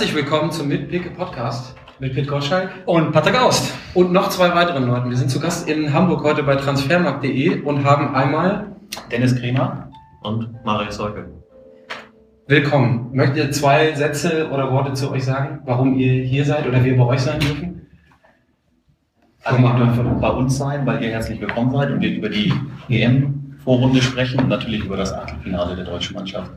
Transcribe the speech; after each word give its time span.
Herzlich 0.00 0.16
willkommen 0.16 0.50
zum 0.50 0.68
Mitpicke 0.68 1.10
Podcast 1.10 1.76
mit 1.98 2.14
Pit 2.14 2.26
Gottschalk 2.26 2.70
und 2.86 3.12
Patrick 3.12 3.38
Aust. 3.38 3.74
und 3.92 4.12
noch 4.12 4.30
zwei 4.30 4.54
weiteren 4.54 4.86
Leuten. 4.86 5.10
Wir 5.10 5.16
sind 5.18 5.30
zu 5.30 5.38
Gast 5.40 5.68
in 5.68 5.92
Hamburg 5.92 6.24
heute 6.24 6.42
bei 6.42 6.56
transfermarkt.de 6.56 7.60
und 7.60 7.84
haben 7.84 8.14
einmal 8.14 8.76
Dennis 9.12 9.36
Kremer. 9.36 9.90
und 10.22 10.64
Marius 10.64 10.96
Seuke. 10.96 11.26
willkommen. 12.46 13.10
Möchtet 13.12 13.36
ihr 13.36 13.50
zwei 13.52 13.92
Sätze 13.92 14.48
oder 14.50 14.72
Worte 14.72 14.94
zu 14.94 15.10
euch 15.10 15.26
sagen, 15.26 15.58
warum 15.66 15.94
ihr 15.98 16.24
hier 16.24 16.46
seid 16.46 16.66
oder 16.66 16.82
wir 16.82 16.96
bei 16.96 17.04
euch 17.04 17.20
sein 17.20 17.38
dürfen? 17.38 17.86
Also 19.44 19.62
ihr 19.62 19.74
dürft 19.74 20.20
bei 20.22 20.30
uns 20.30 20.56
sein, 20.56 20.86
weil 20.86 21.02
ihr 21.02 21.10
herzlich 21.10 21.42
willkommen 21.42 21.72
seid 21.72 21.90
und 21.90 22.00
wir 22.00 22.10
über 22.10 22.30
die 22.30 22.54
EM-Vorrunde 22.88 24.00
sprechen 24.00 24.40
und 24.40 24.48
natürlich 24.48 24.82
über 24.82 24.96
das 24.96 25.12
Achtelfinale 25.12 25.76
der 25.76 25.84
deutschen 25.84 26.14
Mannschaft. 26.16 26.52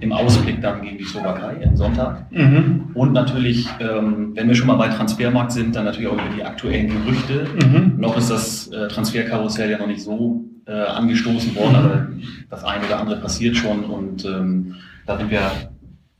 Im 0.00 0.12
Ausblick 0.12 0.60
dann 0.60 0.82
gegen 0.82 0.98
die 0.98 1.04
Slowakei 1.04 1.66
am 1.66 1.76
Sonntag. 1.76 2.30
Mhm. 2.30 2.90
Und 2.94 3.12
natürlich, 3.12 3.66
ähm, 3.80 4.32
wenn 4.34 4.48
wir 4.48 4.54
schon 4.54 4.66
mal 4.66 4.76
bei 4.76 4.88
Transfermarkt 4.88 5.52
sind, 5.52 5.74
dann 5.74 5.84
natürlich 5.84 6.08
auch 6.08 6.14
über 6.14 6.34
die 6.36 6.44
aktuellen 6.44 6.88
Gerüchte. 6.88 7.46
Mhm. 7.64 7.94
Noch 7.98 8.16
ist 8.16 8.30
das 8.30 8.68
äh, 8.68 8.88
Transferkarussell 8.88 9.70
ja 9.70 9.78
noch 9.78 9.86
nicht 9.86 10.02
so 10.02 10.44
äh, 10.66 10.72
angestoßen 10.72 11.54
worden, 11.54 11.76
aber 11.76 12.08
das 12.50 12.64
eine 12.64 12.84
oder 12.84 13.00
andere 13.00 13.20
passiert 13.20 13.56
schon 13.56 13.84
und 13.84 14.24
ähm, 14.24 14.74
da 15.06 15.16
sind 15.16 15.30
wir 15.30 15.50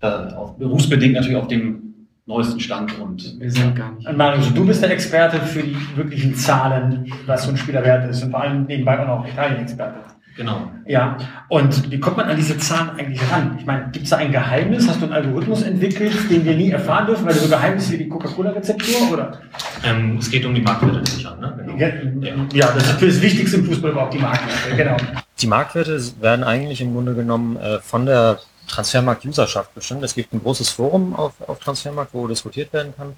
da 0.01 0.55
berufsbedingt 0.59 1.15
natürlich 1.15 1.37
auf 1.37 1.49
dem 1.49 1.87
neuesten 2.27 2.61
Stand 2.61 2.99
und 2.99 3.41
Wir 3.41 3.51
sind 3.51 3.77
gar 3.77 3.93
nicht. 3.93 4.09
Und 4.09 4.17
Marius, 4.17 4.53
du 4.53 4.67
bist 4.67 4.83
der 4.83 4.91
Experte 4.91 5.39
für 5.39 5.63
die 5.63 5.77
wirklichen 5.95 6.35
Zahlen, 6.35 7.13
was 7.27 7.45
so 7.45 7.51
ein 7.51 7.57
Spieler 7.57 7.85
wert 7.85 8.11
ist 8.11 8.23
und 8.23 8.31
vor 8.31 8.43
allem 8.43 8.67
nebenbei 8.67 8.99
auch 9.01 9.21
noch 9.21 9.29
Italien-Experte. 9.29 10.01
Genau. 10.37 10.71
Ja, 10.87 11.17
und 11.49 11.91
wie 11.91 11.99
kommt 11.99 12.19
man 12.19 12.27
an 12.29 12.37
diese 12.37 12.59
Zahlen 12.59 12.91
eigentlich 12.91 13.21
ran? 13.33 13.57
Ich 13.59 13.65
meine, 13.65 13.89
gibt 13.91 14.05
es 14.05 14.11
da 14.11 14.19
ein 14.19 14.31
Geheimnis? 14.31 14.87
Hast 14.87 15.01
du 15.01 15.07
einen 15.07 15.15
Algorithmus 15.15 15.63
entwickelt, 15.63 16.13
den 16.31 16.45
wir 16.45 16.55
nie 16.55 16.71
erfahren 16.71 17.07
dürfen, 17.07 17.25
weil 17.25 17.33
der 17.33 17.43
so 17.43 17.49
geheim 17.49 17.77
ist 17.77 17.91
wie 17.91 17.97
die 17.97 18.09
Coca-Cola-Rezeptur? 18.09 19.13
Oder? 19.13 19.41
Ähm, 19.83 20.19
es 20.19 20.31
geht 20.31 20.45
um 20.45 20.55
die 20.55 20.61
Marktwerte 20.61 21.01
des 21.01 21.17
Sichern, 21.17 21.41
ne? 21.41 21.55
Genau. 21.57 22.45
Ja, 22.53 22.71
das 22.73 22.87
ist 22.87 23.03
das 23.03 23.23
Wichtigste 23.23 23.57
im 23.57 23.65
Fußball 23.65 23.93
überhaupt, 23.93 24.13
die 24.13 24.19
Markenwerte. 24.19 24.77
Genau. 24.77 24.97
Die 25.39 25.47
Marktwerte 25.47 26.03
werden 26.21 26.45
eigentlich 26.45 26.83
im 26.83 26.93
Grunde 26.93 27.15
genommen 27.15 27.57
äh, 27.57 27.79
von 27.81 28.05
der 28.05 28.39
Transfermarkt-Userschaft 28.69 29.75
bestimmt. 29.75 30.05
Es 30.05 30.15
gibt 30.15 30.35
ein 30.35 30.43
großes 30.43 30.69
Forum 30.69 31.15
auf, 31.17 31.33
auf 31.47 31.59
Transfermarkt, 31.61 32.13
wo 32.13 32.27
diskutiert 32.27 32.73
werden 32.75 32.93
kann. 32.95 33.15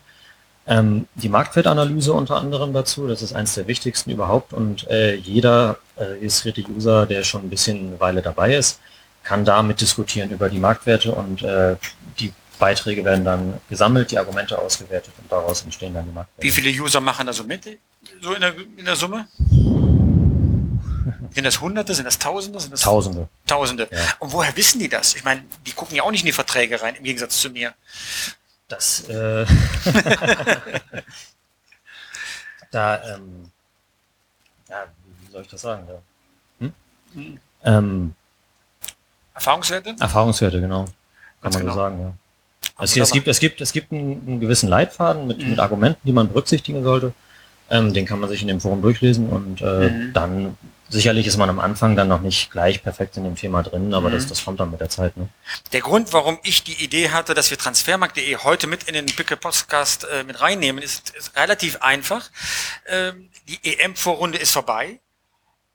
Ähm, 0.68 1.08
die 1.14 1.30
Marktwertanalyse 1.30 2.12
unter 2.12 2.36
anderem 2.36 2.74
dazu, 2.74 3.08
das 3.08 3.22
ist 3.22 3.32
eines 3.32 3.54
der 3.54 3.66
wichtigsten 3.66 4.10
überhaupt 4.10 4.52
und 4.52 4.86
äh, 4.88 5.14
jeder 5.14 5.78
äh, 5.96 6.04
registrierte 6.04 6.62
User, 6.68 7.06
der 7.06 7.24
schon 7.24 7.44
ein 7.44 7.50
bisschen 7.50 7.88
eine 7.88 8.00
Weile 8.00 8.20
dabei 8.20 8.54
ist, 8.54 8.78
kann 9.24 9.46
damit 9.46 9.80
diskutieren 9.80 10.30
über 10.30 10.50
die 10.50 10.58
Marktwerte 10.58 11.12
und 11.12 11.42
äh, 11.42 11.76
die 12.18 12.32
Beiträge 12.58 13.02
werden 13.04 13.24
dann 13.24 13.54
gesammelt, 13.70 14.10
die 14.10 14.18
Argumente 14.18 14.58
ausgewertet 14.58 15.14
und 15.22 15.32
daraus 15.32 15.62
entstehen 15.62 15.94
dann 15.94 16.04
die 16.04 16.12
Marktwerte. 16.12 16.46
Wie 16.46 16.50
viele 16.50 16.70
User 16.82 17.00
machen 17.00 17.26
da 17.26 17.32
so 17.32 17.44
mit, 17.44 17.78
so 18.20 18.34
in 18.34 18.40
der, 18.40 18.54
in 18.76 18.84
der 18.84 18.96
Summe? 18.96 19.26
Sind 21.30 21.44
das 21.44 21.60
Hunderte, 21.60 21.94
sind 21.94 22.04
das 22.04 22.18
Tausende, 22.18 22.60
sind 22.60 22.72
das 22.72 22.82
Tausende. 22.82 23.28
Tausende? 23.46 23.88
Ja. 23.90 23.98
Und 24.18 24.32
woher 24.32 24.54
wissen 24.56 24.78
die 24.80 24.88
das? 24.88 25.14
Ich 25.14 25.24
meine, 25.24 25.44
die 25.66 25.72
gucken 25.72 25.96
ja 25.96 26.02
auch 26.02 26.10
nicht 26.10 26.22
in 26.22 26.26
die 26.26 26.32
Verträge 26.32 26.82
rein, 26.82 26.94
im 26.96 27.04
Gegensatz 27.04 27.40
zu 27.40 27.48
mir. 27.50 27.74
Das, 28.68 29.08
äh, 29.08 29.46
da, 32.70 33.02
ähm, 33.14 33.50
ja, 34.68 34.84
wie 35.26 35.32
soll 35.32 35.42
ich 35.42 35.48
das 35.48 35.62
sagen? 35.62 35.88
Ja. 35.88 36.68
Hm? 37.14 37.38
Ähm, 37.64 38.14
Erfahrungswerte? 39.34 39.96
Erfahrungswerte, 39.98 40.60
genau. 40.60 40.84
Kann 40.84 40.92
Ganz 41.42 41.54
man 41.54 41.62
genau. 41.62 41.74
so 41.74 41.78
sagen, 41.80 42.00
ja. 42.00 42.12
Es, 42.80 42.96
es, 42.96 43.10
gibt, 43.10 43.26
es, 43.26 43.40
gibt, 43.40 43.60
es 43.60 43.72
gibt 43.72 43.90
einen, 43.92 44.22
einen 44.26 44.40
gewissen 44.40 44.68
Leitfaden 44.68 45.26
mit, 45.26 45.38
mit 45.38 45.58
Argumenten, 45.58 46.00
die 46.06 46.12
man 46.12 46.28
berücksichtigen 46.28 46.84
sollte. 46.84 47.12
Ähm, 47.70 47.92
den 47.92 48.06
kann 48.06 48.20
man 48.20 48.28
sich 48.28 48.42
in 48.42 48.48
dem 48.48 48.60
Forum 48.60 48.82
durchlesen 48.82 49.28
und 49.28 49.60
äh, 49.62 49.90
Mhm. 49.90 50.12
dann, 50.12 50.58
sicherlich 50.88 51.26
ist 51.26 51.36
man 51.36 51.48
am 51.50 51.58
Anfang 51.60 51.96
dann 51.96 52.08
noch 52.08 52.20
nicht 52.20 52.50
gleich 52.50 52.82
perfekt 52.82 53.16
in 53.16 53.24
dem 53.24 53.36
Thema 53.36 53.62
drin, 53.62 53.94
aber 53.94 54.10
das, 54.10 54.24
Mhm. 54.24 54.28
das 54.28 54.44
kommt 54.44 54.60
dann 54.60 54.70
mit 54.70 54.80
der 54.80 54.88
Zeit. 54.88 55.16
Ne? 55.16 55.28
Der 55.72 55.80
Grund, 55.80 56.12
warum 56.12 56.38
ich 56.42 56.64
die 56.64 56.82
Idee 56.84 57.10
hatte, 57.10 57.34
dass 57.34 57.50
wir 57.50 57.58
transfermarkt.de 57.58 58.36
heute 58.38 58.66
mit 58.66 58.84
in 58.84 58.94
den 58.94 59.06
Pickel 59.06 59.36
Podcast 59.36 60.04
äh, 60.04 60.24
mit 60.24 60.40
reinnehmen, 60.40 60.82
ist, 60.82 61.10
ist 61.10 61.36
relativ 61.36 61.76
einfach. 61.82 62.30
Ähm, 62.86 63.28
die 63.48 63.58
EM-Vorrunde 63.62 64.38
ist 64.38 64.52
vorbei. 64.52 65.00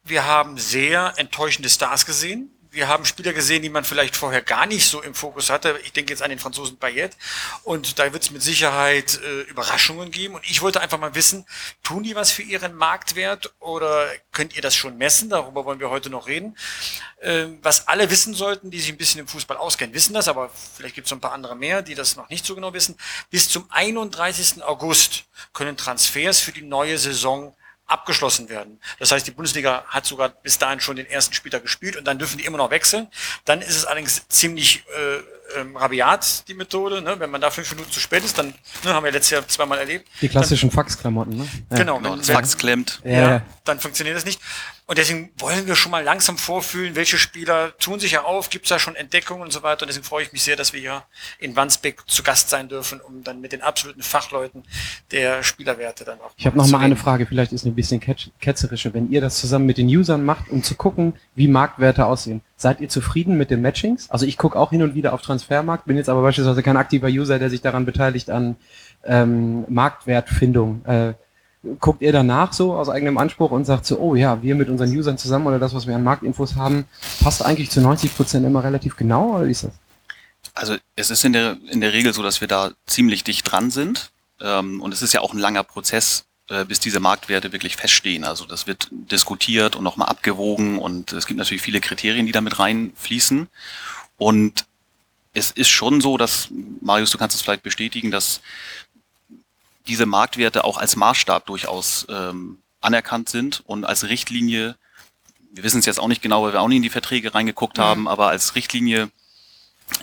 Wir 0.04 0.26
haben 0.26 0.58
sehr 0.58 1.14
enttäuschende 1.18 1.70
Stars 1.70 2.06
gesehen. 2.06 2.50
Wir 2.74 2.88
haben 2.88 3.06
Spieler 3.06 3.34
gesehen, 3.34 3.62
die 3.62 3.70
man 3.70 3.84
vielleicht 3.84 4.16
vorher 4.16 4.42
gar 4.42 4.66
nicht 4.66 4.88
so 4.88 5.04
im 5.04 5.14
Fokus 5.14 5.52
hatte. 5.52 5.80
Ich 5.84 5.94
denke 5.94 6.12
jetzt 6.12 6.24
an 6.24 6.32
den 6.32 6.40
Franzosen 6.40 6.78
Payet. 6.78 7.16
Und 7.62 8.00
da 8.00 8.12
wird 8.12 8.24
es 8.24 8.32
mit 8.32 8.42
Sicherheit 8.42 9.22
äh, 9.24 9.42
Überraschungen 9.42 10.10
geben. 10.10 10.34
Und 10.34 10.44
ich 10.50 10.64
wollte 10.64 10.82
einfach 10.82 10.98
mal 10.98 11.14
wissen, 11.14 11.46
tun 11.84 12.02
die 12.02 12.16
was 12.16 12.32
für 12.32 12.42
ihren 12.42 12.74
Marktwert 12.74 13.54
oder 13.60 14.08
könnt 14.32 14.56
ihr 14.56 14.64
das 14.64 14.76
schon 14.76 14.98
messen? 14.98 15.30
Darüber 15.30 15.66
wollen 15.66 15.80
wir 15.80 15.92
heute 15.92 16.10
noch 16.10 16.26
reden. 16.26 16.58
Ähm, 17.22 17.60
was 17.62 17.88
alle 17.88 18.10
wissen 18.10 18.34
sollten, 18.34 18.72
die 18.72 18.80
sich 18.80 18.90
ein 18.90 18.98
bisschen 18.98 19.22
im 19.22 19.28
Fußball 19.28 19.58
auskennen, 19.58 19.94
wissen 19.94 20.16
das, 20.16 20.28
aber 20.28 20.50
vielleicht 20.76 20.96
gibt 20.96 21.06
es 21.06 21.12
noch 21.12 21.20
ein 21.20 21.22
paar 21.22 21.34
andere 21.34 21.56
mehr, 21.56 21.84
die 21.84 21.94
das 21.94 22.16
noch 22.16 22.30
nicht 22.30 22.44
so 22.44 22.56
genau 22.56 22.74
wissen. 22.74 22.98
Bis 23.30 23.50
zum 23.50 23.70
31. 23.70 24.64
August 24.64 25.26
können 25.54 25.78
Transfers 25.78 26.40
für 26.40 26.52
die 26.52 26.64
neue 26.64 26.98
Saison 26.98 27.56
abgeschlossen 27.94 28.50
werden. 28.50 28.80
Das 29.00 29.12
heißt, 29.12 29.26
die 29.26 29.32
Bundesliga 29.32 29.86
hat 29.88 30.06
sogar 30.06 30.30
bis 30.30 30.58
dahin 30.58 30.80
schon 30.80 30.96
den 30.96 31.06
ersten 31.06 31.34
Spieltag 31.34 31.62
gespielt 31.62 31.96
und 31.96 32.06
dann 32.06 32.18
dürfen 32.18 32.38
die 32.38 32.46
immer 32.46 32.58
noch 32.58 32.72
wechseln. 32.72 33.08
Dann 33.46 33.62
ist 33.62 33.76
es 33.76 33.86
allerdings 33.86 34.28
ziemlich 34.28 34.84
äh, 34.88 35.20
ähm, 35.58 35.76
rabiat, 35.78 36.48
die 36.48 36.54
Methode. 36.54 37.02
Ne? 37.02 37.20
Wenn 37.20 37.30
man 37.30 37.42
da 37.42 37.50
fünf 37.52 37.72
Minuten 37.74 37.92
zu 37.92 38.00
spät 38.00 38.24
ist, 38.24 38.38
dann 38.38 38.54
ne, 38.84 38.94
haben 38.94 39.04
wir 39.04 39.12
letztes 39.12 39.32
Jahr 39.32 39.48
zweimal 39.48 39.78
erlebt. 39.80 40.08
Die 40.22 40.30
klassischen 40.30 40.72
Faxklamotten, 40.72 41.38
ne? 41.38 41.48
Ja. 41.72 41.78
Genau, 41.78 41.98
Genau, 41.98 42.12
wenn- 42.12 42.20
das 42.20 42.28
wenn- 42.28 42.36
Fax 42.36 42.58
klemmt. 42.58 43.02
Ja. 43.04 43.12
ja, 43.12 43.42
dann 43.66 43.80
funktioniert 43.80 44.16
das 44.18 44.26
nicht. 44.26 44.40
Und 44.86 44.98
deswegen 44.98 45.32
wollen 45.38 45.66
wir 45.66 45.76
schon 45.78 45.92
mal 45.92 46.04
langsam 46.04 46.38
vorfühlen, 46.38 46.96
welche 46.98 47.18
Spieler 47.18 47.78
tun 47.78 48.02
sich 48.02 48.12
ja 48.12 48.24
auf, 48.24 48.50
gibt 48.50 48.66
es 48.66 48.70
da 48.70 48.80
schon 48.80 48.96
Entdeckungen 48.98 49.42
und 49.44 49.54
so 49.54 49.64
weiter. 49.64 49.84
Und 49.84 49.88
deswegen 49.88 50.04
freue 50.06 50.24
ich 50.24 50.34
mich 50.34 50.44
sehr, 50.44 50.58
dass 50.58 50.74
wir 50.74 50.82
hier 50.82 51.04
in 51.40 51.56
Wandsbek 51.56 52.04
zu 52.10 52.22
Gast 52.22 52.50
sein 52.50 52.68
dürfen, 52.68 53.00
um 53.00 53.24
dann 53.24 53.40
mit 53.40 53.54
den 53.54 53.62
absoluten 53.62 54.02
Fachleuten 54.04 54.64
der 55.12 55.42
Spielerwerte 55.42 56.04
dann 56.04 56.20
auch 56.20 56.32
Ich 56.36 56.46
habe 56.46 56.58
noch 56.58 56.68
mal 56.68 56.80
eine. 56.80 56.98
Frage, 56.98 57.26
vielleicht 57.26 57.54
ist 57.54 57.64
eine 57.66 57.74
bisschen 57.74 58.02
ketz- 58.02 58.30
ketzerische. 58.42 58.94
Wenn 58.94 59.10
ihr 59.10 59.22
das 59.22 59.40
zusammen 59.40 59.66
mit 59.66 59.78
den 59.78 59.88
Usern 59.88 60.26
macht, 60.26 60.50
um 60.50 60.62
zu 60.64 60.76
gucken, 60.76 61.14
wie 61.36 61.48
Marktwerte 61.48 62.06
aussehen, 62.06 62.42
seid 62.64 62.82
ihr 62.82 62.90
zufrieden 62.90 63.38
mit 63.38 63.52
den 63.52 63.62
Matchings? 63.62 64.10
Also 64.10 64.26
ich 64.26 64.40
gucke 64.40 64.58
auch 64.58 64.72
hin 64.72 64.82
und 64.82 64.96
wieder 64.96 65.14
auf 65.14 65.22
Transfermarkt, 65.22 65.86
bin 65.86 65.98
jetzt 65.98 66.10
aber 66.10 66.24
beispielsweise 66.24 66.64
kein 66.64 66.78
aktiver 66.78 67.08
User, 67.08 67.38
der 67.38 67.52
sich 67.52 67.62
daran 67.62 67.86
beteiligt 67.86 68.32
an 68.32 68.56
ähm, 69.04 69.66
Marktwertfindung. 69.70 70.84
Äh, 70.86 71.14
guckt 71.80 72.02
ihr 72.02 72.12
danach 72.12 72.52
so 72.54 72.74
aus 72.74 72.90
eigenem 72.90 73.18
Anspruch 73.18 73.52
und 73.52 73.66
sagt 73.66 73.86
so, 73.86 74.00
oh 74.00 74.16
ja, 74.16 74.42
wir 74.42 74.56
mit 74.56 74.70
unseren 74.70 74.90
Usern 74.90 75.18
zusammen 75.18 75.46
oder 75.46 75.60
das, 75.60 75.76
was 75.76 75.88
wir 75.88 75.96
an 75.96 76.04
Marktinfos 76.04 76.56
haben, 76.56 76.86
passt 77.22 77.46
eigentlich 77.46 77.70
zu 77.70 77.80
90 77.80 78.16
Prozent 78.16 78.46
immer 78.46 78.64
relativ 78.64 78.98
genau 78.98 79.36
oder 79.36 79.46
wie 79.46 79.52
ist 79.52 79.66
das? 79.66 79.74
Also 80.56 80.76
es 80.96 81.10
ist 81.10 81.24
in 81.24 81.34
der, 81.34 81.58
in 81.70 81.80
der 81.80 81.94
Regel 81.94 82.14
so, 82.14 82.24
dass 82.24 82.42
wir 82.42 82.48
da 82.48 82.72
ziemlich 82.86 83.24
dicht 83.24 83.50
dran 83.50 83.72
sind. 83.72 84.12
Ähm, 84.42 84.82
und 84.82 84.94
es 84.94 85.02
ist 85.02 85.14
ja 85.14 85.22
auch 85.22 85.34
ein 85.34 85.40
langer 85.40 85.64
Prozess, 85.64 86.26
äh, 86.54 86.66
bis 86.66 86.80
diese 86.80 87.00
Marktwerte 87.00 87.52
wirklich 87.52 87.76
feststehen. 87.76 88.24
Also 88.24 88.46
das 88.46 88.68
wird 88.68 88.88
diskutiert 88.92 89.76
und 89.76 89.84
nochmal 89.84 90.10
abgewogen 90.10 90.78
und 90.78 91.12
es 91.12 91.26
gibt 91.26 91.38
natürlich 91.38 91.64
viele 91.64 91.82
Kriterien, 91.82 92.26
die 92.26 92.32
da 92.32 92.42
mit 92.42 92.60
reinfließen. 92.60 93.48
Und 94.18 94.66
es 95.34 95.52
ist 95.52 95.70
schon 95.70 96.00
so, 96.00 96.18
dass, 96.18 96.50
Marius, 96.82 97.12
du 97.12 97.18
kannst 97.18 97.36
es 97.36 97.42
vielleicht 97.42 97.64
bestätigen, 97.64 98.12
dass 98.12 98.42
diese 99.88 100.06
Marktwerte 100.06 100.64
auch 100.64 100.78
als 100.78 100.96
Maßstab 100.96 101.46
durchaus 101.46 102.06
ähm, 102.10 102.60
anerkannt 102.80 103.30
sind 103.30 103.64
und 103.66 103.84
als 103.84 104.08
Richtlinie, 104.08 104.76
wir 105.52 105.64
wissen 105.64 105.80
es 105.80 105.86
jetzt 105.86 106.00
auch 106.00 106.08
nicht 106.08 106.22
genau, 106.22 106.44
weil 106.44 106.54
wir 106.54 106.62
auch 106.62 106.68
nicht 106.68 106.78
in 106.78 106.84
die 106.84 106.90
Verträge 106.90 107.34
reingeguckt 107.34 107.80
haben, 107.80 108.08
aber 108.08 108.30
als 108.30 108.56
Richtlinie 108.56 109.10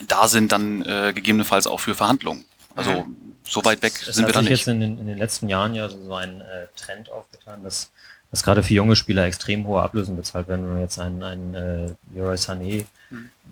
da 0.06 0.29
sind 0.29 0.52
dann 0.52 0.82
äh, 0.82 1.12
gegebenenfalls 1.14 1.67
auch 1.67 1.81
für 1.81 1.94
Verhandlungen. 1.94 2.44
Also 2.75 3.06
so 3.50 3.64
weit 3.64 3.82
weg 3.82 3.93
Es 4.06 4.14
sind 4.14 4.26
wir 4.26 4.29
hat 4.29 4.37
da 4.37 4.41
sich 4.41 4.50
nicht. 4.50 4.61
jetzt 4.61 4.69
in 4.69 4.81
den, 4.81 4.99
in 4.99 5.06
den 5.06 5.19
letzten 5.19 5.49
Jahren 5.49 5.75
ja 5.75 5.88
so 5.88 6.14
ein 6.14 6.41
äh, 6.41 6.67
Trend 6.76 7.11
aufgetan, 7.11 7.64
dass, 7.64 7.91
dass 8.31 8.43
gerade 8.43 8.62
für 8.62 8.75
junge 8.75 8.94
Spieler 8.97 9.25
extrem 9.25 9.67
hohe 9.67 9.82
Ablösen 9.82 10.17
bezahlt 10.17 10.49
werden. 10.49 10.64
Wenn 10.64 10.73
man 10.75 10.82
jetzt 10.82 10.99
einen, 10.99 11.23
einen 11.23 11.55
äh, 11.55 11.94
Leroy 12.14 12.37
Sané, 12.37 12.85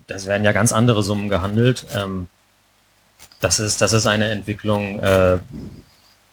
das 0.07 0.25
werden 0.25 0.43
ja 0.45 0.53
ganz 0.53 0.71
andere 0.71 1.03
Summen 1.03 1.27
gehandelt. 1.29 1.85
Ähm, 1.93 2.29
das 3.41 3.59
ist, 3.59 3.81
das 3.81 3.93
ist 3.93 4.07
eine 4.07 4.29
Entwicklung, 4.29 4.99
äh, 4.99 5.39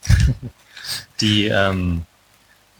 die, 1.21 1.47
ähm, 1.47 2.03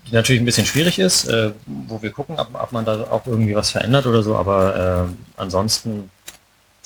die 0.07 0.15
natürlich 0.15 0.41
ein 0.41 0.45
bisschen 0.45 0.67
schwierig 0.67 1.01
ist, 1.01 1.27
äh, 1.27 1.53
wo 1.67 2.01
wir 2.01 2.13
gucken, 2.13 2.39
ob, 2.39 2.55
ob 2.55 2.73
man 2.73 2.85
da 2.85 3.03
auch 3.11 3.27
irgendwie 3.27 3.57
was 3.57 3.71
verändert 3.71 4.07
oder 4.07 4.23
so, 4.23 4.37
aber 4.37 5.09
äh, 5.09 5.41
ansonsten 5.41 6.11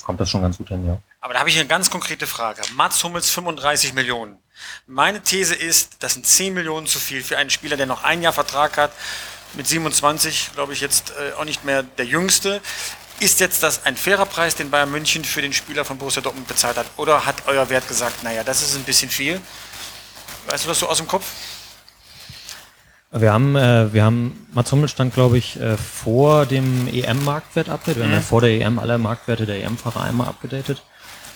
kommt 0.03 0.19
das 0.19 0.29
schon 0.29 0.41
ganz 0.41 0.57
gut 0.57 0.69
hin, 0.69 0.87
ja. 0.87 0.97
Aber 1.21 1.33
da 1.35 1.39
habe 1.39 1.49
ich 1.49 1.57
eine 1.57 1.67
ganz 1.67 1.91
konkrete 1.91 2.25
Frage. 2.25 2.61
Mats 2.75 3.03
Hummels 3.03 3.29
35 3.29 3.93
Millionen. 3.93 4.39
Meine 4.87 5.21
These 5.21 5.53
ist, 5.53 5.97
das 5.99 6.15
sind 6.15 6.25
10 6.25 6.55
Millionen 6.55 6.87
zu 6.87 6.99
viel 6.99 7.23
für 7.23 7.37
einen 7.37 7.51
Spieler, 7.51 7.77
der 7.77 7.85
noch 7.85 8.03
ein 8.03 8.23
Jahr 8.23 8.33
Vertrag 8.33 8.77
hat. 8.77 8.91
Mit 9.53 9.67
27, 9.67 10.51
glaube 10.55 10.73
ich, 10.73 10.81
jetzt 10.81 11.11
äh, 11.11 11.33
auch 11.33 11.45
nicht 11.45 11.63
mehr 11.63 11.83
der 11.83 12.05
Jüngste. 12.05 12.59
Ist 13.19 13.39
jetzt 13.39 13.61
das 13.61 13.85
ein 13.85 13.95
fairer 13.95 14.25
Preis, 14.25 14.55
den 14.55 14.71
Bayern 14.71 14.89
München 14.89 15.23
für 15.23 15.43
den 15.43 15.53
Spieler 15.53 15.85
von 15.85 15.99
Borussia 15.99 16.23
Dortmund 16.23 16.47
bezahlt 16.47 16.77
hat? 16.77 16.87
Oder 16.97 17.23
hat 17.23 17.43
euer 17.45 17.69
Wert 17.69 17.87
gesagt, 17.87 18.23
naja, 18.23 18.43
das 18.43 18.63
ist 18.63 18.75
ein 18.75 18.83
bisschen 18.83 19.09
viel? 19.09 19.39
Weißt 20.47 20.63
du 20.63 20.69
das 20.69 20.79
so 20.79 20.89
aus 20.89 20.97
dem 20.97 21.07
Kopf? 21.07 21.25
Wir 23.11 23.31
haben, 23.31 23.55
äh, 23.55 23.93
wir 23.93 24.03
haben, 24.05 24.47
Mats 24.53 24.71
Hummels 24.71 24.91
stand, 24.91 25.13
glaube 25.13 25.37
ich, 25.37 25.59
äh, 25.59 25.77
vor 25.77 26.47
dem 26.47 26.87
EM-Marktwert-Update. 26.87 27.97
Wir 27.97 28.05
haben 28.05 28.13
ja 28.13 28.21
vor 28.21 28.41
der 28.41 28.51
EM 28.51 28.79
alle 28.79 28.97
Marktwerte 28.97 29.45
der 29.45 29.63
EM-Fahrer 29.63 30.01
einmal 30.01 30.27
abgedatet. 30.27 30.81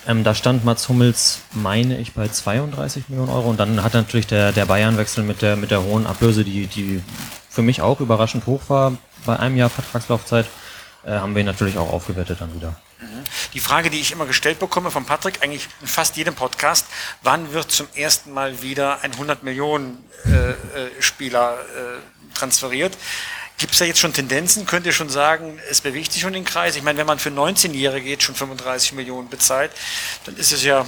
Ähm, 0.06 0.22
da 0.22 0.34
stand 0.34 0.64
Mats 0.64 0.88
Hummels, 0.88 1.40
meine 1.52 1.98
ich, 1.98 2.12
bei 2.12 2.28
32 2.28 3.08
Millionen 3.08 3.30
Euro. 3.30 3.50
Und 3.50 3.58
dann 3.58 3.82
hat 3.82 3.94
natürlich 3.94 4.26
der, 4.26 4.52
der 4.52 4.66
Bayern-Wechsel 4.66 5.24
mit 5.24 5.42
der, 5.42 5.56
mit 5.56 5.70
der 5.70 5.82
hohen 5.82 6.06
Ablöse, 6.06 6.44
die, 6.44 6.66
die 6.66 7.02
für 7.50 7.62
mich 7.62 7.82
auch 7.82 8.00
überraschend 8.00 8.46
hoch 8.46 8.62
war, 8.68 8.96
bei 9.24 9.38
einem 9.38 9.56
Jahr 9.56 9.70
Vertragslaufzeit, 9.70 10.46
äh, 11.04 11.12
haben 11.12 11.34
wir 11.34 11.40
ihn 11.40 11.46
natürlich 11.46 11.78
auch 11.78 11.92
aufgewertet 11.92 12.40
dann 12.40 12.54
wieder. 12.54 12.76
Die 13.52 13.60
Frage, 13.60 13.90
die 13.90 14.00
ich 14.00 14.12
immer 14.12 14.26
gestellt 14.26 14.58
bekomme 14.58 14.90
von 14.90 15.04
Patrick, 15.04 15.42
eigentlich 15.42 15.68
in 15.80 15.86
fast 15.86 16.16
jedem 16.16 16.34
Podcast, 16.34 16.86
wann 17.22 17.52
wird 17.52 17.70
zum 17.70 17.86
ersten 17.94 18.32
Mal 18.32 18.62
wieder 18.62 19.02
ein 19.02 19.12
100 19.12 19.42
Millionen 19.42 20.04
äh, 20.24 20.50
äh, 20.50 20.54
Spieler 21.00 21.58
äh, 21.58 22.34
transferiert? 22.36 22.96
Gibt 23.58 23.72
es 23.72 23.78
da 23.78 23.84
jetzt 23.86 24.00
schon 24.00 24.12
Tendenzen? 24.12 24.66
Könnt 24.66 24.84
ihr 24.84 24.92
schon 24.92 25.08
sagen, 25.08 25.58
es 25.70 25.80
bewegt 25.80 26.12
sich 26.12 26.20
schon 26.20 26.34
den 26.34 26.44
Kreis? 26.44 26.76
Ich 26.76 26.82
meine, 26.82 26.98
wenn 26.98 27.06
man 27.06 27.18
für 27.18 27.30
19-Jährige 27.30 28.10
jetzt 28.10 28.24
schon 28.24 28.34
35 28.34 28.92
Millionen 28.92 29.28
bezahlt, 29.30 29.72
dann 30.24 30.36
ist 30.36 30.52
es 30.52 30.62
ja 30.62 30.86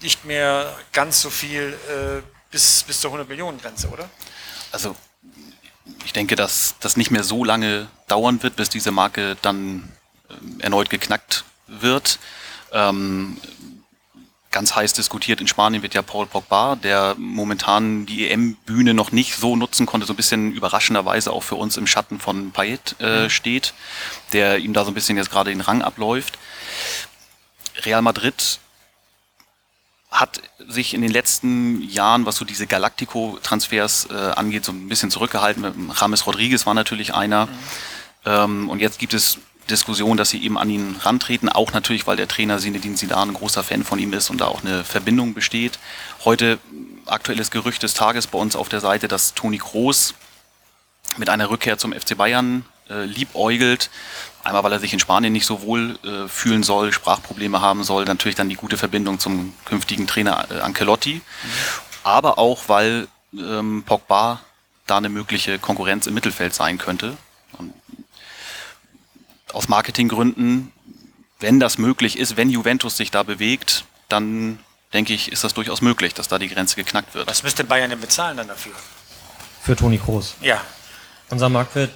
nicht 0.00 0.24
mehr 0.24 0.76
ganz 0.92 1.20
so 1.20 1.30
viel 1.30 1.76
äh, 1.88 2.22
bis, 2.50 2.84
bis 2.84 3.00
zur 3.00 3.10
100 3.10 3.28
Millionen 3.28 3.60
Grenze, 3.60 3.88
oder? 3.88 4.08
Also 4.72 4.94
ich 6.04 6.12
denke, 6.12 6.36
dass 6.36 6.76
das 6.80 6.96
nicht 6.96 7.10
mehr 7.10 7.24
so 7.24 7.44
lange 7.44 7.88
dauern 8.06 8.42
wird, 8.42 8.56
bis 8.56 8.68
diese 8.68 8.92
Marke 8.92 9.36
dann 9.42 9.92
ähm, 10.30 10.60
erneut 10.60 10.90
geknackt 10.90 11.44
wird. 11.66 12.18
Ähm, 12.72 13.36
ganz 14.50 14.74
heiß 14.74 14.92
diskutiert 14.94 15.40
in 15.40 15.46
Spanien 15.46 15.82
wird 15.82 15.94
ja 15.94 16.02
Paul 16.02 16.26
Pogba, 16.26 16.76
der 16.76 17.14
momentan 17.16 18.06
die 18.06 18.28
EM-Bühne 18.28 18.94
noch 18.94 19.12
nicht 19.12 19.36
so 19.36 19.54
nutzen 19.56 19.86
konnte, 19.86 20.06
so 20.06 20.12
ein 20.12 20.16
bisschen 20.16 20.52
überraschenderweise 20.52 21.32
auch 21.32 21.42
für 21.42 21.54
uns 21.54 21.76
im 21.76 21.86
Schatten 21.86 22.18
von 22.18 22.50
Payet 22.50 23.00
äh, 23.00 23.30
steht, 23.30 23.74
der 24.32 24.58
ihm 24.58 24.72
da 24.72 24.84
so 24.84 24.90
ein 24.90 24.94
bisschen 24.94 25.16
jetzt 25.16 25.30
gerade 25.30 25.50
den 25.50 25.60
Rang 25.60 25.82
abläuft. 25.82 26.38
Real 27.84 28.02
Madrid 28.02 28.58
hat 30.10 30.42
sich 30.66 30.94
in 30.94 31.02
den 31.02 31.12
letzten 31.12 31.82
Jahren, 31.82 32.26
was 32.26 32.36
so 32.36 32.44
diese 32.44 32.66
Galactico-Transfers 32.66 34.08
äh, 34.10 34.14
angeht, 34.32 34.64
so 34.64 34.72
ein 34.72 34.88
bisschen 34.88 35.10
zurückgehalten. 35.10 35.92
James 35.98 36.26
Rodriguez 36.26 36.66
war 36.66 36.74
natürlich 36.74 37.14
einer. 37.14 37.46
Mhm. 37.46 37.50
Ähm, 38.26 38.68
und 38.68 38.80
jetzt 38.80 38.98
gibt 38.98 39.14
es 39.14 39.38
Diskussion, 39.70 40.16
dass 40.16 40.30
sie 40.30 40.42
eben 40.42 40.58
an 40.58 40.68
ihn 40.68 40.96
rantreten, 41.00 41.48
auch 41.48 41.72
natürlich, 41.72 42.06
weil 42.06 42.16
der 42.16 42.28
Trainer 42.28 42.58
Zinedine 42.58 42.94
Zidane 42.94 43.32
ein 43.32 43.34
großer 43.34 43.62
Fan 43.62 43.84
von 43.84 43.98
ihm 43.98 44.12
ist 44.12 44.30
und 44.30 44.40
da 44.40 44.46
auch 44.46 44.62
eine 44.62 44.84
Verbindung 44.84 45.34
besteht. 45.34 45.78
Heute 46.24 46.58
aktuelles 47.06 47.50
Gerücht 47.50 47.82
des 47.82 47.94
Tages 47.94 48.26
bei 48.26 48.38
uns 48.38 48.56
auf 48.56 48.68
der 48.68 48.80
Seite, 48.80 49.08
dass 49.08 49.34
Toni 49.34 49.58
Kroos 49.58 50.14
mit 51.16 51.28
einer 51.28 51.50
Rückkehr 51.50 51.78
zum 51.78 51.92
FC 51.92 52.16
Bayern 52.16 52.64
äh, 52.88 53.04
liebäugelt. 53.04 53.90
Einmal, 54.42 54.64
weil 54.64 54.72
er 54.72 54.80
sich 54.80 54.92
in 54.92 55.00
Spanien 55.00 55.32
nicht 55.32 55.46
so 55.46 55.62
wohl 55.62 55.98
äh, 56.04 56.28
fühlen 56.28 56.62
soll, 56.62 56.92
Sprachprobleme 56.92 57.60
haben 57.60 57.84
soll, 57.84 58.04
natürlich 58.04 58.36
dann 58.36 58.48
die 58.48 58.56
gute 58.56 58.76
Verbindung 58.76 59.18
zum 59.18 59.54
künftigen 59.64 60.06
Trainer 60.06 60.46
äh, 60.50 60.60
Ancelotti. 60.60 61.14
Mhm. 61.14 61.22
Aber 62.02 62.38
auch, 62.38 62.68
weil 62.68 63.08
ähm, 63.34 63.82
Pogba 63.84 64.40
da 64.86 64.96
eine 64.96 65.08
mögliche 65.08 65.58
Konkurrenz 65.58 66.06
im 66.06 66.14
Mittelfeld 66.14 66.54
sein 66.54 66.78
könnte. 66.78 67.16
Und 67.58 67.72
aus 69.54 69.68
Marketinggründen, 69.68 70.72
wenn 71.38 71.60
das 71.60 71.78
möglich 71.78 72.18
ist, 72.18 72.36
wenn 72.36 72.50
Juventus 72.50 72.96
sich 72.96 73.10
da 73.10 73.22
bewegt, 73.22 73.84
dann 74.08 74.58
denke 74.92 75.12
ich, 75.14 75.32
ist 75.32 75.44
das 75.44 75.54
durchaus 75.54 75.80
möglich, 75.80 76.14
dass 76.14 76.28
da 76.28 76.38
die 76.38 76.48
Grenze 76.48 76.76
geknackt 76.76 77.14
wird. 77.14 77.26
Was 77.26 77.42
müsste 77.42 77.64
Bayern 77.64 77.90
denn 77.90 78.00
bezahlen 78.00 78.36
dann 78.36 78.48
dafür? 78.48 78.72
Für 79.62 79.76
Toni 79.76 79.98
Kroos. 79.98 80.34
Ja. 80.40 80.60
Unser 81.30 81.48
Marktwert 81.48 81.90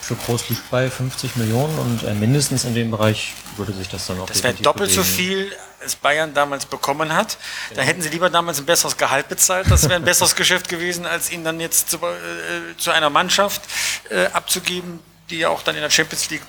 für 0.00 0.14
Groß 0.14 0.48
liegt 0.48 0.70
bei 0.70 0.88
50 0.88 1.36
Millionen 1.36 1.76
und 1.78 2.02
äh, 2.04 2.14
mindestens 2.14 2.64
in 2.64 2.74
dem 2.74 2.90
Bereich 2.90 3.34
würde 3.56 3.72
sich 3.72 3.88
das 3.88 4.06
dann 4.06 4.20
auch 4.20 4.26
Das 4.26 4.42
wäre 4.42 4.54
doppelt 4.54 4.90
bewegen. 4.90 5.04
so 5.04 5.16
viel, 5.16 5.52
als 5.82 5.96
Bayern 5.96 6.32
damals 6.34 6.66
bekommen 6.66 7.12
hat. 7.12 7.36
Ja. 7.70 7.76
Da 7.76 7.82
hätten 7.82 8.00
sie 8.00 8.08
lieber 8.08 8.30
damals 8.30 8.58
ein 8.58 8.66
besseres 8.66 8.96
Gehalt 8.96 9.28
bezahlt. 9.28 9.70
Das 9.70 9.82
wäre 9.84 9.96
ein 9.96 10.04
besseres 10.04 10.34
Geschäft 10.36 10.68
gewesen, 10.68 11.06
als 11.06 11.30
ihn 11.30 11.44
dann 11.44 11.60
jetzt 11.60 11.90
zu, 11.90 11.96
äh, 11.98 12.76
zu 12.78 12.92
einer 12.92 13.10
Mannschaft 13.10 13.62
äh, 14.10 14.26
abzugeben, 14.26 15.00
die 15.30 15.38
ja 15.38 15.48
auch 15.48 15.62
dann 15.62 15.74
in 15.74 15.82
der 15.82 15.90
Champions 15.90 16.30
League 16.30 16.42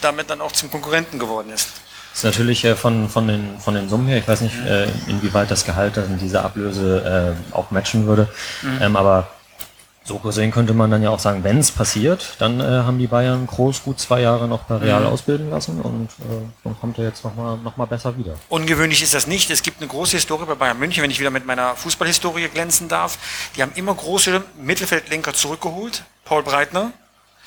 damit 0.00 0.30
dann 0.30 0.40
auch 0.40 0.52
zum 0.52 0.70
Konkurrenten 0.70 1.18
geworden 1.18 1.50
ist. 1.50 1.68
Das 2.12 2.24
ist 2.24 2.24
natürlich 2.24 2.64
äh, 2.64 2.76
von, 2.76 3.08
von, 3.08 3.28
den, 3.28 3.58
von 3.58 3.74
den 3.74 3.88
Summen 3.88 4.06
her, 4.08 4.18
ich 4.18 4.26
weiß 4.26 4.40
nicht, 4.40 4.56
äh, 4.66 4.88
inwieweit 5.06 5.50
das 5.50 5.66
Gehalt 5.66 5.96
dann 5.96 6.18
diese 6.18 6.42
Ablöse 6.42 7.36
äh, 7.52 7.54
auch 7.54 7.70
matchen 7.70 8.06
würde, 8.06 8.28
mhm. 8.62 8.78
ähm, 8.80 8.96
aber 8.96 9.28
so 10.06 10.18
gesehen 10.18 10.52
könnte 10.52 10.72
man 10.72 10.90
dann 10.90 11.02
ja 11.02 11.10
auch 11.10 11.18
sagen, 11.18 11.42
wenn 11.42 11.58
es 11.58 11.72
passiert, 11.72 12.36
dann 12.38 12.60
äh, 12.60 12.62
haben 12.62 12.98
die 12.98 13.08
Bayern 13.08 13.46
groß 13.46 13.82
gut 13.82 13.98
zwei 13.98 14.20
Jahre 14.20 14.46
noch 14.46 14.62
bei 14.62 14.76
Real 14.76 15.00
mhm. 15.00 15.08
ausbilden 15.08 15.50
lassen 15.50 15.80
und 15.80 16.08
äh, 16.20 16.46
dann 16.62 16.78
kommt 16.78 16.98
er 16.98 17.04
jetzt 17.04 17.24
nochmal 17.24 17.58
noch 17.58 17.76
mal 17.76 17.86
besser 17.86 18.16
wieder. 18.16 18.36
Ungewöhnlich 18.48 19.02
ist 19.02 19.14
das 19.14 19.26
nicht. 19.26 19.50
Es 19.50 19.62
gibt 19.62 19.80
eine 19.80 19.88
große 19.88 20.16
Historie 20.16 20.46
bei 20.46 20.54
Bayern 20.54 20.78
München, 20.78 21.02
wenn 21.02 21.10
ich 21.10 21.18
wieder 21.18 21.30
mit 21.30 21.44
meiner 21.44 21.74
Fußballhistorie 21.74 22.48
glänzen 22.48 22.88
darf. 22.88 23.18
Die 23.56 23.62
haben 23.62 23.72
immer 23.74 23.94
große 23.94 24.42
Mittelfeldlenker 24.58 25.34
zurückgeholt. 25.34 26.04
Paul 26.24 26.44
Breitner, 26.44 26.92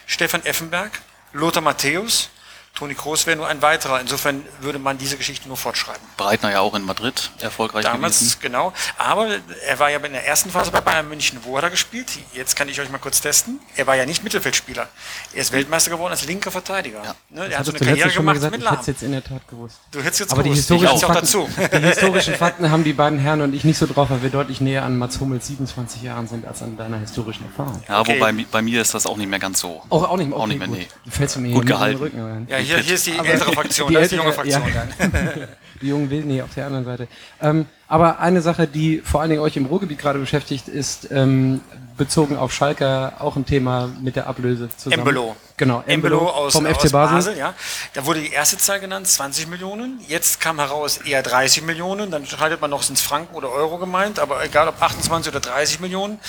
Stefan 0.05 0.45
Effenberg, 0.45 1.01
Lothar 1.31 1.61
Matthäus, 1.61 2.29
Toni 2.75 2.93
Kroos 2.93 3.25
wäre 3.25 3.35
nur 3.35 3.47
ein 3.47 3.61
weiterer. 3.61 3.99
Insofern 3.99 4.43
würde 4.61 4.79
man 4.79 4.97
diese 4.97 5.17
Geschichte 5.17 5.47
nur 5.47 5.57
fortschreiben. 5.57 6.01
Breitner 6.15 6.51
ja 6.51 6.61
auch 6.61 6.73
in 6.75 6.83
Madrid 6.83 7.29
erfolgreich 7.39 7.83
Damals, 7.83 8.19
gewesen. 8.19 8.37
genau. 8.41 8.73
Aber 8.97 9.27
er 9.67 9.79
war 9.79 9.89
ja 9.89 9.97
in 9.99 10.13
der 10.13 10.25
ersten 10.25 10.49
Phase 10.49 10.71
bei 10.71 10.79
Bayern 10.79 11.09
München. 11.09 11.39
Wo 11.43 11.57
hat 11.57 11.63
er 11.63 11.71
gespielt? 11.71 12.07
Jetzt 12.33 12.55
kann 12.55 12.69
ich 12.69 12.79
euch 12.79 12.89
mal 12.89 12.97
kurz 12.99 13.19
testen. 13.19 13.59
Er 13.75 13.85
war 13.85 13.95
ja 13.95 14.05
nicht 14.05 14.23
Mittelfeldspieler. 14.23 14.87
Er 15.33 15.41
ist 15.41 15.51
Weltmeister 15.51 15.91
geworden 15.91 16.11
als 16.11 16.25
linker 16.25 16.51
Verteidiger. 16.51 17.03
Ja. 17.03 17.15
Ne? 17.29 17.51
Er 17.51 17.59
hat 17.59 17.65
so 17.65 17.71
eine 17.71 17.79
Karriere 17.79 18.11
gemacht 18.11 18.35
gesagt, 18.35 18.51
mit 18.53 18.61
Lahm. 18.61 18.75
Ich 18.75 18.79
hätte 18.79 18.91
jetzt 18.91 19.03
in 19.03 19.11
der 19.11 19.23
Tat 19.23 19.47
gewusst. 19.49 19.79
Du 19.91 19.99
hättest 20.01 20.19
jetzt 20.21 20.31
Aber 20.31 20.43
gewusst. 20.43 20.69
Die 20.69 20.75
historischen, 20.75 20.99
Fakten, 20.99 21.15
dazu. 21.15 21.49
die 21.73 21.77
historischen 21.87 22.35
Fakten 22.39 22.71
haben 22.71 22.83
die 22.85 22.93
beiden 22.93 23.19
Herren 23.19 23.41
und 23.41 23.53
ich 23.53 23.63
nicht 23.65 23.77
so 23.77 23.87
drauf, 23.87 24.09
weil 24.09 24.21
wir 24.21 24.29
deutlich 24.29 24.61
näher 24.61 24.83
an 24.83 24.97
Mats 24.97 25.19
Hummels 25.19 25.47
27 25.47 26.01
Jahren 26.03 26.27
sind 26.27 26.45
als 26.45 26.61
an 26.61 26.77
deiner 26.77 26.97
historischen 26.99 27.45
Erfahrung. 27.45 27.83
Ja, 27.89 27.99
okay. 27.99 28.15
wobei 28.15 28.31
bei 28.49 28.61
mir 28.61 28.81
ist 28.81 28.93
das 28.93 29.05
auch 29.05 29.17
nicht 29.17 29.29
mehr 29.29 29.39
ganz 29.39 29.59
so. 29.59 29.81
Auch, 29.89 30.09
auch 30.09 30.17
nicht, 30.17 30.31
auch 30.31 30.47
nicht 30.47 30.59
mehr, 30.59 30.67
nee. 30.67 30.87
Du 31.03 31.11
fällst 31.11 31.37
mir 31.37 31.51
gut 31.51 31.65
gehalten. 31.65 31.99
Rücken. 31.99 32.47
Ja, 32.49 32.58
hier, 32.59 32.77
hier 32.79 32.95
ist 32.95 33.05
die 33.05 33.11
ältere 33.11 33.27
ältere 33.27 33.53
Fraktion, 33.53 33.87
die, 33.87 33.93
das 33.95 34.03
ist 34.03 34.11
die 34.11 34.15
junge 34.15 34.33
Fraktion 34.33 34.63
ja. 34.67 34.87
dann. 34.97 35.47
die 35.81 35.87
jungen 35.87 36.09
Wilden, 36.09 36.27
nee, 36.27 36.41
auf 36.41 36.53
der 36.53 36.65
anderen 36.65 36.85
Seite. 36.85 37.07
Ähm, 37.41 37.65
aber 37.87 38.19
eine 38.19 38.41
Sache, 38.41 38.67
die 38.67 39.01
vor 39.03 39.21
allen 39.21 39.29
Dingen 39.29 39.41
euch 39.41 39.57
im 39.57 39.65
Ruhrgebiet 39.65 39.99
gerade 39.99 40.19
beschäftigt, 40.19 40.67
ist 40.67 41.09
ähm, 41.11 41.61
bezogen 41.97 42.37
auf 42.37 42.53
Schalke 42.53 43.13
auch 43.19 43.35
ein 43.35 43.45
Thema 43.45 43.89
mit 44.01 44.15
der 44.15 44.27
Ablöse 44.27 44.69
zusammen. 44.75 44.99
Embolo. 44.99 45.35
Genau, 45.57 45.83
Embolo, 45.85 46.15
Embolo 46.15 46.31
aus, 46.31 46.53
vom 46.53 46.65
FC 46.65 46.91
Basel. 46.91 46.93
Basel. 46.93 47.37
ja. 47.37 47.53
Da 47.93 48.05
wurde 48.05 48.21
die 48.21 48.31
erste 48.31 48.57
Zahl 48.57 48.79
genannt, 48.79 49.07
20 49.07 49.47
Millionen. 49.47 49.99
Jetzt 50.07 50.39
kam 50.39 50.57
heraus 50.59 50.97
eher 50.97 51.21
30 51.21 51.63
Millionen. 51.63 52.09
Dann 52.09 52.25
schneidet 52.25 52.61
man 52.61 52.69
noch, 52.69 52.83
sind 52.83 52.97
es 52.97 53.03
Franken 53.03 53.35
oder 53.35 53.51
Euro 53.51 53.77
gemeint. 53.77 54.19
Aber 54.19 54.43
egal 54.43 54.67
ob 54.69 54.81
28 54.81 55.31
oder 55.31 55.41
30 55.41 55.81
Millionen. 55.81 56.19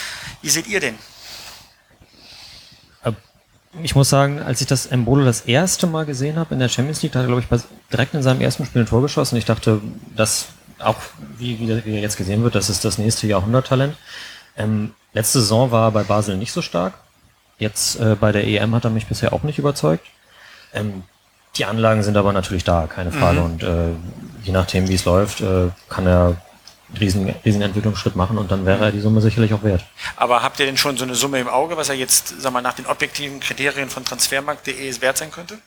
Wie 0.42 0.50
seht 0.50 0.66
ihr 0.66 0.80
den? 0.80 0.98
Ich 3.82 3.94
muss 3.94 4.08
sagen, 4.08 4.40
als 4.40 4.60
ich 4.60 4.66
das 4.66 4.86
Embolo 4.86 5.24
das 5.24 5.42
erste 5.42 5.86
Mal 5.86 6.04
gesehen 6.04 6.36
habe 6.36 6.54
in 6.54 6.60
der 6.60 6.68
Champions 6.68 7.02
League, 7.02 7.12
da 7.12 7.20
hat 7.20 7.26
er, 7.26 7.40
glaube 7.40 7.42
ich, 7.42 7.62
direkt 7.90 8.14
in 8.14 8.22
seinem 8.22 8.40
ersten 8.40 8.64
Spiel 8.66 8.82
ein 8.82 8.88
Tor 8.88 9.02
geschossen. 9.02 9.36
Ich 9.36 9.44
dachte, 9.44 9.80
das 10.16 10.46
auch, 10.78 10.96
wie, 11.38 11.58
wie, 11.60 11.84
wie 11.84 11.98
jetzt 11.98 12.16
gesehen 12.16 12.42
wird, 12.42 12.54
das 12.54 12.68
ist 12.68 12.84
das 12.84 12.98
nächste 12.98 13.26
Jahrhunderttalent. 13.26 13.94
Ähm, 14.56 14.92
letzte 15.12 15.40
Saison 15.40 15.70
war 15.70 15.88
er 15.88 15.92
bei 15.92 16.02
Basel 16.02 16.36
nicht 16.36 16.52
so 16.52 16.62
stark. 16.62 16.94
Jetzt 17.58 18.00
äh, 18.00 18.16
bei 18.18 18.32
der 18.32 18.46
EM 18.46 18.74
hat 18.74 18.84
er 18.84 18.90
mich 18.90 19.06
bisher 19.06 19.32
auch 19.32 19.42
nicht 19.42 19.58
überzeugt. 19.58 20.06
Ähm, 20.72 21.04
die 21.56 21.64
Anlagen 21.64 22.02
sind 22.02 22.16
aber 22.16 22.32
natürlich 22.32 22.64
da, 22.64 22.86
keine 22.86 23.12
Frage. 23.12 23.40
Mhm. 23.40 23.44
Und 23.44 23.62
äh, 23.62 23.90
je 24.42 24.52
nachdem, 24.52 24.88
wie 24.88 24.94
es 24.94 25.04
läuft, 25.04 25.40
äh, 25.42 25.68
kann 25.88 26.06
er 26.06 26.36
riesen, 26.98 27.34
riesen 27.44 27.62
Entwicklungsschritt 27.62 28.16
machen 28.16 28.38
und 28.38 28.50
dann 28.50 28.66
wäre 28.66 28.86
er 28.86 28.92
die 28.92 29.00
Summe 29.00 29.20
sicherlich 29.20 29.52
auch 29.52 29.62
wert. 29.62 29.84
Aber 30.16 30.42
habt 30.42 30.58
ihr 30.60 30.66
denn 30.66 30.76
schon 30.76 30.96
so 30.96 31.04
eine 31.04 31.14
Summe 31.14 31.38
im 31.38 31.48
Auge, 31.48 31.76
was 31.76 31.88
er 31.88 31.94
jetzt, 31.94 32.40
sag 32.40 32.52
mal, 32.52 32.62
nach 32.62 32.74
den 32.74 32.86
objektiven 32.86 33.40
Kriterien 33.40 33.88
von 33.88 34.04
transfermarkt.de 34.04 35.00
wert 35.00 35.18
sein 35.18 35.30
könnte? 35.30 35.58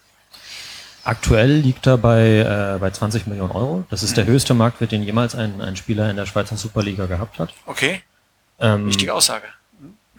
Aktuell 1.05 1.51
liegt 1.51 1.85
er 1.85 1.97
bei, 1.97 2.39
äh, 2.39 2.79
bei 2.79 2.89
20 2.89 3.27
Millionen 3.27 3.51
Euro. 3.51 3.83
Das 3.89 4.03
ist 4.03 4.11
mhm. 4.11 4.15
der 4.15 4.25
höchste 4.25 4.53
Marktwert, 4.53 4.91
den 4.91 5.03
jemals 5.03 5.35
ein, 5.35 5.61
ein 5.61 5.75
Spieler 5.75 6.09
in 6.09 6.15
der 6.15 6.25
Schweizer 6.25 6.55
Superliga 6.55 7.05
gehabt 7.07 7.39
hat. 7.39 7.53
Okay. 7.65 8.01
Ähm, 8.59 8.87
Wichtige 8.87 9.13
Aussage. 9.13 9.45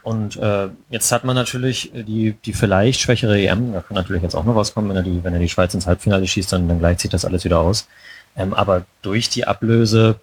Und 0.03 0.37
äh, 0.37 0.69
jetzt 0.91 1.11
hat 1.13 1.25
man 1.25 1.35
natürlich 1.35 1.91
die, 1.95 2.37
die 2.45 2.53
vielleicht 2.53 3.01
schwächere 3.01 3.41
EM, 3.41 3.73
da 3.73 3.81
kann 3.81 3.95
natürlich 3.95 4.23
jetzt 4.23 4.35
auch 4.35 4.45
noch 4.45 4.55
was 4.55 4.75
kommen, 4.75 4.91
wenn 4.91 4.97
er 4.97 5.03
die, 5.03 5.25
wenn 5.25 5.33
er 5.33 5.39
die 5.39 5.49
Schweiz 5.49 5.73
ins 5.73 5.87
Halbfinale 5.87 6.27
schießt, 6.27 6.53
dann, 6.53 6.69
dann 6.69 6.79
gleicht 6.79 7.01
sich 7.01 7.11
das 7.11 7.25
alles 7.25 7.45
wieder 7.45 7.61
aus. 7.61 7.89
Ähm, 8.37 8.53
aber 8.53 8.85
durch 9.01 9.31
die 9.31 9.47
Ablöse 9.47 10.21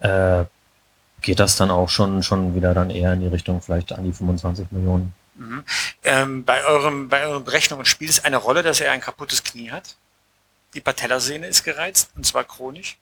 äh, 0.00 0.44
geht 1.20 1.40
das 1.40 1.56
dann 1.56 1.70
auch 1.70 1.88
schon, 1.88 2.22
schon 2.22 2.54
wieder 2.54 2.74
dann 2.74 2.90
eher 2.90 3.12
in 3.14 3.20
die 3.20 3.26
Richtung 3.26 3.60
vielleicht 3.62 3.92
an 3.92 4.04
die 4.04 4.12
25 4.12 4.70
Millionen. 4.70 5.14
Mhm. 5.36 5.64
Ähm, 6.04 6.44
bei, 6.44 6.64
eurem, 6.64 7.08
bei 7.08 7.26
euren 7.26 7.44
Berechnungen 7.44 7.86
spielt 7.86 8.10
es 8.10 8.24
eine 8.24 8.36
Rolle, 8.36 8.62
dass 8.62 8.80
er 8.80 8.92
ein 8.92 9.00
kaputtes 9.00 9.42
Knie 9.42 9.70
hat? 9.70 9.96
Die 10.74 10.80
Patellasehne 10.80 11.46
ist 11.46 11.64
gereizt, 11.64 12.10
und 12.16 12.26
zwar 12.26 12.44
chronisch. 12.44 12.98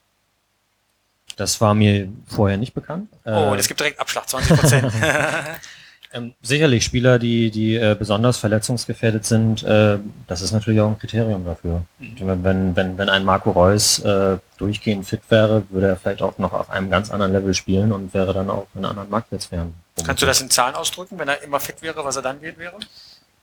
Das 1.36 1.60
war 1.60 1.74
mir 1.74 2.08
vorher 2.26 2.58
nicht 2.58 2.74
bekannt. 2.74 3.08
Oh, 3.24 3.30
Äh, 3.30 3.50
und 3.50 3.58
es 3.58 3.68
gibt 3.68 3.80
direkt 3.80 3.98
Abschlag, 3.98 4.28
20 4.28 4.58
Prozent. 4.58 4.92
Ähm, 6.14 6.34
sicherlich 6.42 6.84
Spieler, 6.84 7.18
die, 7.18 7.50
die 7.50 7.76
äh, 7.76 7.96
besonders 7.98 8.36
verletzungsgefährdet 8.36 9.24
sind, 9.24 9.62
äh, 9.62 9.98
das 10.26 10.42
ist 10.42 10.52
natürlich 10.52 10.80
auch 10.80 10.90
ein 10.90 10.98
Kriterium 10.98 11.44
dafür. 11.44 11.82
Mhm. 11.98 12.44
Wenn, 12.44 12.76
wenn, 12.76 12.98
wenn 12.98 13.08
ein 13.08 13.24
Marco 13.24 13.50
Reus 13.50 13.98
äh, 14.00 14.36
durchgehend 14.58 15.06
fit 15.06 15.22
wäre, 15.30 15.62
würde 15.70 15.88
er 15.88 15.96
vielleicht 15.96 16.20
auch 16.20 16.36
noch 16.38 16.52
auf 16.52 16.68
einem 16.68 16.90
ganz 16.90 17.10
anderen 17.10 17.32
Level 17.32 17.54
spielen 17.54 17.92
und 17.92 18.12
wäre 18.12 18.34
dann 18.34 18.50
auch 18.50 18.66
in 18.74 18.84
anderen 18.84 19.08
Marktplatzsphären. 19.08 19.72
Kannst 20.04 20.22
du 20.22 20.26
das 20.26 20.42
in 20.42 20.50
Zahlen 20.50 20.74
ausdrücken, 20.74 21.18
wenn 21.18 21.28
er 21.28 21.42
immer 21.42 21.60
fit 21.60 21.80
wäre, 21.80 22.04
was 22.04 22.16
er 22.16 22.22
dann 22.22 22.42
wert 22.42 22.58
wäre? 22.58 22.76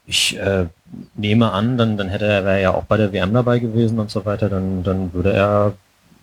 Ich 0.05 0.37
äh, 0.37 0.65
nehme 1.15 1.51
an, 1.51 1.77
dann, 1.77 1.97
dann 1.97 2.09
hätte 2.09 2.25
er, 2.25 2.43
wäre 2.45 2.55
er 2.55 2.61
ja 2.61 2.73
auch 2.73 2.83
bei 2.83 2.97
der 2.97 3.11
WM 3.13 3.33
dabei 3.33 3.59
gewesen 3.59 3.99
und 3.99 4.11
so 4.11 4.25
weiter, 4.25 4.49
dann, 4.49 4.83
dann 4.83 5.13
würde 5.13 5.33
er 5.33 5.73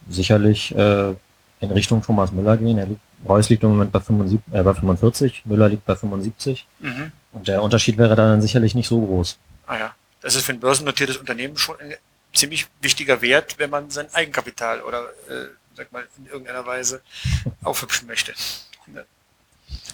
sicherlich 0.08 0.74
äh, 0.76 1.14
in 1.60 1.70
Richtung 1.70 2.02
Thomas 2.02 2.32
Müller 2.32 2.56
gehen. 2.56 2.78
Er 2.78 2.86
liegt, 2.86 3.00
Reus 3.26 3.48
liegt 3.48 3.62
im 3.62 3.70
Moment 3.70 3.92
bei, 3.92 4.00
75, 4.00 4.52
äh, 4.52 4.62
bei 4.62 4.74
45, 4.74 5.46
Müller 5.46 5.68
liegt 5.68 5.84
bei 5.84 5.96
75. 5.96 6.66
Mhm. 6.80 7.12
Und 7.32 7.48
der 7.48 7.62
Unterschied 7.62 7.98
wäre 7.98 8.14
dann 8.14 8.42
sicherlich 8.42 8.74
nicht 8.74 8.88
so 8.88 9.00
groß. 9.04 9.38
Ah 9.66 9.78
ja, 9.78 9.94
das 10.20 10.34
ist 10.34 10.44
für 10.44 10.52
ein 10.52 10.60
börsennotiertes 10.60 11.16
Unternehmen 11.16 11.56
schon 11.56 11.76
ein 11.80 11.94
ziemlich 12.32 12.66
wichtiger 12.80 13.22
Wert, 13.22 13.58
wenn 13.58 13.70
man 13.70 13.90
sein 13.90 14.06
Eigenkapital 14.12 14.82
oder, 14.82 15.04
äh, 15.28 15.46
sag 15.74 15.92
mal, 15.92 16.06
in 16.18 16.26
irgendeiner 16.26 16.66
Weise 16.66 17.02
aufhübschen 17.62 18.06
möchte. 18.06 18.32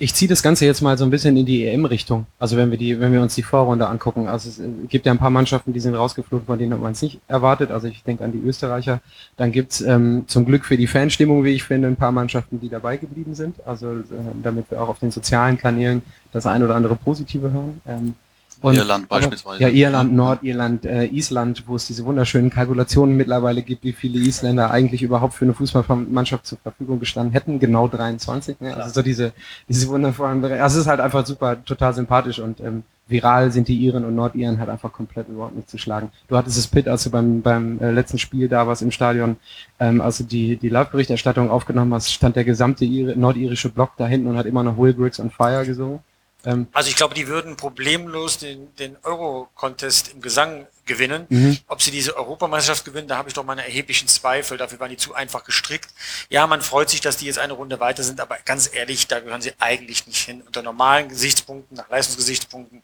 Ich 0.02 0.14
ziehe 0.14 0.28
das 0.28 0.42
Ganze 0.42 0.66
jetzt 0.66 0.80
mal 0.80 0.98
so 0.98 1.04
ein 1.04 1.10
bisschen 1.10 1.36
in 1.36 1.46
die 1.46 1.64
EM-Richtung. 1.64 2.26
Also 2.40 2.56
wenn 2.56 2.72
wir 2.72 2.76
die, 2.76 2.98
wenn 2.98 3.12
wir 3.12 3.22
uns 3.22 3.36
die 3.36 3.44
Vorrunde 3.44 3.86
angucken. 3.86 4.26
Also 4.26 4.48
es 4.48 4.60
gibt 4.88 5.06
ja 5.06 5.12
ein 5.12 5.18
paar 5.18 5.30
Mannschaften, 5.30 5.72
die 5.72 5.78
sind 5.78 5.94
rausgeflogen, 5.94 6.44
von 6.44 6.58
denen 6.58 6.80
man 6.80 6.90
es 6.90 7.02
nicht 7.02 7.20
erwartet. 7.28 7.70
Also 7.70 7.86
ich 7.86 8.02
denke 8.02 8.24
an 8.24 8.32
die 8.32 8.40
Österreicher. 8.40 9.00
Dann 9.36 9.52
gibt's 9.52 9.80
ähm, 9.80 10.24
zum 10.26 10.44
Glück 10.44 10.64
für 10.64 10.76
die 10.76 10.88
Fanstimmung, 10.88 11.44
wie 11.44 11.50
ich 11.50 11.62
finde, 11.62 11.86
ein 11.86 11.94
paar 11.94 12.10
Mannschaften, 12.10 12.58
die 12.58 12.68
dabei 12.68 12.96
geblieben 12.96 13.36
sind. 13.36 13.64
Also 13.64 13.92
äh, 13.92 14.02
damit 14.42 14.72
wir 14.72 14.82
auch 14.82 14.88
auf 14.88 14.98
den 14.98 15.12
sozialen 15.12 15.56
Kanälen 15.56 16.02
das 16.32 16.46
ein 16.46 16.64
oder 16.64 16.74
andere 16.74 16.96
Positive 16.96 17.52
hören. 17.52 17.80
Ähm, 17.86 18.14
und- 18.60 18.76
Irland 18.76 19.06
aber- 19.08 19.20
beispielsweise. 19.20 19.62
Ja, 19.62 19.68
Irland, 19.68 20.14
Nordirland, 20.14 20.84
äh, 20.84 21.06
Island, 21.06 21.64
wo 21.66 21.76
es 21.76 21.86
diese 21.86 22.04
wunderschönen 22.04 22.50
Kalkulationen 22.50 23.16
mittlerweile 23.16 23.62
gibt, 23.62 23.84
wie 23.84 23.92
viele 23.92 24.18
Isländer 24.18 24.70
eigentlich 24.70 25.02
überhaupt 25.02 25.34
für 25.34 25.44
eine 25.44 25.54
Fußballmannschaft 25.54 26.46
zur 26.46 26.58
Verfügung 26.58 27.00
gestanden 27.00 27.32
hätten. 27.32 27.58
Genau 27.58 27.88
23. 27.88 28.60
Ne? 28.60 28.76
Also 28.76 28.94
so 28.94 29.02
diese, 29.02 29.32
diese 29.68 29.88
wundervollen 29.88 30.44
Also 30.44 30.78
es 30.78 30.82
ist 30.84 30.88
halt 30.88 31.00
einfach 31.00 31.26
super, 31.26 31.64
total 31.64 31.94
sympathisch 31.94 32.38
und 32.38 32.60
ähm, 32.60 32.82
viral 33.08 33.52
sind 33.52 33.68
die 33.68 33.76
Iren 33.76 34.04
und 34.04 34.14
Nordiren 34.14 34.58
halt 34.58 34.68
einfach 34.68 34.92
komplett 34.92 35.28
überhaupt 35.28 35.54
nicht 35.54 35.68
zu 35.68 35.78
schlagen. 35.78 36.10
Du 36.28 36.36
hattest 36.36 36.56
es 36.58 36.66
Pitt, 36.66 36.88
als 36.88 37.04
du 37.04 37.10
beim, 37.10 37.42
beim 37.42 37.78
äh, 37.80 37.90
letzten 37.90 38.18
Spiel 38.18 38.48
da 38.48 38.66
warst 38.66 38.82
im 38.82 38.90
Stadion, 38.90 39.36
ähm, 39.78 40.00
als 40.00 40.18
du 40.18 40.24
die, 40.24 40.56
die 40.56 40.68
Live-Berichterstattung 40.68 41.50
aufgenommen 41.50 41.92
hast, 41.94 42.12
stand 42.12 42.36
der 42.36 42.44
gesamte 42.44 42.84
Ire, 42.84 43.16
nordirische 43.16 43.68
Block 43.68 43.92
da 43.98 44.06
hinten 44.06 44.28
und 44.28 44.36
hat 44.36 44.46
immer 44.46 44.62
noch 44.62 44.78
Will 44.78 44.94
Griggs 44.94 45.20
on 45.20 45.30
Fire 45.30 45.64
gesungen. 45.66 46.00
Ähm, 46.44 46.68
Also 46.72 46.90
ich 46.90 46.96
glaube, 46.96 47.14
die 47.14 47.28
würden 47.28 47.56
problemlos 47.56 48.38
den, 48.38 48.74
den 48.76 48.96
Euro-Contest 49.02 50.08
im 50.08 50.20
Gesang 50.20 50.66
gewinnen. 50.84 51.26
Mhm. 51.28 51.58
Ob 51.68 51.80
sie 51.80 51.90
diese 51.92 52.16
Europameisterschaft 52.16 52.84
gewinnen, 52.84 53.06
da 53.06 53.16
habe 53.16 53.28
ich 53.28 53.34
doch 53.34 53.44
meine 53.44 53.64
erheblichen 53.64 54.08
Zweifel. 54.08 54.58
Dafür 54.58 54.80
waren 54.80 54.90
die 54.90 54.96
zu 54.96 55.14
einfach 55.14 55.44
gestrickt. 55.44 55.88
Ja, 56.28 56.46
man 56.46 56.60
freut 56.60 56.90
sich, 56.90 57.00
dass 57.00 57.16
die 57.16 57.26
jetzt 57.26 57.38
eine 57.38 57.52
Runde 57.52 57.78
weiter 57.78 58.02
sind, 58.02 58.20
aber 58.20 58.38
ganz 58.44 58.68
ehrlich, 58.72 59.06
da 59.06 59.20
gehören 59.20 59.40
sie 59.40 59.52
eigentlich 59.60 60.06
nicht 60.06 60.24
hin. 60.24 60.42
Unter 60.42 60.62
normalen 60.62 61.08
Gesichtspunkten, 61.08 61.76
nach 61.76 61.88
Leistungsgesichtspunkten. 61.88 62.82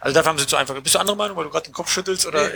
Also 0.00 0.14
dafür 0.14 0.30
haben 0.30 0.38
sie 0.38 0.46
zu 0.46 0.56
einfach. 0.56 0.80
Bist 0.80 0.94
du 0.94 1.00
andere 1.00 1.16
Meinung, 1.16 1.36
weil 1.36 1.44
du 1.44 1.50
gerade 1.50 1.68
den 1.68 1.74
Kopf 1.74 1.90
schüttelst? 1.90 2.26
Oder? 2.26 2.48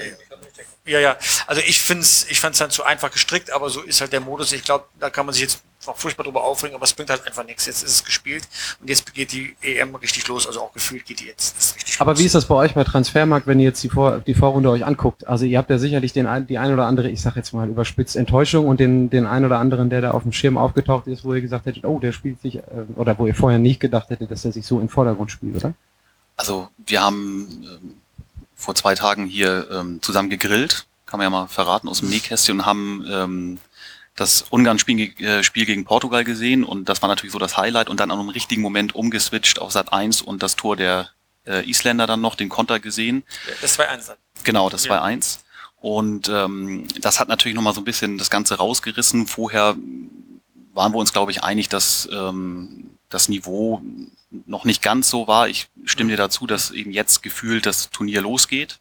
Ja, 0.84 1.00
ja. 1.00 1.16
Also 1.48 1.62
ich 1.66 1.82
finde 1.82 2.02
es 2.02 2.24
ich 2.28 2.38
fand's 2.40 2.58
dann 2.58 2.70
zu 2.70 2.84
einfach 2.84 3.10
gestrickt, 3.10 3.50
aber 3.50 3.70
so 3.70 3.82
ist 3.82 4.00
halt 4.00 4.12
der 4.12 4.20
Modus. 4.20 4.52
Ich 4.52 4.62
glaube, 4.62 4.86
da 5.00 5.10
kann 5.10 5.26
man 5.26 5.32
sich 5.32 5.42
jetzt 5.42 5.62
noch 5.86 5.96
furchtbar 5.96 6.24
drüber 6.24 6.44
aufregen, 6.44 6.74
aber 6.74 6.84
es 6.84 6.94
bringt 6.94 7.10
halt 7.10 7.26
einfach 7.26 7.44
nichts. 7.44 7.66
Jetzt 7.66 7.82
ist 7.82 7.90
es 7.90 8.04
gespielt 8.04 8.48
und 8.80 8.88
jetzt 8.88 9.12
geht 9.14 9.32
die 9.32 9.56
EM 9.60 9.94
richtig 9.96 10.26
los. 10.28 10.46
Also 10.46 10.60
auch 10.60 10.72
gefühlt 10.72 11.04
geht 11.04 11.20
die 11.20 11.26
jetzt 11.26 11.58
ist 11.58 11.76
richtig 11.76 12.00
Aber 12.00 12.12
los. 12.12 12.20
wie 12.20 12.24
ist 12.26 12.34
das 12.34 12.46
bei 12.46 12.54
euch 12.54 12.74
bei 12.74 12.84
Transfermarkt, 12.84 13.46
wenn 13.46 13.60
ihr 13.60 13.66
jetzt 13.66 13.82
die, 13.82 13.88
Vor 13.88 14.18
die 14.18 14.34
Vorrunde 14.34 14.70
euch 14.70 14.84
anguckt? 14.84 15.26
Also 15.26 15.44
ihr 15.44 15.58
habt 15.58 15.70
ja 15.70 15.78
sicherlich 15.78 16.12
den 16.12 16.26
ein, 16.26 16.46
die 16.46 16.58
ein 16.58 16.72
oder 16.72 16.86
andere, 16.86 17.08
ich 17.10 17.20
sag 17.20 17.36
jetzt 17.36 17.52
mal 17.52 17.68
überspitzt, 17.68 18.16
Enttäuschung 18.16 18.66
und 18.66 18.80
den, 18.80 19.10
den 19.10 19.26
ein 19.26 19.44
oder 19.44 19.58
anderen, 19.58 19.90
der 19.90 20.00
da 20.00 20.10
auf 20.12 20.22
dem 20.22 20.32
Schirm 20.32 20.58
aufgetaucht 20.58 21.06
ist, 21.06 21.24
wo 21.24 21.34
ihr 21.34 21.40
gesagt 21.40 21.66
hättet, 21.66 21.84
oh, 21.84 21.98
der 21.98 22.12
spielt 22.12 22.40
sich, 22.40 22.56
äh, 22.56 22.62
oder 22.96 23.18
wo 23.18 23.26
ihr 23.26 23.34
vorher 23.34 23.58
nicht 23.58 23.80
gedacht 23.80 24.10
hättet, 24.10 24.30
dass 24.30 24.44
er 24.44 24.52
sich 24.52 24.66
so 24.66 24.80
im 24.80 24.88
Vordergrund 24.88 25.30
spielt, 25.30 25.56
oder? 25.56 25.74
Also 26.36 26.68
wir 26.86 27.00
haben 27.00 27.48
ähm, 27.64 27.94
vor 28.54 28.74
zwei 28.74 28.94
Tagen 28.94 29.26
hier 29.26 29.68
ähm, 29.70 30.02
zusammen 30.02 30.30
gegrillt, 30.30 30.86
kann 31.06 31.18
man 31.18 31.26
ja 31.26 31.30
mal 31.30 31.46
verraten, 31.46 31.88
aus 31.88 32.00
dem 32.00 32.10
Nähkästchen 32.10 32.60
und 32.60 32.66
haben 32.66 33.04
ähm, 33.08 33.58
das 34.16 34.42
Ungarn-Spiel 34.50 35.12
äh, 35.22 35.42
Spiel 35.42 35.66
gegen 35.66 35.84
Portugal 35.84 36.24
gesehen 36.24 36.64
und 36.64 36.88
das 36.88 37.02
war 37.02 37.08
natürlich 37.08 37.32
so 37.32 37.38
das 37.38 37.56
Highlight 37.56 37.88
und 37.88 38.00
dann 38.00 38.10
an 38.10 38.18
einem 38.18 38.30
richtigen 38.30 38.62
Moment 38.62 38.94
umgeswitcht 38.94 39.58
auf 39.58 39.72
Sat 39.72 39.92
1 39.92 40.22
und 40.22 40.42
das 40.42 40.56
Tor 40.56 40.74
der 40.76 41.10
äh, 41.46 41.68
Isländer 41.68 42.06
dann 42.06 42.20
noch, 42.20 42.34
den 42.34 42.48
Konter 42.48 42.80
gesehen. 42.80 43.22
Das 43.60 43.78
war 43.78 43.88
eins. 43.88 44.10
Genau, 44.42 44.68
das 44.70 44.84
Ja. 44.84 44.92
war 44.92 45.02
eins. 45.02 45.44
Und 45.76 46.28
ähm, 46.28 46.88
das 47.00 47.20
hat 47.20 47.28
natürlich 47.28 47.54
nochmal 47.54 47.74
so 47.74 47.80
ein 47.82 47.84
bisschen 47.84 48.18
das 48.18 48.30
Ganze 48.30 48.56
rausgerissen. 48.56 49.26
Vorher 49.26 49.76
waren 50.72 50.92
wir 50.92 50.98
uns, 50.98 51.12
glaube 51.12 51.30
ich, 51.30 51.44
einig, 51.44 51.68
dass 51.68 52.08
ähm, 52.10 52.90
das 53.08 53.28
Niveau 53.28 53.82
noch 54.46 54.64
nicht 54.64 54.82
ganz 54.82 55.08
so 55.08 55.28
war. 55.28 55.48
Ich 55.48 55.68
stimme 55.84 56.10
dir 56.10 56.16
dazu, 56.16 56.46
dass 56.46 56.70
eben 56.70 56.90
jetzt 56.90 57.22
gefühlt 57.22 57.66
das 57.66 57.90
Turnier 57.90 58.22
losgeht. 58.22 58.80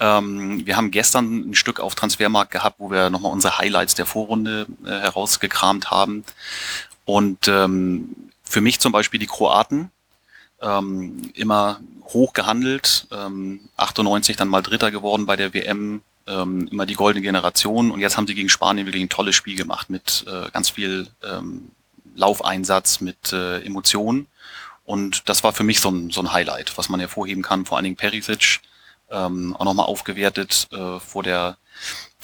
Ähm, 0.00 0.66
wir 0.66 0.76
haben 0.76 0.90
gestern 0.90 1.50
ein 1.50 1.54
Stück 1.54 1.80
auf 1.80 1.94
Transfermarkt 1.94 2.50
gehabt, 2.50 2.78
wo 2.78 2.90
wir 2.90 3.10
nochmal 3.10 3.32
unsere 3.32 3.58
Highlights 3.58 3.94
der 3.94 4.06
Vorrunde 4.06 4.66
äh, 4.84 4.88
herausgekramt 4.88 5.90
haben. 5.90 6.24
Und 7.04 7.48
ähm, 7.48 8.14
für 8.42 8.60
mich 8.60 8.80
zum 8.80 8.92
Beispiel 8.92 9.20
die 9.20 9.26
Kroaten, 9.26 9.90
ähm, 10.60 11.30
immer 11.34 11.80
hoch 12.04 12.32
gehandelt, 12.32 13.06
ähm, 13.12 13.60
98 13.76 14.36
dann 14.36 14.48
mal 14.48 14.62
Dritter 14.62 14.90
geworden 14.90 15.26
bei 15.26 15.36
der 15.36 15.54
WM, 15.54 16.02
ähm, 16.26 16.68
immer 16.70 16.86
die 16.86 16.94
goldene 16.94 17.22
Generation. 17.22 17.90
Und 17.90 18.00
jetzt 18.00 18.16
haben 18.16 18.26
sie 18.26 18.34
gegen 18.34 18.48
Spanien 18.48 18.86
wirklich 18.86 19.02
ein 19.02 19.08
tolles 19.08 19.36
Spiel 19.36 19.56
gemacht 19.56 19.90
mit 19.90 20.24
äh, 20.26 20.50
ganz 20.50 20.70
viel 20.70 21.08
ähm, 21.24 21.70
Laufeinsatz, 22.14 23.00
mit 23.00 23.32
äh, 23.32 23.60
Emotionen. 23.60 24.26
Und 24.84 25.28
das 25.28 25.44
war 25.44 25.52
für 25.52 25.64
mich 25.64 25.80
so 25.80 25.90
ein, 25.90 26.10
so 26.10 26.20
ein 26.20 26.32
Highlight, 26.32 26.76
was 26.76 26.88
man 26.88 27.00
hervorheben 27.00 27.42
kann, 27.42 27.66
vor 27.66 27.76
allen 27.76 27.84
Dingen 27.84 27.96
Perisic, 27.96 28.60
ähm, 29.10 29.56
auch 29.56 29.64
nochmal 29.64 29.86
aufgewertet 29.86 30.68
äh, 30.72 31.00
vor 31.00 31.22
der 31.22 31.56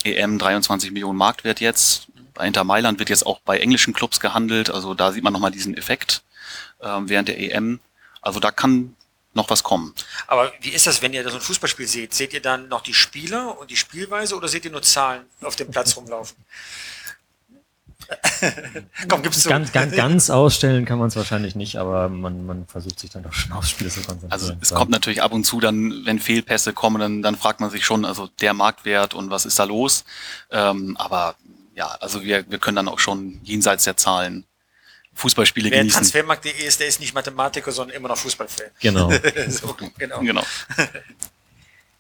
EM 0.05 0.39
23 0.39 0.91
Millionen 0.93 1.19
Marktwert 1.19 1.61
jetzt. 1.61 2.09
Bei 2.35 2.47
Inter 2.47 2.65
Mailand 2.65 2.99
wird 2.99 3.11
jetzt 3.11 3.27
auch 3.27 3.41
bei 3.41 3.59
englischen 3.59 3.95
Clubs 3.95 4.21
gehandelt, 4.21 4.71
also 4.71 4.95
da 4.95 5.13
sieht 5.13 5.25
man 5.25 5.33
nochmal 5.33 5.51
diesen 5.53 5.77
Effekt 5.77 6.23
ähm, 6.81 7.09
während 7.09 7.29
der 7.29 7.39
EM. 7.39 7.81
Also 8.21 8.41
da 8.41 8.51
kann 8.51 8.97
noch 9.35 9.51
was 9.51 9.63
kommen. 9.63 9.95
Aber 10.27 10.53
wie 10.61 10.71
ist 10.71 10.87
das, 10.87 11.03
wenn 11.03 11.13
ihr 11.13 11.29
so 11.29 11.37
ein 11.37 11.41
Fußballspiel 11.41 11.87
seht? 11.87 12.15
Seht 12.15 12.33
ihr 12.33 12.41
dann 12.41 12.69
noch 12.69 12.83
die 12.83 12.95
Spieler 12.95 13.59
und 13.59 13.71
die 13.71 13.77
Spielweise 13.77 14.37
oder 14.37 14.49
seht 14.49 14.65
ihr 14.65 14.71
nur 14.71 14.83
Zahlen 14.83 15.27
auf 15.43 15.57
dem 15.57 15.71
Platz 15.71 15.97
rumlaufen? 15.97 16.37
Komm, 19.09 19.23
gib's 19.23 19.43
zu. 19.43 19.49
Ganz, 19.49 19.73
ganz, 19.73 19.95
ganz 19.95 20.31
ausstellen 20.31 20.85
kann 20.85 20.99
man 20.99 21.09
es 21.09 21.17
wahrscheinlich 21.17 21.55
nicht, 21.55 21.77
aber 21.77 22.09
man, 22.09 22.47
man 22.47 22.67
versucht 22.67 23.01
sich 23.01 23.11
dann 23.11 23.23
doch 23.23 23.33
schon 23.33 23.53
aufs 23.53 23.71
Spiel 23.71 23.91
zu 23.91 24.01
konzentrieren. 24.01 24.33
Also 24.33 24.53
es 24.61 24.73
kommt 24.73 24.91
natürlich 24.91 25.23
ab 25.23 25.33
und 25.33 25.45
zu 25.45 25.61
dann, 25.61 26.03
wenn 26.05 26.19
Fehlpässe 26.19 26.73
kommen, 26.73 27.01
dann, 27.01 27.23
dann 27.23 27.37
fragt 27.37 27.61
man 27.61 27.71
sich 27.71 27.85
schon, 27.85 28.05
also 28.05 28.29
der 28.41 28.55
Marktwert 28.55 29.15
und 29.15 29.31
was 29.31 29.47
ist 29.47 29.59
da 29.59 29.65
los. 29.65 30.05
Ähm, 30.51 30.97
aber 30.99 31.37
ja, 31.75 31.89
also 32.01 32.23
wir, 32.23 32.51
wir 32.51 32.59
können 32.59 32.77
dann 32.77 32.89
auch 32.89 32.99
schon 32.99 33.41
jenseits 33.43 33.85
der 33.85 33.97
Zahlen 33.97 34.45
Fußballspiele 35.15 35.71
Wer 35.71 35.79
genießen. 35.79 35.99
Transfermarkt.de 35.99 36.67
ist, 36.67 36.81
der 36.81 36.89
ist 36.89 37.01
nicht 37.01 37.15
Mathematiker, 37.15 37.71
sondern 37.71 37.97
immer 37.97 38.09
noch 38.09 38.19
Fußballfan. 38.19 38.67
Genau. 38.81 39.11
so, 39.49 39.77
genau. 39.97 40.21
Genau. 40.21 40.45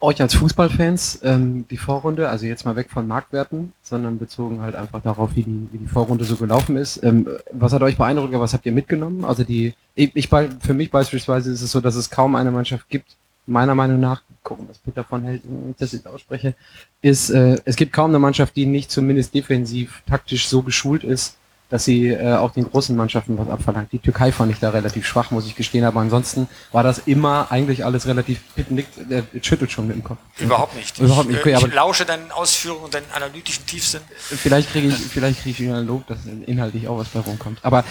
Euch 0.04 0.20
als 0.20 0.34
Fußballfans, 0.34 1.20
ähm, 1.23 1.66
die 1.70 1.78
Vorrunde, 1.78 2.28
also 2.28 2.44
jetzt 2.44 2.66
mal 2.66 2.76
weg 2.76 2.90
von 2.90 3.06
Marktwerten, 3.06 3.73
sondern 3.82 4.18
bezogen 4.18 4.61
halt 4.61 4.75
einfach 4.75 5.00
darauf, 5.00 5.34
wie 5.34 5.44
die, 5.44 5.68
wie 5.73 5.78
die 5.78 5.87
Vorrunde 5.87 6.25
so 6.25 6.37
gelaufen 6.37 6.76
ist. 6.76 7.02
Ähm, 7.02 7.26
was 7.52 7.73
hat 7.73 7.82
euch 7.82 7.96
beeindruckt, 7.96 8.32
was 8.34 8.52
habt 8.52 8.66
ihr 8.66 8.73
mitgenommen? 8.73 9.25
Also 9.25 9.44
die, 9.44 9.73
ich, 9.94 10.28
für 10.28 10.75
mich 10.75 10.90
beispielsweise 10.90 11.50
ist 11.50 11.62
es 11.62 11.73
so, 11.73 11.80
dass 11.80 11.94
es 11.94 12.11
kaum 12.11 12.34
eine 12.34 12.50
Mannschaft 12.50 12.88
gibt, 12.90 13.16
meiner 13.46 13.75
Meinung 13.75 13.99
nach, 13.99 14.23
gucken, 14.42 14.66
was 14.68 14.78
Peter 14.78 14.96
davon 14.96 15.23
hält, 15.25 15.42
wenn 15.44 15.70
ich 15.70 15.76
das 15.76 15.92
jetzt 15.92 16.06
ausspreche, 16.06 16.54
ist, 17.00 17.30
äh, 17.30 17.56
es 17.64 17.76
gibt 17.76 17.94
kaum 17.94 18.11
eine 18.11 18.18
Mannschaft, 18.18 18.56
die 18.56 18.66
nicht 18.66 18.90
zumindest 18.90 19.34
defensiv, 19.34 20.02
taktisch 20.06 20.49
so 20.49 20.62
geschult 20.62 21.02
ist, 21.02 21.38
dass 21.71 21.85
sie 21.85 22.09
äh, 22.09 22.35
auch 22.35 22.52
den 22.52 22.71
großen 22.71 22.94
Mannschaften 22.97 23.38
was 23.38 23.49
abverlangt. 23.49 23.92
Die 23.92 23.99
Türkei 23.99 24.33
fand 24.33 24.52
ich 24.52 24.61
da 24.61 24.71
relativ 24.71 25.06
schwach, 25.06 25.30
muss 25.30 25.47
ich 25.47 25.56
gestehen, 25.56 25.85
aber 25.85 26.00
ansonsten 26.00 26.49
war 26.73 26.83
das 26.83 26.99
immer 27.06 27.50
eigentlich 27.50 27.85
alles 27.85 28.06
relativ 28.06 28.40
nickt, 28.68 28.99
äh, 29.11 29.23
schüttelt 29.40 29.73
schon 29.73 29.87
mit 29.87 29.97
dem 29.97 30.04
Kopf. 30.04 30.18
Überhaupt 30.38 30.76
nicht. 30.76 30.99
Überhaupt 30.99 31.28
nicht. 31.28 31.38
Ich, 31.38 31.44
Okay, 31.44 31.52
äh, 31.52 31.56
aber 31.56 31.68
ich 31.68 31.75
lausche 31.75 32.04
deinen 32.04 32.30
Ausführungen 32.33 32.85
und 32.85 32.94
deinen 32.94 33.11
analytischen 33.14 33.66
Tiefsinn. 33.66 34.00
vielleicht 34.16 34.71
kriege 34.71 34.88
ich, 34.88 34.94
vielleicht 34.94 35.42
kriege 35.42 35.50
ich 35.50 35.61
wieder 35.61 35.76
ein 35.76 35.87
Lob, 35.87 36.06
dass 36.06 36.18
inhaltlich 36.47 36.88
auch 36.88 36.99
was 36.99 37.09
bei 37.09 37.21
rumkommt. 37.21 37.59
Aber 37.62 37.85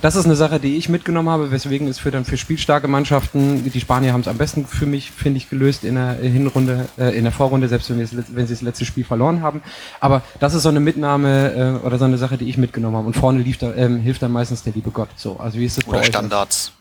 das 0.00 0.16
ist 0.16 0.26
eine 0.26 0.36
Sache, 0.36 0.60
die 0.60 0.76
ich 0.76 0.88
mitgenommen 0.88 1.28
habe, 1.28 1.50
weswegen 1.50 1.88
es 1.88 1.98
für 1.98 2.10
dann 2.10 2.24
für 2.24 2.36
spielstarke 2.36 2.88
Mannschaften, 2.88 3.70
die 3.70 3.80
Spanier 3.80 4.12
haben 4.12 4.20
es 4.20 4.28
am 4.28 4.38
besten 4.38 4.66
für 4.66 4.86
mich, 4.86 5.10
finde 5.10 5.38
ich, 5.38 5.50
gelöst 5.50 5.84
in 5.84 5.94
der 5.94 6.14
Hinrunde, 6.14 6.88
äh, 6.98 7.16
in 7.16 7.24
der 7.24 7.32
Vorrunde, 7.32 7.68
selbst 7.68 7.90
wenn, 7.90 7.98
wenn 7.98 8.46
sie 8.46 8.54
das 8.54 8.62
letzte 8.62 8.84
Spiel 8.84 9.04
verloren 9.04 9.42
haben. 9.42 9.62
Aber 10.00 10.22
das 10.38 10.54
ist 10.54 10.62
so 10.62 10.68
eine 10.68 10.80
Mitnahme 10.80 11.80
äh, 11.82 11.86
oder 11.86 11.98
so 11.98 12.04
eine 12.04 12.18
Sache, 12.18 12.38
die 12.38 12.48
ich 12.48 12.58
mitgenommen 12.58 12.96
habe. 12.96 13.06
Und 13.06 13.16
vorne 13.20 13.42
lief 13.42 13.58
da, 13.58 13.72
ähm, 13.74 14.00
hilft 14.00 14.22
dann 14.22 14.32
meistens 14.32 14.62
der 14.62 14.72
liebe 14.72 14.90
Gott. 14.90 15.10
So, 15.16 15.38
also 15.38 15.58
wie 15.58 15.66
ist 15.66 15.76
das 15.76 15.84
bei 15.84 15.90
Oder 15.90 16.00
euch? 16.00 16.06
Standards. 16.06 16.72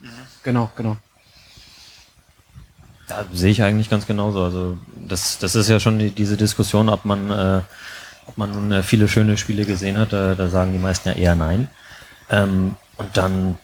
Genau, 0.44 0.72
genau. 0.76 0.98
Ja, 3.10 3.26
sehe 3.34 3.52
ich 3.52 3.62
eigentlich 3.62 3.90
ganz 3.90 4.08
genauso. 4.08 4.44
Also 4.44 4.78
das, 4.96 5.38
das 5.40 5.56
ist 5.56 5.70
ja 5.70 5.80
schon 5.80 6.00
die, 6.00 6.12
diese 6.12 6.38
Diskussion, 6.38 6.90
ob 6.90 7.06
man, 7.06 7.30
äh, 7.30 7.62
ob 8.26 8.38
man 8.38 8.52
nun 8.52 8.72
äh, 8.72 8.84
viele 8.84 9.08
schöne 9.08 9.38
Spiele 9.38 9.66
gesehen 9.66 9.98
hat. 9.98 10.14
Da, 10.14 10.36
da 10.36 10.48
sagen 10.50 10.72
die 10.72 10.80
meisten 10.80 11.10
ja 11.10 11.16
eher 11.16 11.36
nein. 11.36 11.68
Ähm, 12.30 12.76
und 12.98 13.18
dann 13.18 13.58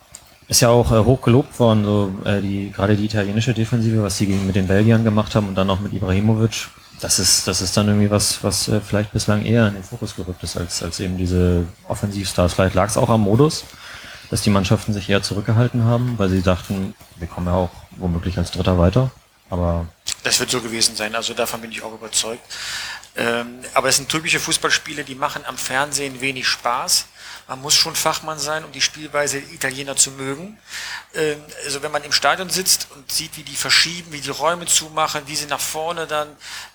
ist 0.48 0.62
ja 0.62 0.70
auch 0.70 0.92
äh, 0.92 1.04
hoch 1.04 1.22
gelobt 1.22 1.60
worden, 1.60 1.86
so 1.86 2.12
äh, 2.26 2.42
die 2.42 2.72
gerade 2.72 2.96
die 2.96 3.06
italienische 3.06 3.54
Defensive, 3.54 4.04
was 4.04 4.18
sie 4.18 4.28
mit 4.28 4.56
den 4.56 4.68
Belgiern 4.68 5.04
gemacht 5.04 5.36
haben 5.36 5.48
und 5.48 5.56
dann 5.56 5.70
auch 5.70 5.80
mit 5.80 5.94
Ibrahimovic. 5.94 6.68
Das 7.02 7.20
ist, 7.20 7.48
das 7.48 7.62
ist 7.62 7.76
dann 7.76 7.88
irgendwie 7.88 8.10
was, 8.10 8.44
was 8.44 8.68
äh, 8.68 8.80
vielleicht 8.80 9.12
bislang 9.12 9.44
eher 9.44 9.68
in 9.68 9.74
den 9.74 9.84
Fokus 9.84 10.16
gerückt 10.16 10.44
ist, 10.44 10.56
als, 10.56 10.82
als 10.82 11.00
eben 11.00 11.18
diese 11.18 11.66
Offensivstars. 11.88 12.54
Vielleicht 12.54 12.76
lag 12.76 12.90
es 12.90 12.98
auch 12.98 13.10
am 13.10 13.22
Modus, 13.22 13.66
dass 14.30 14.42
die 14.42 14.50
Mannschaften 14.50 14.94
sich 14.94 15.10
eher 15.10 15.22
zurückgehalten 15.22 15.84
haben, 15.84 16.14
weil 16.18 16.30
sie 16.30 16.42
dachten, 16.42 16.94
wir 17.18 17.28
kommen 17.28 17.48
ja 17.48 17.54
auch 17.54 17.72
womöglich 17.98 18.38
als 18.38 18.52
Dritter 18.52 18.78
weiter. 18.78 19.12
Aber 19.50 19.88
Das 20.24 20.40
wird 20.40 20.50
so 20.50 20.62
gewesen 20.62 20.96
sein, 20.96 21.14
also 21.16 21.34
davon 21.34 21.62
bin 21.62 21.72
ich 21.72 21.84
auch 21.84 21.94
überzeugt. 21.94 22.42
Ähm, 23.18 23.60
aber 23.74 23.90
es 23.90 23.98
sind 23.98 24.10
typische 24.10 24.40
Fußballspiele, 24.40 25.04
die 25.04 25.16
machen 25.16 25.44
am 25.46 25.58
Fernsehen 25.58 26.20
wenig 26.20 26.48
Spaß. 26.48 27.08
Man 27.48 27.62
muss 27.62 27.76
schon 27.76 27.96
Fachmann 27.96 28.40
sein, 28.40 28.66
um 28.66 28.72
die 28.72 28.82
Spielweise 28.82 29.40
der 29.40 29.54
Italiener 29.54 29.96
zu 29.96 30.12
mögen. 30.12 30.58
Ähm, 31.14 31.38
also 31.64 31.82
wenn 31.84 31.92
man 31.92 32.04
im 32.04 32.12
Stadion 32.12 32.50
sitzt 32.50 32.88
und 32.96 33.10
sieht, 33.12 33.38
wie 33.38 33.44
die 33.44 33.56
verschieben, 33.56 34.12
wie 34.12 34.20
die 34.20 34.32
Räume 34.32 34.66
zumachen, 34.66 35.22
wie 35.28 35.36
sie 35.36 35.46
nach 35.46 35.60
vorne 35.60 36.08
dann 36.08 36.28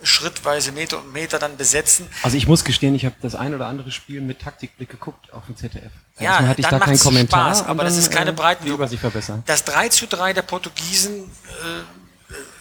schrittweise 0.02 0.72
Meter 0.72 0.98
und 0.98 1.12
Meter 1.12 1.38
dann 1.38 1.56
besetzen. 1.56 2.08
Also 2.22 2.36
ich 2.36 2.46
muss 2.46 2.64
gestehen, 2.64 2.94
ich 2.94 3.04
habe 3.04 3.16
das 3.20 3.34
ein 3.34 3.54
oder 3.54 3.66
andere 3.66 3.90
Spiel 3.90 4.20
mit 4.20 4.40
Taktikblick 4.40 4.88
geguckt 4.88 5.32
auf 5.32 5.44
dem 5.46 5.56
ZDF. 5.56 5.92
Ja, 6.18 6.30
Erstmal 6.30 6.48
hatte 6.50 6.60
ich 6.60 6.66
dann 6.66 6.80
da 6.80 6.86
keinen 6.86 6.98
Kommentar. 6.98 7.54
Spaß, 7.54 7.62
aber 7.62 7.80
und 7.80 7.84
das 7.86 7.94
dann, 7.94 8.02
ist 8.02 8.10
keine 8.12 8.30
äh, 8.30 8.68
Übersicht 8.68 9.00
verbessern. 9.00 9.42
Das 9.46 9.64
3 9.64 9.88
zu 9.88 10.06
3 10.06 10.34
der 10.34 10.42
Portugiesen 10.42 11.24
äh, 11.24 11.99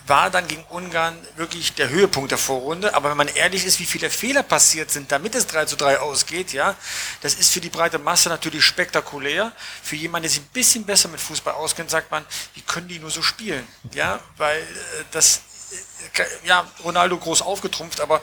war 0.10 0.30
dann 0.30 0.48
gegen 0.48 0.64
Ungarn 0.70 1.16
wirklich 1.36 1.74
der 1.74 1.90
Höhepunkt 1.90 2.32
der 2.32 2.38
Vorrunde. 2.38 2.94
Aber 2.96 3.10
wenn 3.12 3.18
man 3.18 3.28
ehrlich 3.28 3.66
ist, 3.66 3.80
wie 3.80 3.86
viele 3.86 4.10
Fehler 4.10 4.44
passiert 4.44 4.92
sind, 4.92 5.12
damit 5.12 5.36
es 5.36 5.48
3 5.48 5.66
zu 5.66 5.76
3 5.76 6.00
ausgeht, 6.00 6.52
ja, 6.52 6.76
das 7.22 7.36
ist 7.36 7.54
für 7.54 7.62
die 7.62 7.70
breite 7.70 8.00
Masse 8.00 8.30
natürlich 8.30 8.64
spektakulär. 8.66 9.52
Für 9.84 9.96
jemanden, 9.96 10.24
der 10.24 10.32
sich 10.32 10.42
ein 10.42 10.50
bisschen 10.54 10.84
besser 10.84 11.10
mit 11.10 11.20
Fußball 11.22 11.54
auskennt, 11.54 11.90
sagt 11.90 12.12
man, 12.12 12.26
wie 12.56 12.62
können 12.62 12.88
die 12.88 13.00
nur 13.00 13.12
so 13.12 13.22
spielen? 13.22 13.66
Ja, 13.94 14.20
weil 14.38 14.58
äh, 14.58 14.64
das 15.12 15.42
äh, 16.18 16.48
ja, 16.48 16.66
Ronaldo 16.84 17.18
groß 17.18 17.42
aufgetrumpft, 17.42 18.02
aber 18.02 18.22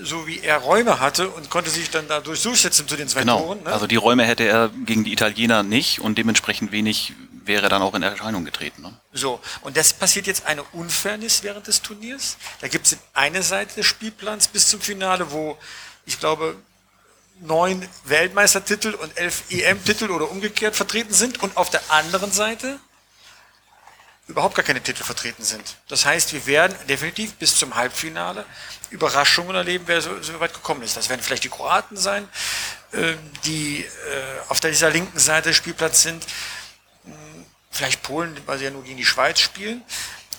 so 0.00 0.26
wie 0.26 0.40
er 0.40 0.58
Räume 0.58 1.00
hatte 1.00 1.28
und 1.28 1.50
konnte 1.50 1.70
sich 1.70 1.90
dann 1.90 2.06
dadurch 2.08 2.42
durchsetzen 2.42 2.88
zu 2.88 2.96
den 2.96 3.08
zwei 3.08 3.20
Genau. 3.20 3.40
Toren. 3.40 3.62
Ne? 3.64 3.72
Also 3.72 3.86
die 3.86 3.96
Räume 3.96 4.24
hätte 4.24 4.44
er 4.44 4.70
gegen 4.86 5.04
die 5.04 5.12
Italiener 5.12 5.62
nicht 5.62 6.00
und 6.00 6.16
dementsprechend 6.18 6.72
wenig 6.72 7.12
wäre 7.48 7.68
dann 7.68 7.82
auch 7.82 7.94
in 7.94 8.02
Erscheinung 8.02 8.44
getreten. 8.44 8.82
Ne? 8.82 8.94
So, 9.12 9.40
und 9.62 9.76
das 9.76 9.92
passiert 9.92 10.28
jetzt 10.28 10.46
eine 10.46 10.62
Unfairness 10.62 11.42
während 11.42 11.66
des 11.66 11.82
Turniers. 11.82 12.36
Da 12.60 12.68
gibt 12.68 12.86
es 12.86 12.96
eine 13.14 13.42
Seite 13.42 13.74
des 13.74 13.86
Spielplans 13.86 14.46
bis 14.48 14.68
zum 14.68 14.80
Finale, 14.80 15.32
wo 15.32 15.58
ich 16.06 16.20
glaube 16.20 16.56
neun 17.40 17.86
Weltmeistertitel 18.04 18.94
und 18.94 19.16
elf 19.18 19.44
EM-Titel 19.50 20.10
oder 20.10 20.30
umgekehrt 20.30 20.76
vertreten 20.76 21.12
sind 21.12 21.42
und 21.42 21.56
auf 21.56 21.70
der 21.70 21.82
anderen 21.90 22.32
Seite 22.32 22.78
überhaupt 24.28 24.54
gar 24.54 24.64
keine 24.64 24.82
Titel 24.82 25.02
vertreten 25.02 25.42
sind. 25.42 25.76
Das 25.88 26.04
heißt, 26.04 26.34
wir 26.34 26.46
werden 26.46 26.76
definitiv 26.86 27.34
bis 27.34 27.56
zum 27.56 27.74
Halbfinale 27.74 28.44
Überraschungen 28.90 29.56
erleben, 29.56 29.84
wer 29.86 30.02
so, 30.02 30.22
so 30.22 30.38
weit 30.38 30.52
gekommen 30.52 30.82
ist. 30.82 30.96
Das 30.96 31.08
werden 31.08 31.22
vielleicht 31.22 31.44
die 31.44 31.48
Kroaten 31.48 31.96
sein, 31.96 32.28
äh, 32.92 33.14
die 33.44 33.84
äh, 33.84 33.88
auf 34.48 34.60
dieser 34.60 34.90
linken 34.90 35.18
Seite 35.18 35.48
des 35.48 35.56
Spielplatzes 35.56 36.02
sind. 36.02 36.26
Vielleicht 37.78 38.02
Polen, 38.02 38.36
weil 38.46 38.58
sie 38.58 38.64
ja 38.64 38.70
nur 38.72 38.82
gegen 38.82 38.96
die 38.96 39.04
Schweiz 39.04 39.38
spielen. 39.38 39.82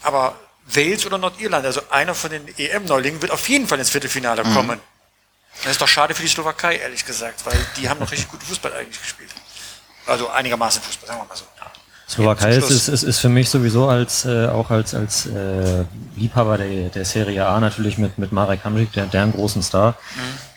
Aber 0.04 0.36
Wales 0.65 1.06
oder 1.06 1.17
Nordirland, 1.17 1.65
also 1.65 1.82
einer 1.89 2.13
von 2.13 2.30
den 2.30 2.45
EM-Neulingen, 2.58 3.21
wird 3.21 3.32
auf 3.32 3.47
jeden 3.47 3.65
Fall 3.65 3.80
ins 3.80 3.89
Viertelfinale 3.89 4.43
kommen. 4.43 4.80
Das 5.63 5.71
ist 5.71 5.82
doch 5.82 5.88
schade 5.88 6.13
für 6.13 6.21
die 6.21 6.28
Slowakei, 6.28 6.75
ehrlich 6.75 7.06
gesagt, 7.06 7.45
weil 7.45 7.58
die 7.78 7.89
haben 7.89 7.99
noch 8.02 8.12
richtig 8.12 8.30
gut 8.30 8.43
Fußball 8.43 8.73
eigentlich 8.73 9.02
gespielt. 9.02 9.30
Also 10.06 10.30
einigermaßen 10.30 10.82
Fußball, 10.82 11.08
sagen 11.08 11.21
wir 11.21 11.28
mal 11.28 11.36
so. 11.36 11.45
Slowakei 12.10 12.60
Zum 12.60 12.69
ist, 12.75 12.88
ist, 12.89 13.04
ist, 13.04 13.19
für 13.19 13.30
mich 13.30 13.49
sowieso 13.49 13.88
als 13.88 14.25
äh, 14.25 14.47
auch 14.47 14.71
als 14.71 14.95
als 14.95 15.28
äh, 15.28 15.86
Liebhaber 16.15 16.58
der, 16.58 16.89
der 16.89 17.06
Serie 17.06 17.45
A 17.45 17.60
natürlich 17.60 17.99
mit 17.99 18.17
mit 18.17 18.32
Marek 18.32 18.65
Hamšík, 18.65 18.91
der, 18.93 19.06
der 19.06 19.23
einen 19.23 19.32
großen 19.32 19.62
Star, 19.62 19.95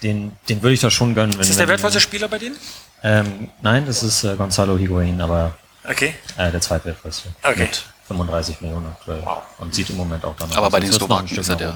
den 0.03 0.33
den 0.49 0.63
würde 0.63 0.75
ich 0.75 0.81
da 0.81 0.91
schon 0.91 1.15
gönnen. 1.15 1.33
Wenn, 1.33 1.37
Mhm. 1.37 1.43
Ist 1.43 1.51
das 1.51 1.57
der 1.59 1.69
wertvollste 1.69 2.01
Spieler 2.01 2.29
bei 2.29 2.39
denen? 2.39 2.57
Ähm, 3.03 3.51
nein, 3.61 3.85
das 3.85 4.03
ist 4.03 4.25
äh, 4.25 4.35
Gonzalo 4.35 4.79
Higuain, 4.79 5.21
aber 5.21 5.55
Okay. 5.85 6.15
äh, 6.37 6.51
der 6.51 6.61
zweitwertvollste 6.61 7.31
Okay. 7.43 7.61
mit 7.61 7.85
35 8.09 8.61
Millionen 8.61 8.87
aktuell 8.87 9.23
Wow. 9.25 9.43
und 9.59 9.75
sieht 9.75 9.91
im 9.91 9.97
Moment 9.97 10.25
auch 10.25 10.35
danach 10.39 10.57
Aber 10.57 10.67
aus, 10.67 10.73
bei 10.73 10.81
den 10.81 10.93
Slowaken 10.93 11.37
ist 11.39 11.49
er 11.49 11.57
der-. 11.57 11.73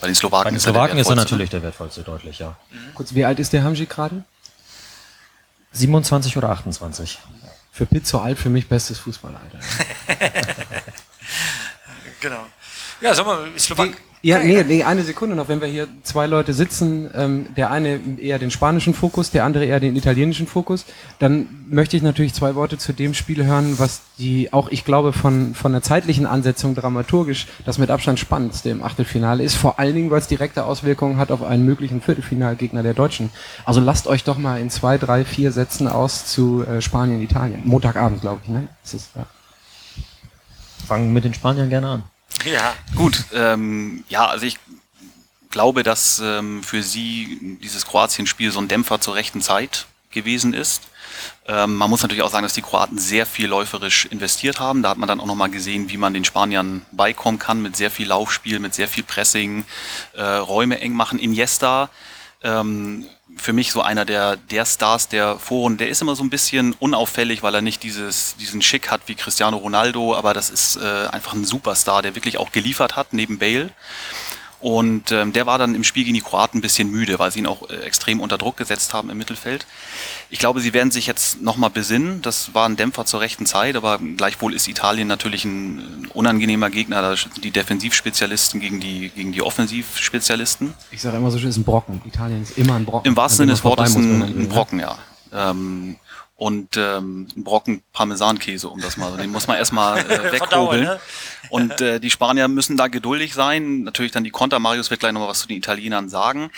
Bei 0.00 0.06
den 0.06 0.14
Slowaken, 0.14 0.44
Bei 0.44 0.50
den 0.50 0.56
ist 0.56 0.66
er 0.66 0.72
der 0.72 0.80
Slowaken 0.80 0.98
ist 0.98 1.08
er 1.08 1.16
natürlich 1.16 1.50
der 1.50 1.62
wertvollste, 1.62 2.02
deutlich, 2.02 2.38
ja. 2.38 2.56
Kurz, 2.94 3.14
wie 3.14 3.24
alt 3.24 3.38
ist 3.38 3.52
der 3.52 3.62
Hamji 3.62 3.86
gerade? 3.86 4.24
27 5.72 6.36
oder 6.36 6.50
28. 6.50 7.18
Für 7.72 7.86
Pizzo 7.86 8.18
alt 8.20 8.38
für 8.38 8.48
mich 8.50 8.68
bestes 8.68 8.98
Fußballalter. 8.98 9.58
Genau. 12.20 12.44
Ja, 13.00 13.14
sag 13.14 13.24
mal, 13.24 13.48
Slowak. 13.58 13.96
Ja, 14.22 14.38
nee, 14.38 14.62
nee, 14.64 14.84
eine 14.84 15.02
Sekunde 15.02 15.34
noch. 15.34 15.48
Wenn 15.48 15.62
wir 15.62 15.68
hier 15.68 15.88
zwei 16.02 16.26
Leute 16.26 16.52
sitzen, 16.52 17.08
ähm, 17.14 17.46
der 17.56 17.70
eine 17.70 17.98
eher 18.18 18.38
den 18.38 18.50
spanischen 18.50 18.92
Fokus, 18.92 19.30
der 19.30 19.44
andere 19.44 19.64
eher 19.64 19.80
den 19.80 19.96
italienischen 19.96 20.46
Fokus, 20.46 20.84
dann 21.18 21.48
möchte 21.70 21.96
ich 21.96 22.02
natürlich 22.02 22.34
zwei 22.34 22.54
Worte 22.54 22.76
zu 22.76 22.92
dem 22.92 23.14
Spiel 23.14 23.46
hören, 23.46 23.78
was 23.78 24.02
die, 24.18 24.52
auch 24.52 24.68
ich 24.68 24.84
glaube, 24.84 25.14
von, 25.14 25.54
von 25.54 25.72
der 25.72 25.80
zeitlichen 25.80 26.26
Ansetzung 26.26 26.74
dramaturgisch 26.74 27.46
das 27.64 27.78
mit 27.78 27.90
Abstand 27.90 28.18
spannendste 28.18 28.68
im 28.68 28.82
Achtelfinale 28.82 29.42
ist. 29.42 29.54
Vor 29.54 29.78
allen 29.78 29.94
Dingen, 29.94 30.10
weil 30.10 30.18
es 30.18 30.26
direkte 30.26 30.66
Auswirkungen 30.66 31.16
hat 31.16 31.30
auf 31.30 31.42
einen 31.42 31.64
möglichen 31.64 32.02
Viertelfinalgegner 32.02 32.82
der 32.82 32.92
Deutschen. 32.92 33.30
Also 33.64 33.80
lasst 33.80 34.06
euch 34.06 34.24
doch 34.24 34.36
mal 34.36 34.60
in 34.60 34.68
zwei, 34.68 34.98
drei, 34.98 35.24
vier 35.24 35.50
Sätzen 35.50 35.88
aus 35.88 36.26
zu 36.26 36.62
äh, 36.64 36.82
Spanien, 36.82 37.22
Italien. 37.22 37.62
Montagabend, 37.64 38.20
glaube 38.20 38.40
ich, 38.44 38.50
ne? 38.50 38.68
Das 38.82 38.92
ist, 38.92 39.10
ja. 39.16 39.24
Fangen 40.86 41.14
mit 41.14 41.24
den 41.24 41.32
Spaniern 41.32 41.70
gerne 41.70 41.88
an. 41.88 42.02
Ja, 42.44 42.74
Gut, 43.00 43.24
ähm, 43.32 44.04
ja, 44.08 44.26
also 44.26 44.44
ich 44.44 44.58
glaube, 45.48 45.82
dass 45.82 46.20
ähm, 46.22 46.62
für 46.62 46.82
sie 46.82 47.58
dieses 47.62 47.86
Kroatien-Spiel 47.86 48.52
so 48.52 48.60
ein 48.60 48.68
Dämpfer 48.68 49.00
zur 49.00 49.14
rechten 49.14 49.40
Zeit 49.40 49.86
gewesen 50.10 50.54
ist. 50.54 50.82
Ähm, 51.46 51.76
man 51.76 51.88
muss 51.88 52.02
natürlich 52.02 52.22
auch 52.22 52.30
sagen, 52.30 52.42
dass 52.42 52.52
die 52.52 52.62
Kroaten 52.62 52.98
sehr 52.98 53.26
viel 53.26 53.46
läuferisch 53.46 54.06
investiert 54.06 54.60
haben. 54.60 54.82
Da 54.82 54.90
hat 54.90 54.98
man 54.98 55.08
dann 55.08 55.20
auch 55.20 55.26
nochmal 55.26 55.50
gesehen, 55.50 55.88
wie 55.88 55.96
man 55.96 56.14
den 56.14 56.24
Spaniern 56.24 56.82
beikommen 56.92 57.38
kann 57.38 57.62
mit 57.62 57.76
sehr 57.76 57.90
viel 57.90 58.08
Laufspiel, 58.08 58.58
mit 58.58 58.74
sehr 58.74 58.88
viel 58.88 59.02
Pressing, 59.04 59.64
äh, 60.12 60.22
Räume 60.22 60.80
eng 60.80 60.92
machen. 60.92 61.18
Iniesta, 61.18 61.90
ähm, 62.42 63.06
für 63.36 63.52
mich 63.52 63.72
so 63.72 63.82
einer 63.82 64.04
der, 64.04 64.36
der 64.36 64.66
Stars 64.66 65.08
der 65.08 65.38
Foren, 65.38 65.76
der 65.76 65.88
ist 65.88 66.02
immer 66.02 66.14
so 66.14 66.22
ein 66.22 66.30
bisschen 66.30 66.74
unauffällig, 66.74 67.42
weil 67.42 67.54
er 67.54 67.62
nicht 67.62 67.82
dieses, 67.82 68.36
diesen 68.36 68.62
Schick 68.62 68.90
hat 68.90 69.02
wie 69.06 69.14
Cristiano 69.14 69.56
Ronaldo, 69.56 70.14
aber 70.14 70.34
das 70.34 70.50
ist 70.50 70.76
äh, 70.76 71.06
einfach 71.06 71.32
ein 71.32 71.44
Superstar, 71.44 72.02
der 72.02 72.14
wirklich 72.14 72.38
auch 72.38 72.52
geliefert 72.52 72.96
hat 72.96 73.12
neben 73.12 73.38
Bale. 73.38 73.70
Und 74.60 75.10
ähm, 75.10 75.32
der 75.32 75.46
war 75.46 75.56
dann 75.56 75.74
im 75.74 75.84
Spiel 75.84 76.04
gegen 76.04 76.14
die 76.14 76.20
Kroaten 76.20 76.58
ein 76.58 76.60
bisschen 76.60 76.90
müde, 76.90 77.18
weil 77.18 77.30
sie 77.30 77.38
ihn 77.38 77.46
auch 77.46 77.70
äh, 77.70 77.76
extrem 77.76 78.20
unter 78.20 78.36
Druck 78.36 78.58
gesetzt 78.58 78.92
haben 78.92 79.08
im 79.08 79.16
Mittelfeld. 79.16 79.66
Ich 80.32 80.38
glaube, 80.38 80.60
sie 80.60 80.72
werden 80.72 80.92
sich 80.92 81.08
jetzt 81.08 81.42
nochmal 81.42 81.70
besinnen. 81.70 82.22
Das 82.22 82.54
war 82.54 82.68
ein 82.68 82.76
Dämpfer 82.76 83.04
zur 83.04 83.20
rechten 83.20 83.46
Zeit, 83.46 83.74
aber 83.74 83.98
gleichwohl 83.98 84.54
ist 84.54 84.68
Italien 84.68 85.08
natürlich 85.08 85.44
ein, 85.44 86.08
unangenehmer 86.14 86.70
Gegner. 86.70 87.02
Da 87.02 87.16
die 87.42 87.50
Defensivspezialisten 87.50 88.60
gegen 88.60 88.78
die, 88.78 89.10
gegen 89.10 89.32
die 89.32 89.42
Offensivspezialisten. 89.42 90.74
Ich 90.92 91.02
sage 91.02 91.16
immer 91.16 91.32
so 91.32 91.38
schön, 91.38 91.50
ist 91.50 91.56
ein 91.56 91.64
Brocken. 91.64 92.00
Italien 92.06 92.42
ist 92.42 92.56
immer 92.56 92.76
ein 92.76 92.84
Brocken. 92.84 93.08
Im 93.08 93.16
wahrsten 93.16 93.38
Sinne 93.38 93.52
des 93.52 93.64
Wortes 93.64 93.96
ein, 93.96 94.22
ein 94.22 94.38
ne? 94.42 94.46
Brocken, 94.46 94.78
ja. 94.78 94.96
Ähm, 95.32 95.96
und 96.36 96.76
ähm, 96.76 97.26
ein 97.36 97.44
Brocken 97.44 97.82
Parmesankäse, 97.92 98.68
um 98.68 98.80
das 98.80 98.96
mal, 98.96 99.16
den 99.16 99.30
muss 99.30 99.46
man 99.48 99.56
erstmal 99.56 99.98
äh, 99.98 100.32
weghobeln. 100.32 100.84
ne? 100.84 101.00
Und 101.50 101.80
äh, 101.80 101.98
die 101.98 102.10
Spanier 102.10 102.46
müssen 102.48 102.76
da 102.76 102.86
geduldig 102.86 103.34
sein. 103.34 103.82
Natürlich 103.82 104.12
dann 104.12 104.24
die 104.24 104.30
Konter. 104.30 104.60
Marius 104.60 104.90
wird 104.90 105.00
gleich 105.00 105.12
noch 105.12 105.20
mal 105.20 105.28
was 105.28 105.40
zu 105.40 105.48
den 105.48 105.58
Italienern 105.58 106.08
sagen. 106.08 106.50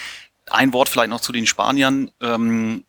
Ein 0.51 0.73
Wort 0.75 0.91
vielleicht 0.91 1.11
noch 1.11 1.21
zu 1.21 1.33
den 1.33 1.47
Spaniern. 1.47 2.11
Ähm, 2.21 2.85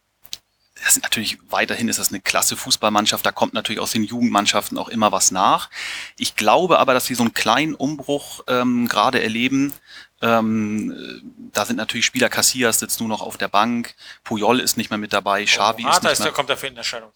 das 0.82 0.94
sind 0.94 1.04
natürlich 1.04 1.38
weiterhin 1.50 1.88
ist 1.88 2.00
das 2.00 2.10
eine 2.10 2.20
klasse 2.20 2.58
Fußballmannschaft. 2.58 3.26
Da 3.26 3.32
kommt 3.32 3.54
natürlich 3.54 3.80
aus 3.80 3.92
den 3.92 4.04
Jugendmannschaften 4.04 4.78
auch 4.78 4.90
immer 4.90 5.12
was 5.12 5.32
nach. 5.32 5.70
Ich 6.18 6.36
glaube 6.36 6.80
aber, 6.80 6.94
dass 6.94 7.06
sie 7.06 7.16
so 7.16 7.24
einen 7.24 7.34
kleinen 7.34 7.76
Umbruch 7.76 8.44
ähm, 8.48 8.88
gerade 8.88 9.22
erleben. 9.22 9.74
Ähm, 10.22 10.92
äh, 10.92 11.22
da 11.54 11.66
sind 11.66 11.76
natürlich 11.76 12.06
Spieler, 12.06 12.30
Casillas 12.30 12.80
sitzt 12.80 13.00
nur 13.00 13.10
noch 13.10 13.22
auf 13.22 13.38
der 13.38 13.50
Bank, 13.50 13.94
Puyol 14.24 14.60
ist 14.60 14.78
nicht 14.78 14.90
mehr 14.90 14.98
mit 14.98 15.14
dabei, 15.14 15.44
Xavi 15.44 15.82
ist 15.82 15.86
Morata 15.86 16.08
nicht 16.08 16.14
ist, 16.14 16.20
mehr 16.20 16.28
der 16.28 16.34
kommt 16.34 16.50
dafür 16.50 16.70
in 16.70 16.78
Erscheinung. 16.78 17.12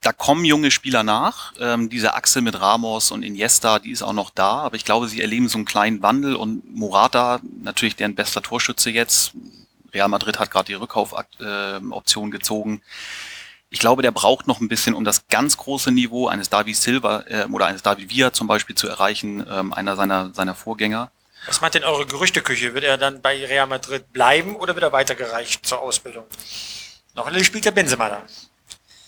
da 0.00 0.12
kommen 0.12 0.44
junge 0.44 0.70
Spieler 0.70 1.02
nach. 1.02 1.54
Ähm, 1.58 1.88
diese 1.88 2.14
Achse 2.14 2.40
mit 2.40 2.60
Ramos 2.60 3.10
und 3.10 3.22
Iniesta, 3.22 3.78
die 3.78 3.90
ist 3.90 4.02
auch 4.02 4.12
noch 4.12 4.30
da. 4.30 4.58
Aber 4.58 4.76
ich 4.76 4.84
glaube, 4.84 5.08
sie 5.08 5.20
erleben 5.20 5.48
so 5.48 5.58
einen 5.58 5.64
kleinen 5.64 6.02
Wandel. 6.02 6.36
Und 6.36 6.64
Morata, 6.76 7.40
natürlich 7.62 7.96
deren 7.96 8.14
bester 8.14 8.42
Torschütze 8.42 8.90
jetzt. 8.90 9.32
Real 9.96 10.08
Madrid 10.08 10.38
hat 10.38 10.50
gerade 10.50 10.66
die 10.66 10.74
Rückkaufoption 10.74 12.30
gezogen. 12.30 12.82
Ich 13.70 13.80
glaube, 13.80 14.02
der 14.02 14.12
braucht 14.12 14.46
noch 14.46 14.60
ein 14.60 14.68
bisschen, 14.68 14.94
um 14.94 15.04
das 15.04 15.26
ganz 15.28 15.56
große 15.56 15.90
Niveau 15.90 16.28
eines 16.28 16.50
David 16.50 16.76
Silva 16.76 17.24
äh, 17.26 17.46
oder 17.50 17.66
eines 17.66 17.82
David 17.82 18.10
Villa 18.10 18.32
zum 18.32 18.46
Beispiel 18.46 18.76
zu 18.76 18.86
erreichen, 18.88 19.44
ähm, 19.50 19.72
einer 19.72 19.96
seiner, 19.96 20.32
seiner 20.34 20.54
Vorgänger. 20.54 21.10
Was 21.46 21.60
meint 21.60 21.74
denn 21.74 21.84
eure 21.84 22.06
Gerüchteküche? 22.06 22.74
Wird 22.74 22.84
er 22.84 22.98
dann 22.98 23.22
bei 23.22 23.44
Real 23.44 23.66
Madrid 23.66 24.12
bleiben 24.12 24.54
oder 24.56 24.74
wird 24.74 24.84
er 24.84 24.92
weitergereicht 24.92 25.66
zur 25.66 25.80
Ausbildung? 25.80 26.24
Noch 27.14 27.32
spielt 27.42 27.64
der 27.64 27.70
Benzema 27.70 28.08
da. 28.08 28.22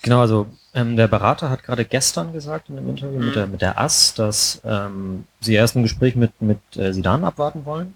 Genau, 0.03 0.21
also 0.21 0.47
ähm, 0.75 0.97
der 0.97 1.09
Berater 1.09 1.51
hat 1.51 1.65
gerade 1.65 1.85
gestern 1.85 2.33
gesagt 2.33 2.69
in 2.69 2.79
einem 2.79 2.89
Interview 2.89 3.19
mit, 3.19 3.37
der, 3.37 3.47
mit 3.47 3.61
der 3.61 3.79
AS, 3.79 4.15
dass 4.15 4.61
ähm, 4.65 5.25
sie 5.41 5.55
erst 5.55 5.77
ein 5.77 5.83
Gespräch 5.83 6.15
mit, 6.15 6.41
mit 6.41 6.61
äh, 6.77 6.93
Sidan 6.93 7.25
abwarten 7.25 7.65
wollen. 7.65 7.95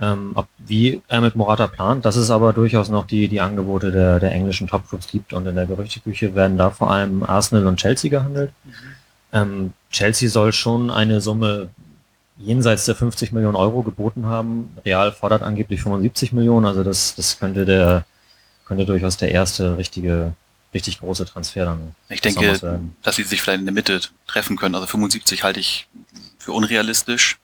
Ähm, 0.00 0.30
ob, 0.34 0.46
wie 0.58 1.02
er 1.08 1.20
mit 1.20 1.34
Morata 1.34 1.66
plant, 1.66 2.04
dass 2.04 2.14
es 2.14 2.30
aber 2.30 2.52
durchaus 2.52 2.88
noch 2.88 3.06
die, 3.06 3.26
die 3.26 3.40
Angebote 3.40 3.90
der, 3.90 4.20
der 4.20 4.30
englischen 4.30 4.68
Topclubs 4.68 5.08
gibt 5.08 5.32
und 5.32 5.44
in 5.46 5.56
der 5.56 5.66
Gerüchteküche 5.66 6.36
werden 6.36 6.56
da 6.56 6.70
vor 6.70 6.90
allem 6.90 7.24
Arsenal 7.24 7.66
und 7.66 7.80
Chelsea 7.80 8.08
gehandelt. 8.08 8.52
Ähm, 9.32 9.72
Chelsea 9.90 10.28
soll 10.28 10.52
schon 10.52 10.90
eine 10.90 11.20
Summe 11.20 11.70
jenseits 12.38 12.84
der 12.84 12.94
50 12.94 13.32
Millionen 13.32 13.56
Euro 13.56 13.82
geboten 13.82 14.26
haben. 14.26 14.76
Real 14.84 15.12
fordert 15.12 15.42
angeblich 15.42 15.82
75 15.82 16.32
Millionen, 16.32 16.66
also 16.66 16.84
das, 16.84 17.14
das 17.14 17.38
könnte 17.38 17.64
der, 17.64 18.06
könnte 18.64 18.86
durchaus 18.86 19.16
der 19.16 19.32
erste 19.32 19.76
richtige, 19.76 20.32
richtig 20.72 21.00
große 21.00 21.26
Transfer 21.26 21.64
dann. 21.64 21.94
Ich 22.08 22.20
denke, 22.20 22.90
dass 23.02 23.16
sie 23.16 23.24
sich 23.24 23.42
vielleicht 23.42 23.60
in 23.60 23.66
der 23.66 23.74
Mitte 23.74 24.00
treffen 24.26 24.56
können. 24.56 24.74
Also 24.74 24.86
75 24.86 25.42
halte 25.42 25.60
ich 25.60 25.88
für 26.38 26.52
unrealistisch. 26.52 27.38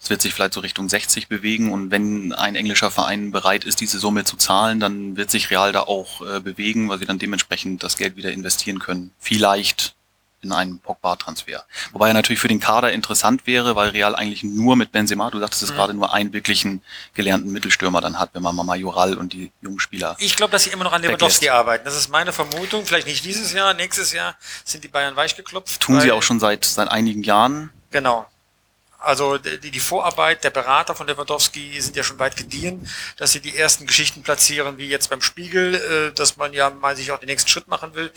Es 0.00 0.10
wird 0.10 0.22
sich 0.22 0.32
vielleicht 0.32 0.54
so 0.54 0.60
Richtung 0.60 0.88
60 0.88 1.28
bewegen 1.28 1.72
und 1.72 1.90
wenn 1.90 2.32
ein 2.32 2.54
englischer 2.54 2.90
Verein 2.90 3.32
bereit 3.32 3.64
ist, 3.64 3.80
diese 3.80 3.98
Summe 3.98 4.24
zu 4.24 4.36
zahlen, 4.36 4.78
dann 4.80 5.16
wird 5.16 5.30
sich 5.30 5.50
Real 5.50 5.72
da 5.72 5.80
auch 5.82 6.20
äh, 6.24 6.40
bewegen, 6.40 6.88
weil 6.88 6.98
sie 6.98 7.06
dann 7.06 7.18
dementsprechend 7.18 7.82
das 7.82 7.96
Geld 7.96 8.16
wieder 8.16 8.30
investieren 8.30 8.78
können. 8.78 9.10
Vielleicht 9.18 9.94
in 10.40 10.52
einen 10.52 10.78
Pogba-Transfer. 10.78 11.64
Wobei 11.90 12.06
er 12.08 12.14
natürlich 12.14 12.38
für 12.38 12.46
den 12.46 12.60
Kader 12.60 12.92
interessant 12.92 13.48
wäre, 13.48 13.74
weil 13.74 13.88
Real 13.88 14.14
eigentlich 14.14 14.44
nur 14.44 14.76
mit 14.76 14.92
Benzema, 14.92 15.30
du 15.32 15.40
sagtest 15.40 15.64
es 15.64 15.70
Mhm. 15.72 15.74
gerade, 15.74 15.94
nur 15.94 16.14
einen 16.14 16.32
wirklichen 16.32 16.80
gelernten 17.14 17.50
Mittelstürmer 17.50 18.00
dann 18.00 18.20
hat, 18.20 18.30
wenn 18.34 18.42
man 18.42 18.54
mal 18.54 18.62
Majoral 18.62 19.14
und 19.18 19.32
die 19.32 19.50
jungen 19.62 19.80
Spieler 19.80 20.14
Ich 20.20 20.36
glaube, 20.36 20.52
dass 20.52 20.62
sie 20.62 20.70
immer 20.70 20.84
noch 20.84 20.92
an 20.92 21.02
Lewandowski 21.02 21.48
arbeiten. 21.48 21.84
Das 21.84 21.96
ist 21.96 22.08
meine 22.08 22.32
Vermutung. 22.32 22.86
Vielleicht 22.86 23.08
nicht 23.08 23.24
dieses 23.24 23.52
Jahr, 23.52 23.74
nächstes 23.74 24.12
Jahr 24.12 24.36
sind 24.64 24.84
die 24.84 24.88
Bayern 24.88 25.16
weichgeklopft. 25.16 25.80
tun 25.80 26.00
sie 26.00 26.12
auch 26.12 26.22
schon 26.22 26.38
seit, 26.38 26.64
seit 26.64 26.88
einigen 26.88 27.24
Jahren. 27.24 27.70
Genau. 27.90 28.24
Also 29.00 29.38
die, 29.38 29.70
die 29.70 29.80
Vorarbeit 29.80 30.42
der 30.42 30.50
Berater 30.50 30.94
von 30.94 31.06
Lewandowski 31.06 31.80
sind 31.80 31.94
ja 31.94 32.02
schon 32.02 32.18
weit 32.18 32.36
gediehen, 32.36 32.88
dass 33.16 33.30
sie 33.30 33.40
die 33.40 33.56
ersten 33.56 33.86
Geschichten 33.86 34.22
platzieren, 34.22 34.76
wie 34.76 34.88
jetzt 34.88 35.08
beim 35.08 35.20
Spiegel, 35.22 35.76
äh, 35.76 36.12
dass 36.14 36.36
man 36.36 36.52
ja 36.52 36.70
mal 36.70 36.96
sich 36.96 37.12
auch 37.12 37.18
den 37.20 37.28
nächsten 37.28 37.48
Schritt 37.48 37.68
machen 37.68 37.94
will. 37.94 38.10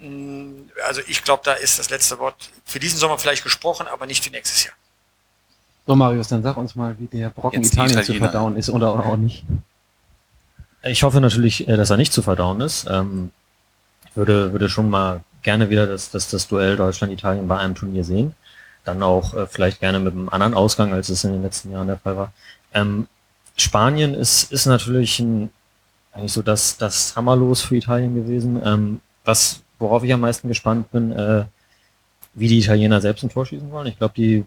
Mm, 0.00 0.70
Also 0.86 1.00
ich 1.06 1.24
glaube, 1.24 1.42
da 1.44 1.54
ist 1.54 1.78
das 1.78 1.88
letzte 1.88 2.18
Wort 2.18 2.50
für 2.66 2.78
diesen 2.78 2.98
Sommer 2.98 3.18
vielleicht 3.18 3.42
gesprochen, 3.42 3.86
aber 3.86 4.04
nicht 4.06 4.22
für 4.22 4.30
nächstes 4.30 4.64
Jahr. 4.64 4.74
So, 5.86 5.96
Marius, 5.96 6.28
dann 6.28 6.42
sag 6.42 6.58
uns 6.58 6.76
mal, 6.76 6.94
wie 6.98 7.06
der 7.06 7.30
Brocken 7.30 7.62
Jetzt 7.62 7.72
Italien 7.72 8.04
zu 8.04 8.14
verdauen 8.14 8.56
ist 8.56 8.68
oder 8.68 8.90
auch 8.90 9.16
nicht. 9.16 9.44
Ich 10.82 11.02
hoffe 11.04 11.20
natürlich, 11.20 11.66
äh, 11.68 11.76
dass 11.76 11.88
er 11.90 11.96
nicht 11.96 12.12
zu 12.12 12.20
verdauen 12.22 12.60
ist. 12.60 12.86
Ähm, 12.88 13.30
ich 14.06 14.16
würde, 14.16 14.52
würde 14.52 14.68
schon 14.68 14.90
mal 14.90 15.22
gerne 15.42 15.70
wieder 15.70 15.86
das, 15.86 16.10
das, 16.10 16.28
das 16.28 16.48
Duell 16.48 16.76
Deutschland-Italien 16.76 17.48
bei 17.48 17.58
einem 17.58 17.74
Turnier 17.74 18.04
sehen. 18.04 18.34
Dann 18.84 19.02
auch 19.02 19.34
äh, 19.34 19.46
vielleicht 19.46 19.80
gerne 19.80 20.00
mit 20.00 20.12
einem 20.12 20.28
anderen 20.28 20.54
Ausgang, 20.54 20.92
als 20.92 21.08
es 21.08 21.24
in 21.24 21.32
den 21.32 21.42
letzten 21.42 21.72
Jahren 21.72 21.86
der 21.86 21.98
Fall 21.98 22.16
war. 22.16 22.32
Ähm, 22.74 23.06
Spanien 23.56 24.14
ist, 24.14 24.50
ist 24.50 24.66
natürlich 24.66 25.18
ein, 25.20 25.50
eigentlich 26.12 26.32
so 26.32 26.42
das, 26.42 26.76
das 26.78 27.14
Hammerlos 27.16 27.60
für 27.60 27.76
Italien 27.76 28.14
gewesen. 28.14 28.60
Ähm, 28.64 29.00
was, 29.24 29.60
worauf 29.78 30.02
ich 30.02 30.12
am 30.12 30.20
meisten 30.20 30.48
gespannt 30.48 30.90
bin, 30.90 31.12
äh, 31.12 31.44
wie 32.34 32.48
die 32.48 32.58
Italiener 32.58 33.00
selbst 33.00 33.22
ein 33.22 33.30
Tor 33.30 33.46
schießen 33.46 33.70
wollen. 33.70 33.86
Ich 33.86 33.98
glaube, 33.98 34.14
die 34.16 34.44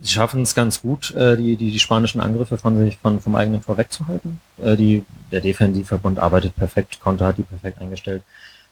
sie 0.00 0.14
schaffen 0.14 0.42
es 0.42 0.54
ganz 0.54 0.80
gut, 0.82 1.14
äh, 1.14 1.36
die, 1.36 1.56
die, 1.56 1.70
die 1.70 1.78
spanischen 1.78 2.20
Angriffe 2.20 2.58
von 2.58 2.78
sich 2.78 2.98
von, 2.98 3.20
vom 3.20 3.34
eigenen 3.34 3.62
Tor 3.62 3.76
wegzuhalten. 3.76 4.40
Äh, 4.58 4.76
die, 4.76 5.04
der 5.30 5.40
Defensivverbund 5.40 6.18
arbeitet 6.18 6.56
perfekt, 6.56 7.00
Konter 7.00 7.26
hat 7.26 7.38
die 7.38 7.42
perfekt 7.42 7.80
eingestellt. 7.80 8.22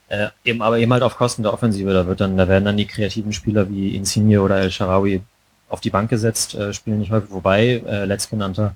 Äh, 0.09 0.29
eben 0.45 0.63
aber 0.63 0.79
eben 0.79 0.93
halt 0.93 1.03
auf 1.03 1.17
Kosten 1.17 1.43
der 1.43 1.53
Offensive. 1.53 1.93
Da 1.93 2.07
wird 2.07 2.21
dann, 2.21 2.37
da 2.37 2.49
werden 2.49 2.65
dann 2.65 2.77
die 2.77 2.87
kreativen 2.87 3.33
Spieler 3.33 3.69
wie 3.69 3.95
Insigne 3.95 4.41
oder 4.41 4.59
El 4.59 4.71
Sharawi 4.71 5.23
auf 5.69 5.81
die 5.81 5.91
Bank 5.91 6.09
gesetzt, 6.09 6.55
äh, 6.55 6.73
spielen 6.73 6.99
nicht 6.99 7.11
häufig, 7.11 7.31
wobei 7.31 7.83
äh, 7.87 8.05
letztgenannter 8.07 8.75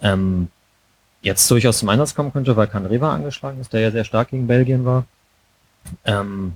ähm, 0.00 0.48
jetzt 1.20 1.50
durchaus 1.50 1.78
zum 1.78 1.88
Einsatz 1.88 2.14
kommen 2.14 2.32
könnte, 2.32 2.56
weil 2.56 2.68
Canreva 2.68 3.12
angeschlagen 3.12 3.60
ist, 3.60 3.72
der 3.72 3.80
ja 3.80 3.90
sehr 3.90 4.04
stark 4.04 4.28
gegen 4.30 4.46
Belgien 4.46 4.84
war. 4.84 5.04
Ähm, 6.04 6.54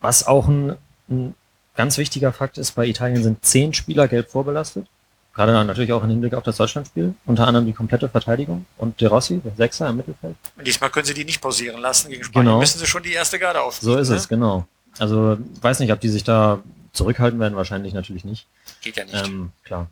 was 0.00 0.26
auch 0.26 0.48
ein, 0.48 0.76
ein 1.10 1.34
ganz 1.76 1.98
wichtiger 1.98 2.32
Fakt 2.32 2.58
ist, 2.58 2.72
bei 2.72 2.86
Italien 2.86 3.22
sind 3.22 3.44
zehn 3.44 3.74
Spieler 3.74 4.08
gelb 4.08 4.30
vorbelastet. 4.30 4.86
Gerade 5.34 5.52
dann 5.52 5.66
natürlich 5.66 5.92
auch 5.92 6.02
im 6.04 6.10
Hinblick 6.10 6.32
auf 6.34 6.44
das 6.44 6.56
Deutschlandspiel. 6.56 7.14
Unter 7.26 7.46
anderem 7.48 7.66
die 7.66 7.72
komplette 7.72 8.08
Verteidigung 8.08 8.66
und 8.78 9.00
De 9.00 9.08
Rossi, 9.08 9.40
der 9.40 9.54
Sechser 9.56 9.88
im 9.88 9.96
Mittelfeld. 9.96 10.36
Und 10.56 10.66
diesmal 10.66 10.90
können 10.90 11.06
sie 11.06 11.14
die 11.14 11.24
nicht 11.24 11.40
pausieren 11.40 11.80
lassen. 11.80 12.10
Gegen 12.10 12.22
Spanien 12.22 12.46
Genau. 12.46 12.60
müssen 12.60 12.78
sie 12.78 12.86
schon 12.86 13.02
die 13.02 13.12
erste 13.12 13.38
Garde 13.38 13.60
auf. 13.60 13.78
So 13.80 13.96
ist 13.96 14.10
es, 14.10 14.28
genau. 14.28 14.66
Also 14.98 15.36
weiß 15.60 15.80
nicht, 15.80 15.92
ob 15.92 16.00
die 16.00 16.08
sich 16.08 16.22
da 16.22 16.60
zurückhalten 16.92 17.40
werden, 17.40 17.56
wahrscheinlich 17.56 17.94
natürlich 17.94 18.24
nicht. 18.24 18.46
Geht 18.80 18.96
ja 18.96 19.04
nicht. 19.04 19.26
Ähm, 19.26 19.50
klar. 19.64 19.88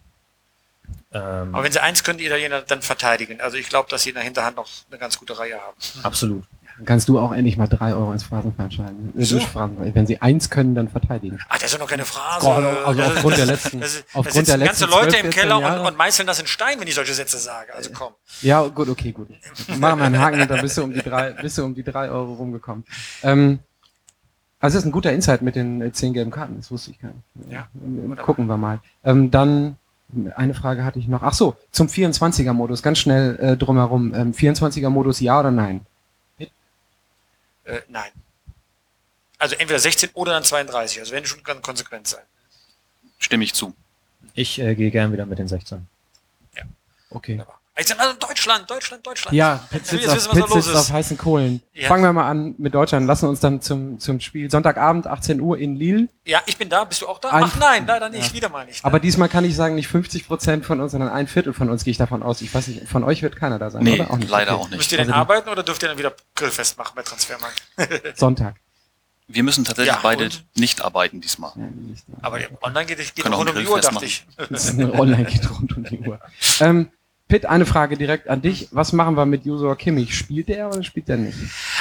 Ähm, 1.12 1.54
Aber 1.54 1.64
wenn 1.64 1.72
sie 1.72 1.82
eins 1.82 2.04
können, 2.04 2.18
die 2.18 2.26
Italiener 2.26 2.60
dann 2.62 2.82
verteidigen. 2.82 3.40
Also 3.40 3.56
ich 3.56 3.68
glaube, 3.68 3.88
dass 3.90 4.02
sie 4.04 4.10
in 4.10 4.14
der 4.14 4.24
Hinterhand 4.24 4.56
noch 4.56 4.68
eine 4.90 4.98
ganz 4.98 5.18
gute 5.18 5.36
Reihe 5.38 5.54
haben. 5.60 5.76
absolut. 6.04 6.44
Dann 6.82 6.86
kannst 6.86 7.08
du 7.08 7.18
auch 7.20 7.30
endlich 7.32 7.56
mal 7.56 7.68
drei 7.68 7.94
Euro 7.94 8.12
ins 8.12 8.24
Phrasenfeld 8.24 8.74
schalten. 8.74 9.12
Äh, 9.16 9.24
So. 9.24 9.38
Wenn 9.94 10.04
sie 10.06 10.20
eins 10.20 10.50
können, 10.50 10.74
dann 10.74 10.88
verteidigen. 10.88 11.38
Ah, 11.48 11.54
das 11.54 11.64
ist 11.66 11.74
doch 11.74 11.78
noch 11.80 11.86
keine 11.88 12.04
Phrase. 12.04 12.44
Gott, 12.44 12.64
also 12.86 13.00
Das- 13.00 13.10
aufgrund 13.12 13.36
der 13.38 13.46
letzten- 13.46 13.80
das, 13.80 13.94
das, 13.94 14.04
aufgrund 14.14 14.48
der 14.48 14.58
ganze 14.58 14.84
letzten 14.84 14.90
Leute 14.90 15.10
12, 15.10 15.24
im 15.24 15.30
Keller 15.30 15.58
14 15.60 15.80
und, 15.80 15.86
und 15.86 15.96
meißeln 15.96 16.26
das 16.26 16.40
in 16.40 16.46
Stein, 16.48 16.80
wenn 16.80 16.88
ich 16.88 16.94
solche 16.96 17.14
Sätze 17.14 17.38
sage. 17.38 17.72
Also 17.74 17.90
komm. 17.94 18.12
Ja, 18.40 18.62
gut, 18.66 18.88
okay, 18.88 19.12
gut. 19.12 19.28
Machen 19.78 20.00
wir 20.00 20.06
einen 20.06 20.18
Haken 20.18 20.40
und 20.40 20.50
dann 20.50 20.60
bist 20.60 20.76
du 20.76 20.82
um 20.82 20.92
die 20.92 21.02
drei, 21.02 21.30
bist 21.32 21.56
du 21.58 21.64
um 21.64 21.74
die 21.74 21.84
drei 21.84 22.10
Euro 22.10 22.32
rumgekommen. 22.34 22.84
Ähm, 23.22 23.60
also 24.58 24.76
das 24.76 24.82
ist 24.82 24.88
ein 24.88 24.92
guter 24.92 25.12
Insight 25.12 25.42
mit 25.42 25.54
den 25.56 25.82
äh, 25.82 25.92
zehn 25.92 26.12
gelben 26.12 26.30
Karten, 26.32 26.56
das 26.56 26.70
wusste 26.70 26.90
ich 26.90 27.00
gar 27.00 27.08
nicht. 27.12 27.52
Ja. 27.52 27.68
Ähm, 27.84 28.16
Gucken 28.16 28.46
wir 28.46 28.56
mal. 28.56 28.80
Ähm, 29.04 29.30
dann 29.30 29.76
eine 30.36 30.54
Frage 30.54 30.84
hatte 30.84 30.98
ich 30.98 31.08
noch. 31.08 31.22
Ach 31.22 31.32
so, 31.32 31.56
zum 31.70 31.86
24er-Modus, 31.88 32.82
ganz 32.82 32.98
schnell 32.98 33.36
äh, 33.40 33.56
drumherum. 33.56 34.12
Ähm, 34.14 34.32
24er-Modus 34.34 35.20
ja 35.20 35.40
oder 35.40 35.50
nein? 35.50 35.80
Äh, 37.64 37.80
nein. 37.88 38.10
Also 39.38 39.56
entweder 39.56 39.78
16 39.78 40.10
oder 40.14 40.32
dann 40.32 40.44
32. 40.44 41.00
Also 41.00 41.12
wenn 41.12 41.26
schon 41.26 41.42
ganz 41.42 41.62
konsequent 41.62 42.06
sein. 42.06 42.22
Stimme 43.18 43.44
ich 43.44 43.54
zu. 43.54 43.74
Ich 44.34 44.58
äh, 44.58 44.74
gehe 44.74 44.90
gern 44.90 45.12
wieder 45.12 45.26
mit 45.26 45.38
den 45.38 45.48
16. 45.48 45.86
Okay. 47.14 47.32
Wunderbar. 47.32 47.61
Also 47.74 47.94
Deutschland, 48.20 48.70
Deutschland, 48.70 49.06
Deutschland. 49.06 49.34
Ja, 49.34 49.66
wissen 49.70 49.96
auf, 50.10 50.34
wir, 50.34 50.42
Pitt 50.42 50.42
was 50.42 50.50
da 50.50 50.54
los 50.56 50.64
sitzt 50.66 50.76
auf 50.76 50.82
ist. 50.82 50.92
heißen 50.92 51.16
Kohlen. 51.16 51.62
Ja. 51.72 51.88
Fangen 51.88 52.02
wir 52.04 52.12
mal 52.12 52.28
an 52.28 52.54
mit 52.58 52.74
Deutschland. 52.74 53.06
Lassen 53.06 53.26
uns 53.30 53.40
dann 53.40 53.62
zum, 53.62 53.98
zum 53.98 54.20
Spiel. 54.20 54.50
Sonntagabend, 54.50 55.06
18 55.06 55.40
Uhr 55.40 55.56
in 55.56 55.76
Lille. 55.76 56.08
Ja, 56.26 56.42
ich 56.44 56.58
bin 56.58 56.68
da. 56.68 56.84
Bist 56.84 57.00
du 57.00 57.08
auch 57.08 57.18
da? 57.18 57.30
Ein- 57.30 57.44
Ach 57.44 57.56
nein, 57.58 57.86
leider 57.86 58.10
nicht. 58.10 58.28
Ja. 58.28 58.34
Wieder 58.34 58.48
mal 58.50 58.66
nicht. 58.66 58.84
Aber 58.84 59.00
diesmal 59.00 59.30
kann 59.30 59.46
ich 59.46 59.56
sagen, 59.56 59.74
nicht 59.74 59.88
50 59.88 60.26
Prozent 60.26 60.66
von 60.66 60.80
uns, 60.82 60.92
sondern 60.92 61.08
ein 61.10 61.26
Viertel 61.28 61.54
von 61.54 61.70
uns 61.70 61.84
gehe 61.84 61.92
ich 61.92 61.96
davon 61.96 62.22
aus. 62.22 62.42
Ich 62.42 62.52
weiß 62.54 62.68
nicht, 62.68 62.86
von 62.88 63.04
euch 63.04 63.22
wird 63.22 63.36
keiner 63.36 63.58
da 63.58 63.70
sein, 63.70 63.84
Nee, 63.84 64.00
oder? 64.00 64.10
Auch 64.10 64.18
nicht. 64.18 64.28
leider 64.30 64.52
Okay. 64.52 64.60
auch 64.62 64.68
nicht. 64.68 64.76
Müsst 64.76 64.92
ihr 64.92 64.98
denn 64.98 65.08
Also 65.08 65.20
arbeiten 65.20 65.48
oder 65.48 65.62
dürft 65.62 65.82
ihr 65.82 65.88
dann 65.88 65.96
wieder 65.98 66.12
Grillfest 66.34 66.76
machen 66.76 66.92
bei 66.94 67.02
Transfermarkt? 67.02 67.62
Sonntag. 68.18 68.56
Wir 69.28 69.44
müssen 69.44 69.64
tatsächlich 69.64 69.94
Ja, 69.94 70.00
beide 70.02 70.24
und? 70.24 70.44
nicht 70.56 70.82
arbeiten 70.84 71.22
diesmal. 71.22 71.52
Ja, 71.56 71.62
nicht. 71.64 72.04
Aber 72.20 72.38
online 72.60 72.84
geht, 72.84 73.14
geht 73.14 73.24
rund 73.32 73.48
um 73.48 73.56
die 73.56 73.66
Uhr, 73.66 73.80
dachte 73.80 74.04
ich. 74.04 74.26
Online 74.92 75.24
geht 75.24 75.48
rund 75.50 75.74
um 75.74 75.84
die 75.84 76.00
Uhr. 76.00 76.20
Ähm, 76.60 76.90
Pitt, 77.32 77.46
eine 77.46 77.64
Frage 77.64 77.96
direkt 77.96 78.28
an 78.28 78.42
dich. 78.42 78.68
Was 78.72 78.92
machen 78.92 79.16
wir 79.16 79.24
mit 79.24 79.46
Josua 79.46 79.74
Kimmich? 79.74 80.14
Spielt 80.14 80.50
er 80.50 80.68
oder 80.68 80.82
spielt 80.82 81.08
er 81.08 81.16
nicht? 81.16 81.38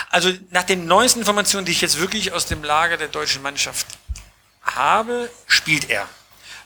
Also 0.10 0.30
nach 0.50 0.64
den 0.64 0.86
neuesten 0.86 1.20
Informationen, 1.20 1.66
die 1.66 1.74
ich 1.74 1.82
jetzt 1.82 2.00
wirklich 2.00 2.32
aus 2.32 2.46
dem 2.46 2.64
Lager 2.64 2.96
der 2.96 3.10
deutschen 3.10 3.42
Mannschaft 3.42 3.86
habe, 4.62 5.30
spielt 5.48 5.90
er. 5.90 6.08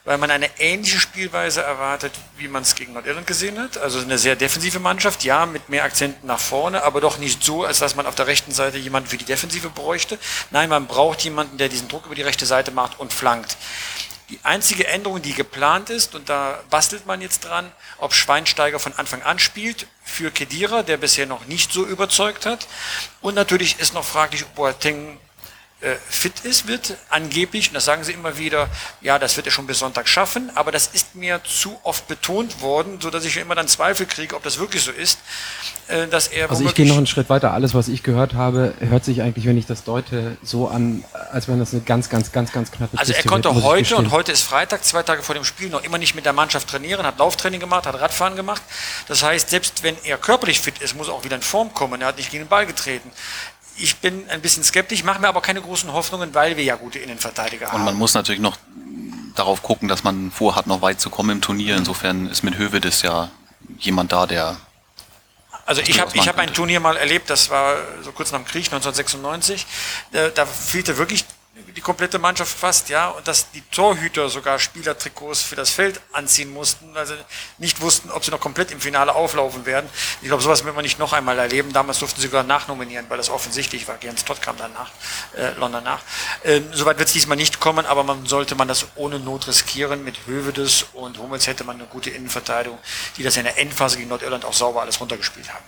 weil 0.06 0.20
man 0.20 0.30
eine 0.30 0.48
ähnliche 0.60 1.00
Spielweise 1.00 1.62
erwartet, 1.64 2.14
wie 2.38 2.48
man 2.48 2.62
es 2.62 2.76
gegen 2.76 2.94
Nordirland 2.94 3.26
gesehen 3.26 3.60
hat. 3.60 3.80
Also 3.80 4.00
eine 4.00 4.20
sehr 4.20 4.36
defensive 4.36 4.80
Mannschaft, 4.80 5.24
ja, 5.24 5.48
mit 5.48 5.68
mehr 5.70 5.84
Akzenten 5.84 6.28
nach 6.28 6.40
vorne, 6.40 6.84
aber 6.84 7.02
doch 7.02 7.18
nicht 7.18 7.44
so, 7.44 7.66
als 7.66 7.80
dass 7.80 7.96
man 7.96 8.06
auf 8.06 8.14
der 8.14 8.28
rechten 8.28 8.52
Seite 8.52 8.78
jemanden 8.78 9.10
für 9.10 9.18
die 9.18 9.26
Defensive 9.26 9.70
bräuchte. 9.70 10.20
Nein, 10.52 10.70
man 10.70 10.86
braucht 10.86 11.24
jemanden, 11.24 11.58
der 11.58 11.70
diesen 11.70 11.88
Druck 11.88 12.06
über 12.06 12.16
die 12.16 12.22
rechte 12.22 12.46
Seite 12.46 12.70
macht 12.70 13.00
und 13.00 13.12
flankt. 13.12 13.58
Die 14.30 14.40
einzige 14.44 14.88
Änderung, 14.88 15.22
die 15.22 15.34
geplant 15.34 15.90
ist, 15.90 16.16
und 16.16 16.30
da 16.30 16.64
bastelt 16.70 17.06
man 17.06 17.22
jetzt 17.22 17.46
dran, 17.46 17.72
ob 18.00 18.14
Schweinsteiger 18.14 18.80
von 18.80 18.94
Anfang 18.94 19.22
an 19.22 19.38
spielt, 19.38 19.88
für 20.04 20.32
Kedira, 20.32 20.82
der 20.82 20.98
bisher 20.98 21.28
noch 21.28 21.46
nicht 21.46 21.72
so 21.72 21.86
überzeugt 21.86 22.46
hat. 22.46 22.68
Und 23.22 23.36
natürlich 23.36 23.80
ist 23.80 23.94
noch 23.94 24.06
fraglich, 24.06 24.44
ob 24.44 24.56
Boateng 24.56 25.20
fit 26.10 26.40
ist, 26.40 26.68
wird 26.68 26.96
angeblich, 27.10 27.68
und 27.68 27.76
das 27.76 27.86
sagen 27.86 28.04
sie 28.04 28.14
immer 28.14 28.38
wieder, 28.38 28.70
ja, 29.02 29.20
das 29.20 29.36
wird 29.36 29.46
er 29.46 29.52
schon 29.52 29.68
bis 29.68 29.80
Sonntag 29.80 30.08
schaffen, 30.08 30.50
aber 30.56 30.72
das 30.72 30.88
ist 30.88 31.16
mir 31.16 31.42
zu 31.44 31.78
oft 31.84 32.08
betont 32.08 32.62
worden, 32.62 33.00
so 33.02 33.10
dass 33.10 33.26
ich 33.26 33.38
immer 33.38 33.56
dann 33.56 33.68
Zweifel 33.68 34.06
kriege, 34.06 34.36
ob 34.36 34.44
das 34.44 34.58
wirklich 34.58 34.82
so 34.82 34.92
ist, 34.92 35.20
äh, 35.88 36.08
dass 36.08 36.28
er 36.28 36.50
Also 36.50 36.66
ich 36.66 36.74
gehe 36.74 36.88
noch 36.88 36.98
einen 36.98 37.06
Schritt 37.06 37.30
weiter. 37.30 37.52
Alles, 37.52 37.74
was 37.76 37.88
ich 37.88 38.02
gehört 38.02 38.34
habe, 38.34 38.74
hört 38.80 39.06
sich 39.06 39.22
eigentlich, 39.22 39.46
wenn 39.46 39.58
ich 39.58 39.66
das 39.66 39.84
deute, 39.84 40.38
so 40.42 40.68
an, 40.68 41.04
als 41.32 41.48
wenn 41.48 41.60
das 41.60 41.74
eine 41.74 41.82
ganz, 41.82 42.10
ganz, 42.10 42.32
ganz, 42.32 42.52
ganz 42.52 42.72
knappe 42.72 42.98
Also 42.98 43.12
er 43.12 43.18
Kiste 43.18 43.30
konnte 43.30 43.54
wird, 43.54 43.64
heute, 43.64 43.96
und 43.98 44.12
heute 44.12 44.32
ist 44.32 44.42
Freitag, 44.42 44.84
zwei 44.84 45.04
Tage 45.04 45.22
vor 45.24 45.36
dem 45.36 45.44
Spiel, 45.44 45.70
noch 45.70 45.84
immer 45.84 45.98
nicht 45.98 46.16
mit 46.16 46.26
der 46.26 46.34
Mannschaft 46.34 46.70
trainieren, 46.70 47.06
hat 47.06 47.20
Lauftraining 47.20 47.60
gemacht, 47.60 47.86
hat 47.86 48.00
Radfahren 48.00 48.36
gemacht. 48.36 48.62
Das 49.08 49.22
heißt, 49.22 49.50
selbst 49.50 49.84
wenn 49.84 49.96
er 50.04 50.18
körperlich 50.18 50.62
fit 50.62 50.80
ist, 50.80 50.96
muss 50.96 51.10
er 51.10 51.14
auch 51.14 51.24
wieder 51.24 51.36
in 51.36 51.42
Form 51.42 51.74
kommen. 51.74 52.02
Er 52.02 52.08
hat 52.08 52.18
nicht 52.18 52.32
gegen 52.32 52.46
den 52.46 52.50
Ball 52.50 52.66
getreten. 52.66 53.12
Ich 53.78 53.98
bin 53.98 54.30
ein 54.30 54.42
bisschen 54.42 54.64
skeptisch, 54.64 55.04
mache 55.04 55.20
mir 55.20 55.28
aber 55.28 55.42
keine 55.42 55.62
großen 55.62 55.92
Hoffnungen, 55.92 56.34
weil 56.34 56.56
wir 56.58 56.64
ja 56.64 56.76
gute 56.76 57.00
Innenverteidiger 57.00 57.68
Und 57.68 57.74
haben. 57.74 57.84
man 57.86 57.96
muss 57.96 58.14
natürlich 58.14 58.42
noch 58.42 58.58
darauf 59.36 59.62
gucken, 59.64 59.88
dass 59.90 60.04
man 60.04 60.32
vorhat, 60.32 60.66
noch 60.68 60.82
weit 60.82 61.02
zu 61.02 61.10
kommen 61.10 61.32
im 61.32 61.42
Turnier. 61.42 61.76
Insofern 61.76 62.28
ist 62.30 62.44
mit 62.44 62.58
Hövedes 62.58 63.02
ja 63.02 63.30
jemand 63.80 64.12
da, 64.12 64.26
der 64.26 64.58
Also 65.66 65.82
ich 65.82 66.00
habe 66.00 66.12
ich 66.16 66.28
hab 66.28 66.38
ein. 66.38 66.54
Turnier 66.54 66.80
mal 66.80 66.96
erlebt, 66.96 67.30
das 67.30 67.50
war 67.50 67.76
so 68.02 68.12
kurz 68.12 68.32
nach 68.32 68.40
dem 68.40 68.46
Krieg, 68.46 68.66
1996. 68.66 69.66
Da, 70.12 70.30
da 70.30 70.46
fehlte 70.46 70.98
wirklich 70.98 71.26
die 71.76 71.82
komplette 71.82 72.20
Mannschaft 72.20 72.58
fast, 72.58 72.90
ja, 72.90 73.10
und 73.10 73.28
dass 73.28 73.52
die 73.52 73.62
Torhüter 73.62 74.28
sogar 74.30 74.60
Spielertrikots 74.60 75.42
für 75.42 75.56
das 75.56 75.70
Feld 75.70 76.02
anziehen 76.12 76.52
mussten, 76.52 76.96
also 76.98 77.14
nicht 77.60 77.80
wussten, 77.80 78.12
ob 78.12 78.26
sie 78.26 78.32
noch 78.32 78.42
komplett 78.42 78.72
im 78.72 78.82
Finale 78.82 79.16
auflaufen 79.16 79.66
werden. 79.66 79.90
Ich 80.22 80.28
glaube, 80.28 80.44
sowas 80.44 80.66
wird 80.66 80.76
man 80.76 80.84
nicht 80.84 81.00
noch 81.00 81.14
einmal 81.14 81.40
erleben. 81.40 81.72
Damals 81.72 82.00
durften 82.00 82.20
sie 82.20 82.28
sogar 82.28 82.44
nachnominieren, 82.44 83.06
weil 83.10 83.18
das 83.18 83.30
offensichtlich 83.30 83.88
war. 83.88 83.98
Jens 84.02 84.26
Todd 84.26 84.42
kam 84.42 84.58
danach, 84.58 84.92
äh, 85.38 85.52
London 85.58 85.84
nach. 85.84 86.02
Ähm, 86.44 86.66
Soweit 86.74 86.98
wird 86.98 87.08
es 87.08 87.14
diesmal 87.14 87.38
nicht 87.38 87.62
kommen, 87.62 87.86
aber 87.86 88.04
man 88.04 88.26
sollte 88.26 88.56
man 88.56 88.68
das 88.68 88.88
ohne 88.96 89.20
Not 89.20 89.48
riskieren. 89.48 90.04
Mit 90.04 90.28
Hövedes 90.28 90.88
und 90.94 91.18
Hummels 91.20 91.48
hätte 91.48 91.64
man 91.64 91.78
eine 91.78 91.86
gute 91.86 92.10
Innenverteidigung, 92.10 92.80
die 93.16 93.24
das 93.24 93.38
in 93.38 93.46
der 93.46 93.58
Endphase 93.58 93.98
gegen 93.98 94.10
Nordirland 94.10 94.44
auch 94.44 94.54
sauber 94.54 94.82
alles 94.82 95.00
runtergespielt 95.00 95.54
haben. 95.54 95.64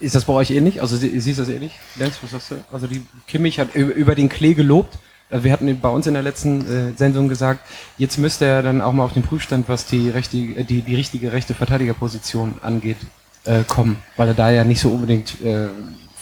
Ist 0.00 0.14
das 0.14 0.24
bei 0.24 0.32
euch 0.32 0.50
ähnlich? 0.50 0.80
Also 0.82 0.96
sie- 0.96 1.20
siehst 1.20 1.38
du 1.38 1.42
das 1.44 1.52
ähnlich? 1.52 1.72
Lenz, 1.96 2.18
was 2.22 2.30
sagst 2.32 2.50
du? 2.50 2.54
Also 2.72 2.86
die 2.86 3.02
Kimmich 3.26 3.58
hat 3.60 3.74
über 3.74 3.94
über 3.94 4.14
den 4.14 4.28
Klee 4.28 4.54
gelobt. 4.54 4.98
Also 5.30 5.44
Wir 5.44 5.52
hatten 5.52 5.78
bei 5.80 5.88
uns 5.90 6.06
in 6.06 6.14
der 6.14 6.22
letzten 6.22 6.60
äh, 6.62 6.92
Sendung 6.96 7.28
gesagt, 7.28 7.60
jetzt 7.98 8.16
müsste 8.18 8.46
er 8.46 8.62
dann 8.62 8.80
auch 8.80 8.92
mal 8.92 9.04
auf 9.04 9.12
den 9.12 9.22
Prüfstand, 9.22 9.68
was 9.68 9.84
die, 9.86 10.08
rechte, 10.08 10.38
äh, 10.38 10.64
die, 10.64 10.80
die 10.80 10.94
richtige 10.94 11.32
rechte 11.32 11.52
Verteidigerposition 11.54 12.54
angeht, 12.62 12.96
äh, 13.44 13.62
kommen, 13.64 13.96
weil 14.16 14.28
er 14.28 14.34
da 14.34 14.50
ja 14.50 14.64
nicht 14.64 14.80
so 14.80 14.88
unbedingt 14.90 15.40
äh, 15.44 15.68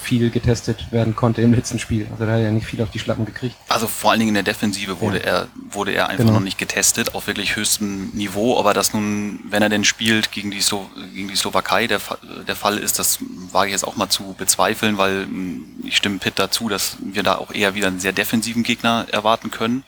viel 0.07 0.31
getestet 0.31 0.92
werden 0.92 1.16
konnte 1.16 1.42
im 1.42 1.53
letzten 1.53 1.79
Spiel. 1.81 2.07
Also 2.12 2.25
da 2.25 2.33
hat 2.33 2.38
er 2.38 2.45
ja 2.47 2.51
nicht 2.53 2.66
viel 2.66 2.81
auf 2.81 2.90
die 2.90 2.99
Schlappen 3.01 3.25
gekriegt. 3.27 3.57
Also 3.69 3.88
vor 3.88 4.11
allen 4.12 4.21
Dingen 4.21 4.29
in 4.31 4.35
der 4.35 4.42
Defensive 4.45 5.01
wurde 5.01 5.23
er 5.25 5.49
wurde 5.71 5.92
er 5.92 6.09
einfach 6.09 6.25
Genau. 6.25 6.35
noch 6.38 6.45
nicht 6.45 6.59
getestet 6.59 7.14
auf 7.14 7.27
wirklich 7.27 7.57
höchstem 7.57 8.11
Niveau. 8.14 8.59
Aber 8.59 8.73
das 8.73 8.95
nun, 8.95 9.40
wenn 9.51 9.62
er 9.62 9.69
denn 9.69 9.85
spielt 9.85 10.31
gegen 10.33 10.51
die 10.51 10.61
Slo 10.61 10.88
gegen 11.12 11.29
die 11.29 11.37
Slowakei, 11.37 11.87
der, 11.88 12.01
der 12.47 12.57
Fall 12.57 12.79
ist, 12.79 12.99
das 12.99 13.19
wage 13.53 13.69
ich 13.69 13.73
jetzt 13.73 13.85
auch 13.87 13.97
mal 13.97 14.09
zu 14.09 14.35
bezweifeln, 14.38 14.97
weil 14.99 15.27
mh, 15.27 15.61
ich 15.85 15.97
stimme 15.97 16.19
Pitt 16.19 16.35
dazu, 16.38 16.69
dass 16.69 16.97
wir 17.01 17.23
da 17.23 17.35
auch 17.37 17.53
eher 17.53 17.75
wieder 17.75 17.88
einen 17.88 18.01
sehr 18.01 18.12
defensiven 18.12 18.62
Gegner 18.62 19.07
erwarten 19.11 19.51
können. 19.51 19.83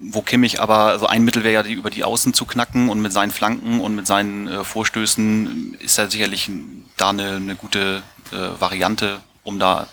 Wo 0.00 0.22
Kimmich 0.22 0.60
aber, 0.60 0.84
also 0.84 1.06
ein 1.06 1.24
Mittel 1.24 1.42
wäre 1.42 1.54
ja, 1.54 1.62
die 1.64 1.72
über 1.72 1.90
die 1.90 2.04
Außen 2.04 2.32
zu 2.32 2.44
knacken 2.44 2.88
und 2.88 3.00
mit 3.00 3.12
seinen 3.12 3.32
Flanken 3.32 3.80
und 3.80 3.96
mit 3.96 4.06
seinen 4.06 4.46
äh, 4.46 4.64
Vorstößen 4.64 5.74
ist 5.80 5.98
er 5.98 6.10
sicherlich 6.10 6.50
da 6.96 7.10
eine, 7.10 7.36
eine 7.36 7.56
gute 7.56 8.02
äh, 8.30 8.60
Variante, 8.60 9.20
um 9.42 9.58
da 9.58 9.88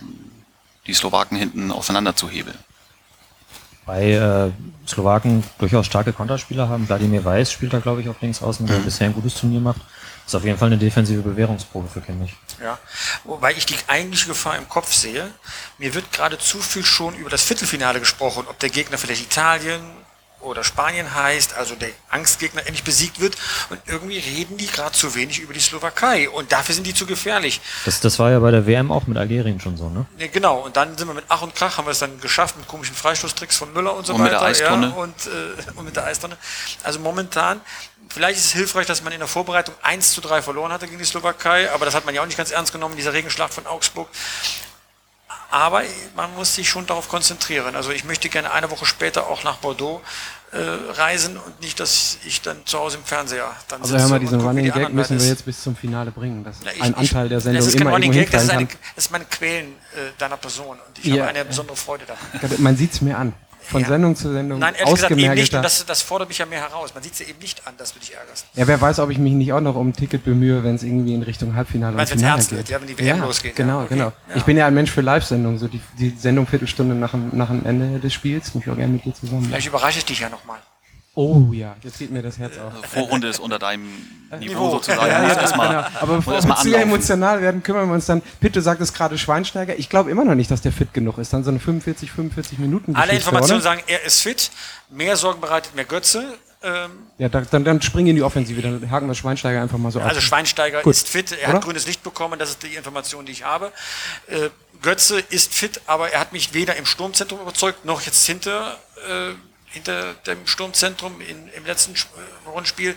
die 0.86 0.94
Slowaken 0.94 1.38
hinten 1.38 1.72
auseinanderzuhebeln. 1.72 2.58
Bei 3.86 4.12
äh, 4.12 4.52
Slowaken 4.88 5.44
durchaus 5.60 5.86
starke 5.86 6.12
Konterspieler 6.12 6.70
haben. 6.70 6.88
Wladimir 6.88 7.24
Weiß 7.24 7.52
spielt 7.52 7.74
da, 7.74 7.80
glaube 7.80 8.02
ich, 8.02 8.10
auf 8.10 8.20
links 8.22 8.42
außen, 8.42 8.66
der 8.66 8.78
bisher 8.78 9.08
ein 9.08 9.14
gutes 9.14 9.36
Turnier 9.36 9.60
macht. 9.60 9.82
Ist 10.26 10.36
auf 10.36 10.44
jeden 10.44 10.58
Fall 10.58 10.68
eine 10.68 10.78
defensive 10.78 11.22
Bewährungsprobe 11.22 11.88
für 11.88 12.02
Kimmich. 12.02 12.34
Ja, 12.60 12.80
wobei 13.26 13.54
ich 13.54 13.68
die 13.68 13.76
eigentliche 13.86 14.28
Gefahr 14.28 14.58
im 14.58 14.68
Kopf 14.68 14.92
sehe. 14.92 15.30
Mir 15.78 15.94
wird 15.94 16.12
gerade 16.12 16.40
zu 16.40 16.60
viel 16.60 16.84
schon 16.84 17.16
über 17.16 17.30
das 17.30 17.44
Viertelfinale 17.44 18.00
gesprochen, 18.00 18.46
ob 18.50 18.58
der 18.58 18.70
Gegner 18.70 18.98
vielleicht 18.98 19.22
Italien 19.22 19.82
oder 20.46 20.64
Spanien 20.64 21.14
heißt, 21.14 21.56
also 21.56 21.76
der 21.76 21.90
Angstgegner 22.10 22.62
endlich 22.62 22.84
besiegt 22.84 23.20
wird. 23.20 23.36
Und 23.70 23.82
irgendwie 23.86 24.20
reden 24.20 24.58
die 24.58 24.68
gerade 24.68 24.94
zu 24.94 25.16
wenig 25.16 25.40
über 25.40 25.54
die 25.54 25.60
Slowakei. 25.60 26.30
Und 26.30 26.52
dafür 26.52 26.76
sind 26.76 26.86
die 26.88 26.94
zu 26.94 27.06
gefährlich. 27.06 27.62
Das, 27.86 28.00
das 28.00 28.20
war 28.20 28.32
ja 28.32 28.40
bei 28.40 28.52
der 28.52 28.66
WM 28.66 28.92
auch 28.92 29.08
mit 29.08 29.18
Algerien 29.18 29.60
schon 29.60 29.78
so, 29.78 29.90
ne? 29.90 30.06
Nee, 30.18 30.28
genau, 30.30 30.60
und 30.60 30.78
dann 30.78 30.98
sind 30.98 31.08
wir 31.08 31.14
mit 31.14 31.26
Ach 31.28 31.42
und 31.42 31.56
Krach, 31.56 31.78
haben 31.78 31.86
wir 31.88 31.92
es 31.92 32.00
dann 32.00 32.20
geschafft 32.22 32.58
mit 32.58 32.68
komischen 32.68 32.96
Freistoßtricks 32.96 33.58
von 33.58 33.74
Müller 33.74 33.96
und 33.96 34.06
so 34.06 34.14
Und 34.14 34.22
mit 34.22 34.32
weiter. 34.32 34.40
der 34.40 34.48
Eistonne. 34.50 34.88
Ja, 34.88 34.94
und, 34.94 35.28
äh, 35.28 35.72
und 35.76 35.86
mit 35.86 35.96
der 35.96 36.06
Eistonne. 36.06 36.38
Also 36.84 37.00
momentan, 37.00 37.60
vielleicht 38.10 38.38
ist 38.38 38.46
es 38.46 38.52
hilfreich, 38.54 38.86
dass 38.86 39.04
man 39.04 39.14
in 39.14 39.20
der 39.20 39.28
Vorbereitung 39.28 39.76
1 39.82 40.12
zu 40.12 40.22
3 40.22 40.42
verloren 40.42 40.72
hatte 40.72 40.86
gegen 40.88 41.00
die 41.00 41.06
Slowakei, 41.06 41.72
aber 41.72 41.86
das 41.86 41.96
hat 41.96 42.06
man 42.06 42.14
ja 42.16 42.22
auch 42.22 42.26
nicht 42.26 42.38
ganz 42.38 42.52
ernst 42.52 42.72
genommen, 42.72 42.96
dieser 42.96 43.14
Regenschlacht 43.14 43.54
von 43.54 43.66
Augsburg. 43.68 44.08
Aber 45.52 45.84
man 46.16 46.34
muss 46.36 46.56
sich 46.56 46.68
schon 46.68 46.86
darauf 46.86 47.08
konzentrieren. 47.08 47.76
Also 47.76 47.92
ich 47.92 48.04
möchte 48.04 48.30
gerne 48.30 48.52
eine 48.52 48.70
Woche 48.72 48.86
später 48.86 49.28
auch 49.28 49.44
nach 49.44 49.58
Bordeaux 49.58 50.02
reisen 50.60 51.38
und 51.38 51.60
nicht, 51.62 51.80
dass 51.80 52.18
ich 52.26 52.42
dann 52.42 52.58
zu 52.66 52.80
Hause 52.80 52.98
im 52.98 53.04
Fernseher 53.04 53.52
dann 53.68 53.82
Also 53.82 53.94
sitze 53.94 54.04
hör 54.04 54.10
mal, 54.10 54.20
diesen 54.20 54.42
Running 54.42 54.72
Gag 54.72 54.94
müssen 54.94 55.12
wir 55.12 55.18
das- 55.20 55.28
jetzt 55.28 55.46
bis 55.46 55.62
zum 55.62 55.76
Finale 55.76 56.12
bringen, 56.12 56.46
Ja, 56.64 56.72
ich- 56.72 56.82
ein 56.82 56.94
Anteil 56.96 57.30
der 57.30 57.42
Sendung 57.42 57.60
das 57.64 57.68
ist 57.74 57.78
kein 57.78 57.88
Running 57.88 58.12
Gag, 58.12 58.32
das 58.32 58.44
ist, 58.44 58.52
das 58.52 58.68
ist 59.06 59.12
meine 59.12 59.26
Quälen 59.26 59.68
äh, 59.96 60.12
deiner 60.18 60.38
Person. 60.38 60.78
Und 60.78 61.06
ich 61.06 61.12
habe 61.12 61.26
eine 61.26 61.46
besondere 61.46 61.76
Freude 61.78 62.06
daran. 62.06 62.62
Man 62.62 62.78
sieht's 62.78 63.02
mir 63.02 63.18
an. 63.18 63.34
Von 63.68 63.82
Ja. 63.82 63.88
Sendung 63.88 64.16
zu 64.16 64.32
Sendung 64.32 64.60
Nein, 64.60 64.76
ehrlich 64.76 64.94
gesagt 64.94 65.12
eben 65.12 65.34
nicht. 65.34 65.54
Und 65.54 65.62
das, 65.64 65.86
das 65.86 66.02
fordert 66.02 66.30
mich 66.30 66.38
ja 66.38 66.46
mehr 66.46 66.62
heraus. 66.62 66.94
Man 66.94 67.04
sieht 67.04 67.14
es 67.14 67.20
ja 67.20 67.26
eben 67.28 67.40
nicht 67.40 67.66
an, 67.68 67.74
dass 67.78 67.94
du 67.94 68.00
dich 68.00 68.14
ärgerst. 68.14 68.46
Ja, 68.54 68.68
wer 68.68 68.80
weiß, 68.80 69.00
ob 69.00 69.10
ich 69.10 69.18
mich 69.18 69.34
nicht 69.34 69.52
auch 69.54 69.62
noch 69.62 69.76
um 69.76 69.90
ein 69.90 69.94
Ticket 69.94 70.24
bemühe, 70.24 70.64
wenn 70.64 70.76
es 70.76 70.84
irgendwie 70.84 71.14
in 71.14 71.24
Richtung 71.24 71.56
Halbfinale 71.56 71.92
und 71.92 71.98
Meinst 71.98 72.12
wenn's 72.14 72.22
Finale 72.22 72.42
geht. 72.42 72.52
wird, 72.52 72.70
ja, 72.70 72.82
wenn 72.82 72.88
die 72.88 72.98
WM 73.00 73.18
ja, 73.20 73.26
losgeht, 73.26 73.56
Genau, 73.56 73.80
okay. 73.82 73.94
genau. 73.96 74.12
Ich 74.36 74.44
bin 74.44 74.58
ja 74.58 74.68
ein 74.68 74.74
Mensch 74.74 74.92
für 74.92 75.02
Live-Sendungen, 75.02 75.58
so 75.58 75.68
die, 75.68 75.82
die 76.00 76.10
Sendung 76.18 76.48
Viertelstunde 76.48 76.96
nach 76.96 77.12
dem, 77.12 77.30
nach 77.34 77.48
dem 77.50 77.66
Ende 77.66 78.00
des 78.00 78.14
Spiels, 78.14 78.54
mich 78.56 78.70
auch 78.70 78.76
gerne 78.76 78.94
mit 78.94 79.06
dir 79.06 79.14
zusammen. 79.14 79.44
Vielleicht 79.46 79.68
überrasche 79.68 79.98
ich 80.00 80.06
dich 80.06 80.20
ja 80.20 80.30
nochmal. 80.30 80.60
Oh 81.18 81.52
ja, 81.54 81.76
jetzt 81.82 81.98
geht 81.98 82.12
mir 82.12 82.22
das 82.22 82.38
Herz 82.38 82.58
auf. 82.58 82.74
Also 82.76 82.88
Vorrunde 82.88 83.30
ist 83.30 83.40
unter 83.40 83.58
deinem 83.58 83.86
Niveau, 84.38 84.54
Niveau. 84.54 84.72
sozusagen. 84.72 85.08
Ja, 85.10 85.20
muss 85.22 85.34
ja, 85.36 85.42
erstmal 85.42 85.68
genau. 85.70 85.88
Aber 86.02 86.16
bevor 86.18 86.34
wir 86.44 86.56
zu 86.58 86.76
emotional 86.76 87.42
werden, 87.42 87.64
kümmern 87.64 87.88
wir 87.88 87.94
uns 87.94 88.06
dann. 88.06 88.22
Pitt, 88.42 88.56
du 88.56 88.62
sagtest 88.62 88.94
gerade 88.94 89.18
Schweinsteiger. 89.18 89.80
Ich 89.80 89.88
glaube 89.90 90.12
immer 90.12 90.26
noch 90.26 90.36
nicht, 90.36 90.52
dass 90.52 90.62
der 90.62 90.74
fit 90.74 90.94
genug 90.94 91.18
ist. 91.18 91.32
Dann 91.32 91.44
so 91.46 91.52
eine 91.52 91.60
45, 91.60 92.12
45 92.12 92.60
Minuten 92.60 92.96
Alle 92.98 93.14
Informationen 93.14 93.62
oder? 93.62 93.64
sagen, 93.64 93.82
er 93.88 94.04
ist 94.04 94.22
fit. 94.22 94.52
Mehr 94.90 95.16
Sorgen 95.16 95.40
bereitet 95.40 95.74
mir 95.74 95.86
Götze. 95.86 96.26
Ähm, 96.62 96.92
Ja, 97.18 97.30
da, 97.30 97.42
dann, 97.42 97.64
dann 97.64 97.82
springen 97.82 98.08
in 98.10 98.16
die 98.18 98.24
Offensive. 98.24 98.62
Dann 98.62 98.92
haken 98.92 99.08
wir 99.08 99.16
Schweinsteiger 99.16 99.62
einfach 99.62 99.78
mal 99.78 99.92
so 99.92 100.02
ab. 100.02 100.10
also 100.10 100.20
Schweinsteiger 100.20 100.82
Gut. 100.82 100.92
ist 100.94 101.08
fit. 101.08 101.32
Er 101.32 101.48
Oder? 101.48 101.58
hat 101.58 101.64
grünes 101.64 101.88
Licht 101.88 102.04
bekommen. 102.04 102.38
Das 102.40 102.50
ist 102.50 102.64
die 102.64 102.76
Information, 102.76 103.26
die 103.26 103.32
ich 103.32 103.44
habe. 103.46 103.72
Äh, 104.28 104.50
Götze 104.82 105.22
ist 105.30 105.54
fit, 105.54 105.80
aber 105.88 106.10
er 106.12 106.20
hat 106.20 106.34
mich 106.34 106.54
weder 106.54 106.76
im 106.76 106.86
Sturmzentrum 106.86 107.40
überzeugt, 107.40 107.86
noch 107.86 108.02
jetzt 108.02 108.26
hinter, 108.26 108.78
äh, 109.08 109.32
hinter 109.76 110.14
dem 110.26 110.48
Sturmzentrum 110.48 111.20
in, 111.20 111.50
im 111.50 111.66
letzten 111.66 111.94
äh, 111.96 112.50
Rundspiel. 112.50 112.96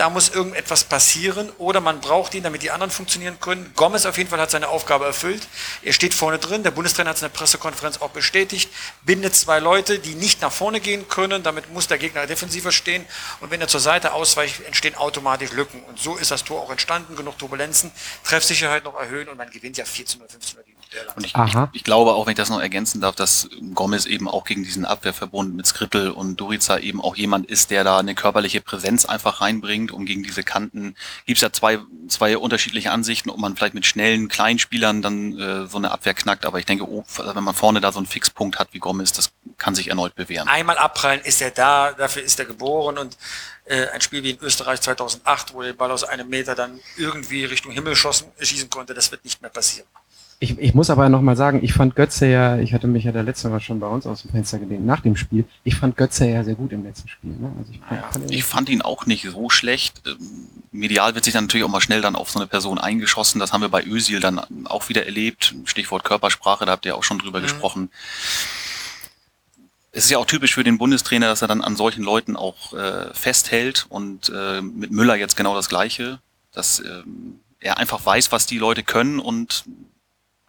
Da 0.00 0.08
muss 0.08 0.30
irgendetwas 0.30 0.84
passieren 0.84 1.50
oder 1.58 1.82
man 1.82 2.00
braucht 2.00 2.32
ihn, 2.32 2.42
damit 2.42 2.62
die 2.62 2.70
anderen 2.70 2.90
funktionieren 2.90 3.38
können. 3.38 3.70
Gomez 3.76 4.06
auf 4.06 4.16
jeden 4.16 4.30
Fall 4.30 4.40
hat 4.40 4.50
seine 4.50 4.68
Aufgabe 4.68 5.04
erfüllt. 5.04 5.46
Er 5.82 5.92
steht 5.92 6.14
vorne 6.14 6.38
drin. 6.38 6.62
Der 6.62 6.70
Bundestrainer 6.70 7.10
hat 7.10 7.16
es 7.16 7.22
in 7.22 7.28
der 7.28 7.36
Pressekonferenz 7.36 7.98
auch 8.00 8.08
bestätigt. 8.08 8.70
Bindet 9.04 9.36
zwei 9.36 9.58
Leute, 9.58 9.98
die 9.98 10.14
nicht 10.14 10.40
nach 10.40 10.52
vorne 10.52 10.80
gehen 10.80 11.06
können. 11.08 11.42
Damit 11.42 11.70
muss 11.74 11.86
der 11.86 11.98
Gegner 11.98 12.26
defensiver 12.26 12.72
stehen. 12.72 13.04
Und 13.40 13.50
wenn 13.50 13.60
er 13.60 13.68
zur 13.68 13.80
Seite 13.80 14.14
ausweicht, 14.14 14.62
entstehen 14.62 14.94
automatisch 14.94 15.52
Lücken. 15.52 15.82
Und 15.82 15.98
so 15.98 16.16
ist 16.16 16.30
das 16.30 16.44
Tor 16.44 16.62
auch 16.62 16.70
entstanden. 16.70 17.14
Genug 17.14 17.36
Turbulenzen, 17.36 17.92
Treffsicherheit 18.24 18.84
noch 18.84 18.98
erhöhen 18.98 19.28
und 19.28 19.36
man 19.36 19.50
gewinnt 19.50 19.76
ja 19.76 19.84
14 19.84 20.18
oder 20.18 20.30
15 20.30 20.56
oder 20.56 20.64
gegen. 20.64 20.80
Und 21.14 21.24
ich, 21.24 21.34
ich, 21.34 21.54
ich 21.72 21.84
glaube 21.84 22.14
auch, 22.14 22.26
wenn 22.26 22.32
ich 22.32 22.36
das 22.36 22.50
noch 22.50 22.60
ergänzen 22.60 23.00
darf, 23.00 23.14
dass 23.14 23.48
Gomez 23.74 24.06
eben 24.06 24.28
auch 24.28 24.44
gegen 24.44 24.64
diesen 24.64 24.84
Abwehrverbund 24.84 25.54
mit 25.54 25.66
Skriptel 25.66 26.10
und 26.10 26.40
Durica 26.40 26.78
eben 26.78 27.00
auch 27.00 27.16
jemand 27.16 27.46
ist, 27.46 27.70
der 27.70 27.84
da 27.84 27.98
eine 27.98 28.16
körperliche 28.16 28.60
Präsenz 28.60 29.04
einfach 29.04 29.40
reinbringt 29.40 29.89
um 29.92 30.06
gegen 30.06 30.22
diese 30.22 30.42
Kanten. 30.42 30.94
Gibt 31.26 31.38
es 31.38 31.42
ja 31.42 31.52
zwei, 31.52 31.78
zwei 32.08 32.36
unterschiedliche 32.36 32.90
Ansichten, 32.90 33.30
ob 33.30 33.38
man 33.38 33.56
vielleicht 33.56 33.74
mit 33.74 33.86
schnellen 33.86 34.28
Kleinspielern 34.28 35.02
dann 35.02 35.38
äh, 35.38 35.66
so 35.66 35.78
eine 35.78 35.90
Abwehr 35.90 36.14
knackt. 36.14 36.46
Aber 36.46 36.58
ich 36.58 36.66
denke, 36.66 36.88
oh, 36.88 37.04
wenn 37.34 37.44
man 37.44 37.54
vorne 37.54 37.80
da 37.80 37.92
so 37.92 37.98
einen 37.98 38.06
Fixpunkt 38.06 38.58
hat 38.58 38.68
wie 38.72 38.78
Gomez, 38.78 39.12
das 39.12 39.32
kann 39.58 39.74
sich 39.74 39.88
erneut 39.88 40.14
bewähren. 40.14 40.48
Einmal 40.48 40.78
abprallen 40.78 41.20
ist 41.20 41.40
er 41.40 41.50
da, 41.50 41.92
dafür 41.92 42.22
ist 42.22 42.38
er 42.38 42.46
geboren 42.46 42.98
und 42.98 43.16
äh, 43.64 43.88
ein 43.88 44.00
Spiel 44.00 44.22
wie 44.22 44.30
in 44.30 44.38
Österreich 44.40 44.80
2008, 44.80 45.54
wo 45.54 45.62
der 45.62 45.72
Ball 45.72 45.90
aus 45.90 46.04
einem 46.04 46.28
Meter 46.28 46.54
dann 46.54 46.80
irgendwie 46.96 47.44
Richtung 47.44 47.72
Himmel 47.72 47.96
schossen, 47.96 48.28
schießen 48.40 48.70
konnte, 48.70 48.94
das 48.94 49.10
wird 49.10 49.24
nicht 49.24 49.40
mehr 49.40 49.50
passieren. 49.50 49.86
Ich, 50.42 50.58
ich 50.58 50.72
muss 50.74 50.88
aber 50.88 51.10
noch 51.10 51.20
mal 51.20 51.36
sagen, 51.36 51.62
ich 51.62 51.74
fand 51.74 51.94
Götze 51.94 52.26
ja, 52.26 52.58
ich 52.58 52.72
hatte 52.72 52.86
mich 52.86 53.04
ja 53.04 53.12
der 53.12 53.22
letzte 53.22 53.50
Mal 53.50 53.60
schon 53.60 53.78
bei 53.78 53.86
uns 53.86 54.06
aus 54.06 54.22
dem 54.22 54.30
Fenster 54.30 54.58
gelehnt 54.58 54.86
nach 54.86 55.00
dem 55.00 55.14
Spiel. 55.14 55.44
Ich 55.64 55.76
fand 55.76 55.98
Götze 55.98 56.26
ja 56.26 56.42
sehr 56.42 56.54
gut 56.54 56.72
im 56.72 56.82
letzten 56.82 57.08
Spiel. 57.10 57.32
Ne? 57.32 57.52
Also 57.58 57.70
ich, 57.70 57.78
fand, 57.80 58.00
fand 58.14 58.30
Ich 58.30 58.44
fand 58.44 58.68
ihn 58.70 58.80
auch 58.80 59.04
nicht 59.04 59.28
so 59.30 59.50
schlecht. 59.50 60.00
Ähm, 60.06 60.16
Medial 60.72 61.14
wird 61.14 61.24
sich 61.26 61.34
dann 61.34 61.44
natürlich 61.44 61.64
auch 61.64 61.70
mal 61.70 61.82
schnell 61.82 62.00
dann 62.00 62.16
auf 62.16 62.30
so 62.30 62.38
eine 62.38 62.46
Person 62.48 62.78
eingeschossen. 62.78 63.38
Das 63.38 63.52
haben 63.52 63.60
wir 63.60 63.68
bei 63.68 63.84
Özil 63.84 64.20
dann 64.20 64.40
auch 64.64 64.88
wieder 64.88 65.04
erlebt. 65.04 65.54
Stichwort 65.66 66.04
Körpersprache, 66.04 66.64
da 66.64 66.72
habt 66.72 66.86
ihr 66.86 66.96
auch 66.96 67.04
schon 67.04 67.18
drüber 67.18 67.40
Mhm. 67.40 67.42
gesprochen. 67.42 67.90
Es 69.92 70.04
ist 70.04 70.10
ja 70.10 70.16
auch 70.16 70.26
typisch 70.26 70.54
für 70.54 70.64
den 70.64 70.78
Bundestrainer, 70.78 71.26
dass 71.26 71.42
er 71.42 71.48
dann 71.48 71.60
an 71.62 71.76
solchen 71.76 72.02
Leuten 72.02 72.36
auch 72.36 72.72
äh, 72.72 73.12
festhält 73.12 73.84
und 73.90 74.32
äh, 74.34 74.62
mit 74.62 74.90
Müller 74.90 75.16
jetzt 75.16 75.36
genau 75.36 75.54
das 75.54 75.68
Gleiche, 75.68 76.20
dass 76.52 76.80
ähm, 76.80 77.40
er 77.58 77.76
einfach 77.76 78.06
weiß, 78.06 78.32
was 78.32 78.46
die 78.46 78.58
Leute 78.58 78.84
können 78.84 79.18
und 79.18 79.64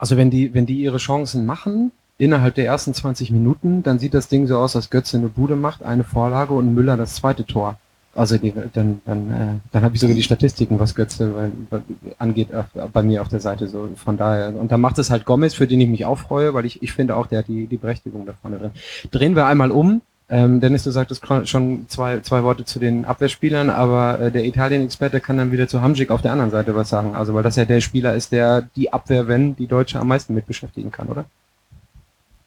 Also 0.02 0.18
wenn 0.18 0.32
die, 0.32 0.52
wenn 0.56 0.66
die 0.66 0.82
ihre 0.82 0.98
Chancen 0.98 1.46
machen, 1.46 1.92
innerhalb 2.18 2.56
der 2.56 2.66
ersten 2.66 2.92
20 2.92 3.30
Minuten, 3.30 3.84
dann 3.84 4.00
sieht 4.00 4.16
das 4.16 4.28
Ding 4.28 4.48
so 4.48 4.58
aus, 4.58 4.74
dass 4.74 4.90
Götze 4.90 5.18
eine 5.18 5.28
Bude 5.28 5.56
macht, 5.56 5.84
eine 5.84 6.04
Vorlage 6.04 6.56
und 6.56 6.74
Müller 6.74 6.98
das 6.98 7.14
zweite 7.14 7.46
Tor. 7.46 7.78
Also 8.16 8.40
die, 8.40 8.52
dann, 8.74 9.00
dann, 9.06 9.32
äh, 9.32 9.60
dann 9.72 9.84
habe 9.84 9.94
ich 9.94 10.02
sogar 10.02 10.16
die 10.16 10.24
Statistiken, 10.24 10.80
was 10.80 10.96
Götze 10.96 11.36
weil, 11.70 11.84
angeht, 12.18 12.52
auf, 12.52 12.66
bei 12.92 13.04
mir 13.04 13.22
auf 13.22 13.28
der 13.28 13.42
Seite. 13.42 13.68
So 13.68 13.90
von 13.96 14.18
daher. 14.18 14.56
Und 14.56 14.72
dann 14.72 14.82
macht 14.82 14.98
es 14.98 15.12
halt 15.12 15.24
Gomez, 15.24 15.54
für 15.54 15.68
den 15.68 15.80
ich 15.80 15.88
mich 15.88 16.04
auch 16.04 16.18
freue, 16.18 16.56
weil 16.56 16.66
ich, 16.66 16.82
ich 16.82 16.94
finde 16.94 17.16
auch, 17.16 17.28
der 17.28 17.40
hat 17.40 17.48
die, 17.48 17.68
die 17.68 17.78
Berechtigung 17.78 18.26
da 18.26 18.34
vorne 18.34 18.58
drin. 18.58 18.72
Drehen 19.12 19.36
wir 19.36 19.46
einmal 19.46 19.70
um. 19.70 20.02
Ähm, 20.32 20.62
Dennis, 20.62 20.86
du 20.86 20.92
sagtest 20.92 21.28
schon 21.44 21.90
zwei, 21.90 22.22
zwei 22.22 22.42
Worte 22.44 22.64
zu 22.64 22.80
den 22.80 23.04
Abwehrspielern, 23.04 23.70
aber 23.70 24.18
äh, 24.18 24.32
der 24.32 24.46
Italien-Experte 24.46 25.20
kann 25.20 25.38
dann 25.38 25.52
wieder 25.52 25.68
zu 25.68 25.82
Hamsik 25.82 26.10
auf 26.10 26.22
der 26.22 26.32
anderen 26.32 26.52
Seite 26.52 26.74
was 26.74 26.88
sagen. 26.88 27.16
Also 27.16 27.34
weil 27.34 27.44
das 27.44 27.58
ja 27.58 27.66
der 27.66 27.82
Spieler 27.82 28.16
ist, 28.16 28.32
der 28.32 28.62
die 28.78 28.94
Abwehr, 28.94 29.28
wenn 29.28 29.58
die 29.58 29.68
Deutsche 29.68 30.00
am 30.00 30.08
meisten 30.08 30.34
mit 30.34 30.48
beschäftigen 30.48 30.90
kann, 30.90 31.10
oder? 31.10 31.26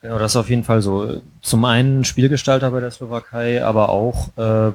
Genau, 0.00 0.18
das 0.18 0.32
ist 0.32 0.36
auf 0.36 0.48
jeden 0.48 0.64
Fall 0.64 0.80
so. 0.80 1.20
Zum 1.42 1.64
einen 1.66 2.04
Spielgestalter 2.04 2.70
bei 2.70 2.80
der 2.80 2.90
Slowakei, 2.90 3.62
aber 3.62 3.90
auch, 3.90 4.28
äh, 4.38 4.72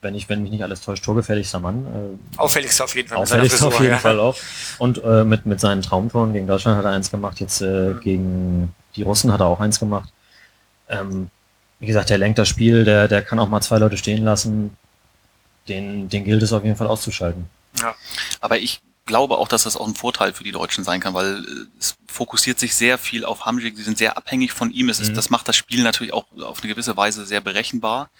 wenn 0.00 0.14
ich, 0.14 0.28
wenn 0.28 0.42
mich 0.42 0.52
nicht 0.52 0.62
alles 0.62 0.82
täuscht, 0.82 1.04
torgefährlichster 1.04 1.58
Mann. 1.58 1.86
Äh, 1.86 2.38
Auffälligster 2.38 2.84
auf 2.84 2.94
jeden 2.94 3.08
Fall. 3.08 3.18
auffälligster 3.18 3.66
auf 3.66 3.80
jeden 3.80 3.92
ja. 3.92 3.98
Fall 3.98 4.20
auch. 4.20 4.36
Und 4.78 5.02
äh, 5.02 5.24
mit, 5.24 5.44
mit 5.44 5.58
seinen 5.58 5.82
Traumtoren 5.82 6.32
gegen 6.32 6.46
Deutschland 6.46 6.78
hat 6.78 6.84
er 6.84 6.92
eins 6.92 7.10
gemacht, 7.10 7.40
jetzt 7.40 7.62
äh, 7.62 7.94
gegen 8.00 8.72
die 8.94 9.02
Russen 9.02 9.32
hat 9.32 9.40
er 9.40 9.46
auch 9.46 9.58
eins 9.58 9.80
gemacht. 9.80 10.12
Ähm, 10.88 11.30
wie 11.78 11.86
gesagt, 11.86 12.10
der 12.10 12.18
lenkt 12.18 12.38
das 12.38 12.48
Spiel, 12.48 12.84
der, 12.84 13.08
der 13.08 13.22
kann 13.22 13.38
auch 13.38 13.48
mal 13.48 13.60
zwei 13.60 13.78
Leute 13.78 13.96
stehen 13.96 14.24
lassen. 14.24 14.76
Den, 15.68 16.08
den 16.08 16.24
gilt 16.24 16.42
es 16.42 16.52
auf 16.52 16.64
jeden 16.64 16.76
Fall 16.76 16.86
auszuschalten. 16.86 17.46
Aber 18.40 18.58
ich 18.58 18.80
glaube 19.06 19.38
auch, 19.38 19.48
dass 19.48 19.62
das 19.62 19.76
auch 19.76 19.86
ein 19.86 19.94
Vorteil 19.94 20.32
für 20.32 20.44
die 20.44 20.52
Deutschen 20.52 20.84
sein 20.84 21.00
kann, 21.00 21.14
weil 21.14 21.38
äh, 21.44 21.78
es 21.78 21.96
fokussiert 22.06 22.58
sich 22.58 22.74
sehr 22.74 22.98
viel 22.98 23.24
auf 23.24 23.46
Hamsik. 23.46 23.76
Sie 23.76 23.82
sind 23.82 23.98
sehr 23.98 24.16
abhängig 24.16 24.52
von 24.52 24.70
ihm. 24.70 24.88
Es 24.88 25.00
ist, 25.00 25.10
Mhm. 25.10 25.14
Das 25.14 25.30
macht 25.30 25.48
das 25.48 25.56
Spiel 25.56 25.82
natürlich 25.82 26.12
auch 26.12 26.26
auf 26.42 26.60
eine 26.62 26.72
gewisse 26.72 26.96
Weise 26.96 27.24
sehr 27.24 27.40
berechenbar. 27.40 28.10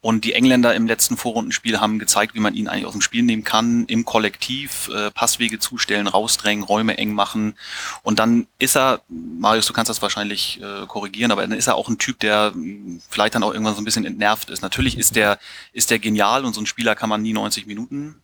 Und 0.00 0.24
die 0.24 0.32
Engländer 0.34 0.74
im 0.74 0.86
letzten 0.86 1.16
Vorrundenspiel 1.16 1.80
haben 1.80 1.98
gezeigt, 1.98 2.34
wie 2.34 2.40
man 2.40 2.54
ihn 2.54 2.68
eigentlich 2.68 2.86
aus 2.86 2.92
dem 2.92 3.00
Spiel 3.00 3.22
nehmen 3.22 3.44
kann, 3.44 3.84
im 3.86 4.04
Kollektiv 4.04 4.88
äh, 4.88 5.10
Passwege 5.10 5.58
zustellen, 5.58 6.06
rausdrängen, 6.08 6.64
Räume 6.64 6.98
eng 6.98 7.14
machen. 7.14 7.56
Und 8.02 8.18
dann 8.18 8.46
ist 8.58 8.76
er, 8.76 9.00
Marius, 9.08 9.66
du 9.66 9.72
kannst 9.72 9.88
das 9.88 10.02
wahrscheinlich 10.02 10.60
äh, 10.60 10.86
korrigieren, 10.86 11.30
aber 11.30 11.42
dann 11.42 11.52
ist 11.52 11.68
er 11.68 11.76
auch 11.76 11.88
ein 11.88 11.98
Typ, 11.98 12.18
der 12.20 12.52
mh, 12.54 13.00
vielleicht 13.08 13.34
dann 13.34 13.42
auch 13.42 13.52
irgendwann 13.52 13.74
so 13.74 13.80
ein 13.80 13.84
bisschen 13.84 14.04
entnervt 14.04 14.50
ist. 14.50 14.62
Natürlich 14.62 14.98
ist 14.98 15.16
der, 15.16 15.38
ist 15.72 15.90
der 15.90 15.98
genial 15.98 16.44
und 16.44 16.54
so 16.54 16.60
ein 16.60 16.66
Spieler 16.66 16.94
kann 16.94 17.08
man 17.08 17.22
nie 17.22 17.32
90 17.32 17.66
Minuten 17.66 18.20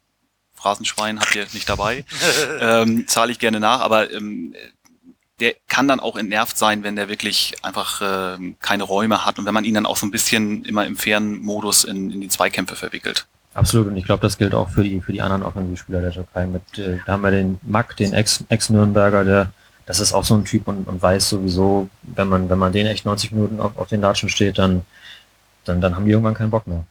Phrasenschwein 0.54 1.20
habt 1.20 1.34
ihr 1.34 1.46
nicht 1.52 1.68
dabei. 1.68 2.04
ähm, 2.60 3.06
Zahle 3.06 3.32
ich 3.32 3.38
gerne 3.38 3.60
nach, 3.60 3.80
aber 3.80 4.12
ähm, 4.12 4.54
der 5.40 5.54
kann 5.68 5.88
dann 5.88 6.00
auch 6.00 6.16
entnervt 6.16 6.58
sein, 6.58 6.82
wenn 6.82 6.96
der 6.96 7.08
wirklich 7.08 7.54
einfach 7.62 8.02
ähm, 8.04 8.56
keine 8.60 8.82
Räume 8.82 9.24
hat 9.24 9.38
und 9.38 9.46
wenn 9.46 9.54
man 9.54 9.64
ihn 9.64 9.74
dann 9.74 9.86
auch 9.86 9.96
so 9.96 10.06
ein 10.06 10.10
bisschen 10.10 10.64
immer 10.64 10.86
im 10.86 10.96
fairen 10.96 11.40
Modus 11.40 11.84
in, 11.84 12.10
in 12.10 12.20
die 12.20 12.28
Zweikämpfe 12.28 12.76
verwickelt. 12.76 13.26
Absolut, 13.54 13.88
und 13.88 13.96
ich 13.96 14.04
glaube, 14.04 14.22
das 14.22 14.38
gilt 14.38 14.54
auch 14.54 14.68
für 14.68 14.84
die, 14.84 15.00
für 15.00 15.12
die 15.12 15.22
anderen 15.22 15.42
Offensivspieler 15.42 16.02
der 16.02 16.12
Türkei. 16.12 16.46
Mit, 16.46 16.78
äh, 16.78 16.98
da 17.06 17.12
haben 17.14 17.22
wir 17.22 17.30
den 17.32 17.58
Mack, 17.62 17.96
den 17.96 18.12
Ex- 18.12 18.44
Ex-Nürnberger, 18.48 19.24
der, 19.24 19.52
das 19.86 19.98
ist 19.98 20.12
auch 20.12 20.24
so 20.24 20.34
ein 20.34 20.44
Typ 20.44 20.68
und, 20.68 20.86
und 20.86 21.02
weiß 21.02 21.30
sowieso, 21.30 21.88
wenn 22.02 22.28
man, 22.28 22.48
wenn 22.48 22.58
man 22.58 22.72
den 22.72 22.86
echt 22.86 23.06
90 23.06 23.32
Minuten 23.32 23.58
auf, 23.60 23.76
auf 23.76 23.88
den 23.88 24.02
Latschen 24.02 24.28
steht, 24.28 24.58
dann, 24.58 24.82
dann, 25.64 25.80
dann 25.80 25.96
haben 25.96 26.04
die 26.04 26.12
irgendwann 26.12 26.34
keinen 26.34 26.50
Bock 26.50 26.66
mehr. 26.66 26.84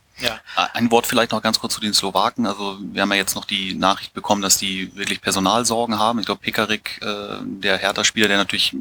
Ein 0.73 0.91
Wort 0.91 1.07
vielleicht 1.07 1.31
noch 1.31 1.41
ganz 1.41 1.59
kurz 1.59 1.73
zu 1.73 1.81
den 1.81 1.93
Slowaken. 1.93 2.45
Also 2.45 2.77
wir 2.81 3.01
haben 3.01 3.11
ja 3.11 3.17
jetzt 3.17 3.35
noch 3.35 3.45
die 3.45 3.73
Nachricht 3.73 4.13
bekommen, 4.13 4.41
dass 4.41 4.57
die 4.57 4.95
wirklich 4.95 5.21
Personalsorgen 5.21 5.97
haben. 5.97 6.19
Ich 6.19 6.25
glaube, 6.25 6.41
Pekarik, 6.41 6.99
äh, 7.01 7.37
der 7.41 7.77
Hertha-Spieler, 7.77 8.27
der 8.27 8.37
natürlich 8.37 8.75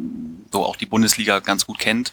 so 0.53 0.65
auch 0.65 0.77
die 0.77 0.87
Bundesliga 0.87 1.41
ganz 1.41 1.67
gut 1.67 1.79
kennt, 1.79 2.13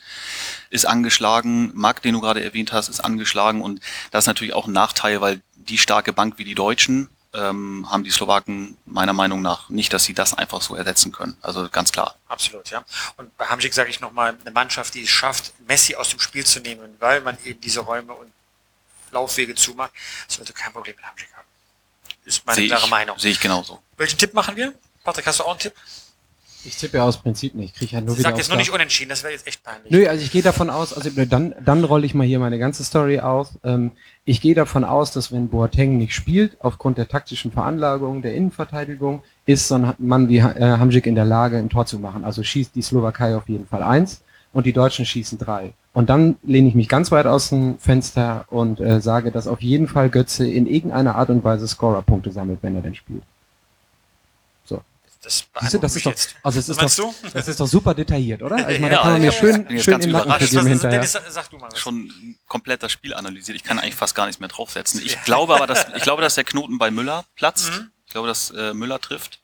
ist 0.69 0.85
angeschlagen. 0.85 1.71
Marc, 1.73 2.01
den 2.01 2.13
du 2.13 2.21
gerade 2.21 2.43
erwähnt 2.43 2.73
hast, 2.73 2.89
ist 2.89 2.99
angeschlagen. 2.99 3.61
Und 3.61 3.81
das 4.11 4.25
ist 4.25 4.27
natürlich 4.27 4.53
auch 4.53 4.67
ein 4.67 4.73
Nachteil, 4.73 5.21
weil 5.21 5.41
die 5.55 5.77
starke 5.77 6.13
Bank 6.13 6.37
wie 6.37 6.43
die 6.43 6.55
Deutschen 6.55 7.09
ähm, 7.35 7.85
haben 7.89 8.03
die 8.03 8.11
Slowaken 8.11 8.77
meiner 8.85 9.13
Meinung 9.13 9.41
nach 9.41 9.69
nicht, 9.69 9.93
dass 9.93 10.05
sie 10.05 10.13
das 10.13 10.33
einfach 10.33 10.61
so 10.61 10.75
ersetzen 10.75 11.11
können. 11.11 11.37
Also 11.41 11.67
ganz 11.69 11.91
klar. 11.91 12.15
Absolut, 12.27 12.69
ja. 12.69 12.83
Und 13.17 13.35
bei 13.37 13.45
Hamsik 13.45 13.73
sage 13.73 13.89
ich 13.89 13.99
nochmal, 13.99 14.37
eine 14.41 14.51
Mannschaft, 14.51 14.93
die 14.93 15.03
es 15.03 15.09
schafft, 15.09 15.53
Messi 15.67 15.95
aus 15.95 16.09
dem 16.09 16.19
Spiel 16.19 16.45
zu 16.45 16.59
nehmen, 16.59 16.95
weil 16.99 17.21
man 17.21 17.37
eben 17.43 17.59
diese 17.61 17.81
Räume 17.81 18.13
und 18.13 18.31
Laufwege 19.15 19.55
zumacht, 19.55 19.91
sollte 20.27 20.53
kein 20.53 20.71
Problem 20.71 20.95
mit 20.95 21.05
Hamsik 21.05 21.29
haben. 21.35 21.47
Ist 22.25 22.45
meine 22.45 22.67
klare 22.67 22.83
ich, 22.83 22.89
Meinung. 22.89 23.19
sehe 23.19 23.31
ich 23.31 23.39
genauso. 23.39 23.79
Welchen 23.97 24.17
Tipp 24.17 24.33
machen 24.33 24.55
wir? 24.55 24.73
Patrick, 25.03 25.25
hast 25.27 25.39
du 25.39 25.43
auch 25.43 25.51
einen 25.51 25.59
Tipp? 25.59 25.73
Ich 26.65 26.77
tippe 26.77 26.97
ja 26.97 27.03
aus 27.03 27.17
Prinzip 27.21 27.53
nicht. 27.53 27.73
Ich 27.73 27.79
kriege 27.79 27.95
ja 27.95 28.01
nur 28.01 28.15
Sie 28.15 28.19
wieder 28.19 28.29
sagt 28.29 28.39
jetzt 28.39 28.47
nur 28.47 28.57
nicht 28.57 28.71
unentschieden, 28.71 29.09
das 29.09 29.21
wäre 29.21 29.33
jetzt 29.33 29.45
echt 29.45 29.63
peinlich. 29.63 29.91
Nö, 29.91 30.07
also 30.07 30.23
ich 30.23 30.31
gehe 30.31 30.41
davon 30.41 30.71
aus, 30.71 30.93
also 30.93 31.11
dann, 31.25 31.53
dann 31.63 31.83
rolle 31.83 32.07
ich 32.07 32.15
mal 32.15 32.25
hier 32.25 32.39
meine 32.39 32.57
ganze 32.57 32.83
Story 32.83 33.19
auf. 33.19 33.49
Ähm, 33.63 33.91
ich 34.25 34.41
gehe 34.41 34.55
davon 34.55 34.83
aus, 34.83 35.11
dass 35.11 35.31
wenn 35.31 35.49
Boateng 35.49 35.97
nicht 35.99 36.15
spielt, 36.15 36.57
aufgrund 36.61 36.97
der 36.97 37.07
taktischen 37.07 37.51
Veranlagung 37.51 38.23
der 38.23 38.33
Innenverteidigung, 38.33 39.23
ist 39.45 39.67
so 39.67 39.75
ein 39.75 39.93
Mann 39.99 40.27
wie 40.27 40.39
äh, 40.39 40.77
Hamsik 40.79 41.05
in 41.05 41.13
der 41.13 41.25
Lage, 41.25 41.57
ein 41.57 41.69
Tor 41.69 41.85
zu 41.85 41.99
machen. 41.99 42.25
Also 42.25 42.41
schießt 42.41 42.73
die 42.73 42.81
Slowakei 42.81 43.35
auf 43.35 43.47
jeden 43.47 43.67
Fall 43.67 43.83
eins 43.83 44.23
und 44.51 44.65
die 44.65 44.73
Deutschen 44.73 45.05
schießen 45.05 45.37
drei. 45.37 45.73
Und 45.95 46.09
dann 46.09 46.35
lehne 46.43 46.67
ich 46.67 46.75
mich 46.75 46.87
ganz 46.89 47.11
weit 47.11 47.25
aus 47.25 47.49
dem 47.49 47.79
Fenster 47.79 48.45
und 48.49 48.79
äh, 48.79 49.01
sage, 49.01 49.31
dass 49.31 49.47
auf 49.47 49.61
jeden 49.61 49.87
Fall 49.87 50.09
Götze 50.09 50.45
in 50.47 50.67
irgendeiner 50.67 51.15
Art 51.15 51.29
und 51.29 51.43
Weise 51.43 51.67
Scorerpunkte 51.67 52.31
sammelt, 52.31 52.59
wenn 52.61 52.75
er 52.75 52.81
denn 52.81 52.93
spielt. 52.95 53.23
Das, 55.25 55.47
Siehst 55.59 55.73
du, 55.73 55.79
das 55.79 55.95
ist 55.95 56.05
doch, 56.05 56.13
also 56.43 56.59
es 56.59 56.69
ist 56.69 56.79
doch, 56.79 56.95
du? 56.95 57.29
das 57.33 57.47
ist 57.47 57.59
doch 57.59 57.65
super 57.65 57.95
detailliert, 57.95 58.43
oder? 58.43 58.57
Also 58.57 58.69
ich 58.69 58.79
meine, 58.79 58.93
Ja, 58.93 58.97
da 58.97 59.03
kann 59.03 59.11
man 59.13 59.21
mir 59.21 59.25
ja, 59.25 59.31
schön, 59.31 59.61
ich 59.61 59.67
bin 59.67 59.75
jetzt 59.77 59.85
schön 59.85 59.91
ganz 59.93 60.05
im 60.05 60.11
Nacken 60.11 60.27
überrascht. 60.27 60.49
vergeben 60.49 60.67
hinterher. 60.67 60.99
Dennis, 60.99 61.17
sag 61.29 61.49
du 61.49 61.57
mal 61.57 61.71
was. 61.71 61.79
schon 61.79 62.11
komplett 62.47 62.83
das 62.83 62.91
Spiel 62.91 63.11
analysiert. 63.15 63.55
Ich 63.55 63.63
kann 63.63 63.79
eigentlich 63.79 63.95
fast 63.95 64.13
gar 64.13 64.27
nichts 64.27 64.39
mehr 64.39 64.49
draufsetzen. 64.49 65.01
Ich 65.03 65.19
glaube 65.23 65.55
aber, 65.55 65.65
dass, 65.65 65.87
ich 65.95 66.03
glaube, 66.03 66.21
dass 66.21 66.35
der 66.35 66.43
Knoten 66.43 66.77
bei 66.77 66.91
Müller 66.91 67.25
platzt. 67.35 67.71
Mhm. 67.71 67.89
Ich 68.05 68.11
glaube, 68.11 68.27
dass 68.27 68.51
äh, 68.51 68.75
Müller 68.75 69.01
trifft. 69.01 69.39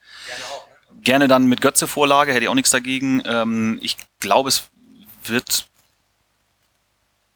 Gerne 1.01 1.27
dann 1.27 1.47
mit 1.47 1.61
Götze 1.61 1.87
Vorlage, 1.87 2.31
hätte 2.31 2.43
ich 2.43 2.49
auch 2.49 2.53
nichts 2.53 2.69
dagegen. 2.69 3.23
Ähm, 3.25 3.79
ich 3.81 3.97
glaube, 4.19 4.49
es 4.49 4.69
wird 5.25 5.65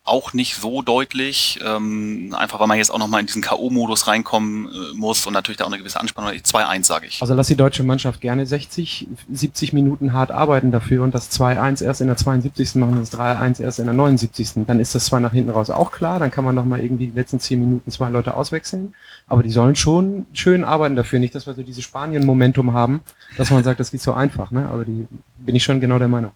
auch 0.05 0.33
nicht 0.33 0.55
so 0.55 0.83
deutlich, 0.83 1.59
ähm, 1.65 2.35
einfach 2.37 2.59
weil 2.59 2.67
man 2.67 2.77
jetzt 2.77 2.91
auch 2.91 2.99
nochmal 2.99 3.21
in 3.21 3.25
diesen 3.25 3.41
K.O.-Modus 3.41 4.07
reinkommen 4.07 4.67
äh, 4.67 4.95
muss 4.95 5.25
und 5.25 5.33
natürlich 5.33 5.57
da 5.57 5.65
auch 5.65 5.69
eine 5.69 5.79
gewisse 5.79 5.99
Anspannung. 5.99 6.31
2-1 6.31 6.83
sage 6.85 7.07
ich. 7.07 7.21
Also 7.21 7.33
lass 7.33 7.47
die 7.47 7.55
deutsche 7.55 7.83
Mannschaft 7.83 8.21
gerne 8.21 8.45
60, 8.45 9.07
70 9.31 9.73
Minuten 9.73 10.13
hart 10.13 10.29
arbeiten 10.29 10.71
dafür 10.71 11.03
und 11.03 11.15
das 11.15 11.31
2-1 11.31 11.83
erst 11.83 12.01
in 12.01 12.07
der 12.07 12.17
72. 12.17 12.75
machen, 12.75 12.99
das 12.99 13.11
3-1 13.13 13.61
erst 13.61 13.79
in 13.79 13.85
der 13.85 13.95
79. 13.95 14.65
Dann 14.67 14.79
ist 14.79 14.93
das 14.93 15.05
zwar 15.05 15.19
nach 15.19 15.33
hinten 15.33 15.49
raus 15.49 15.71
auch 15.71 15.91
klar, 15.91 16.19
dann 16.19 16.29
kann 16.29 16.45
man 16.45 16.53
nochmal 16.53 16.81
irgendwie 16.81 17.07
die 17.07 17.15
letzten 17.15 17.39
10 17.39 17.59
Minuten 17.59 17.89
zwei 17.89 18.09
Leute 18.09 18.35
auswechseln, 18.35 18.93
aber 19.27 19.41
die 19.41 19.49
sollen 19.49 19.75
schon 19.75 20.27
schön 20.33 20.63
arbeiten 20.63 20.95
dafür, 20.95 21.17
nicht, 21.17 21.33
dass 21.33 21.47
wir 21.47 21.55
so 21.55 21.63
diese 21.63 21.81
Spanien-Momentum 21.81 22.73
haben, 22.73 23.01
dass 23.37 23.49
man 23.49 23.63
sagt, 23.63 23.79
das 23.79 23.89
geht 23.89 24.01
so 24.01 24.13
einfach, 24.13 24.51
ne? 24.51 24.69
aber 24.69 24.85
die 24.85 25.07
bin 25.39 25.55
ich 25.55 25.63
schon 25.63 25.79
genau 25.81 25.97
der 25.97 26.07
Meinung. 26.09 26.31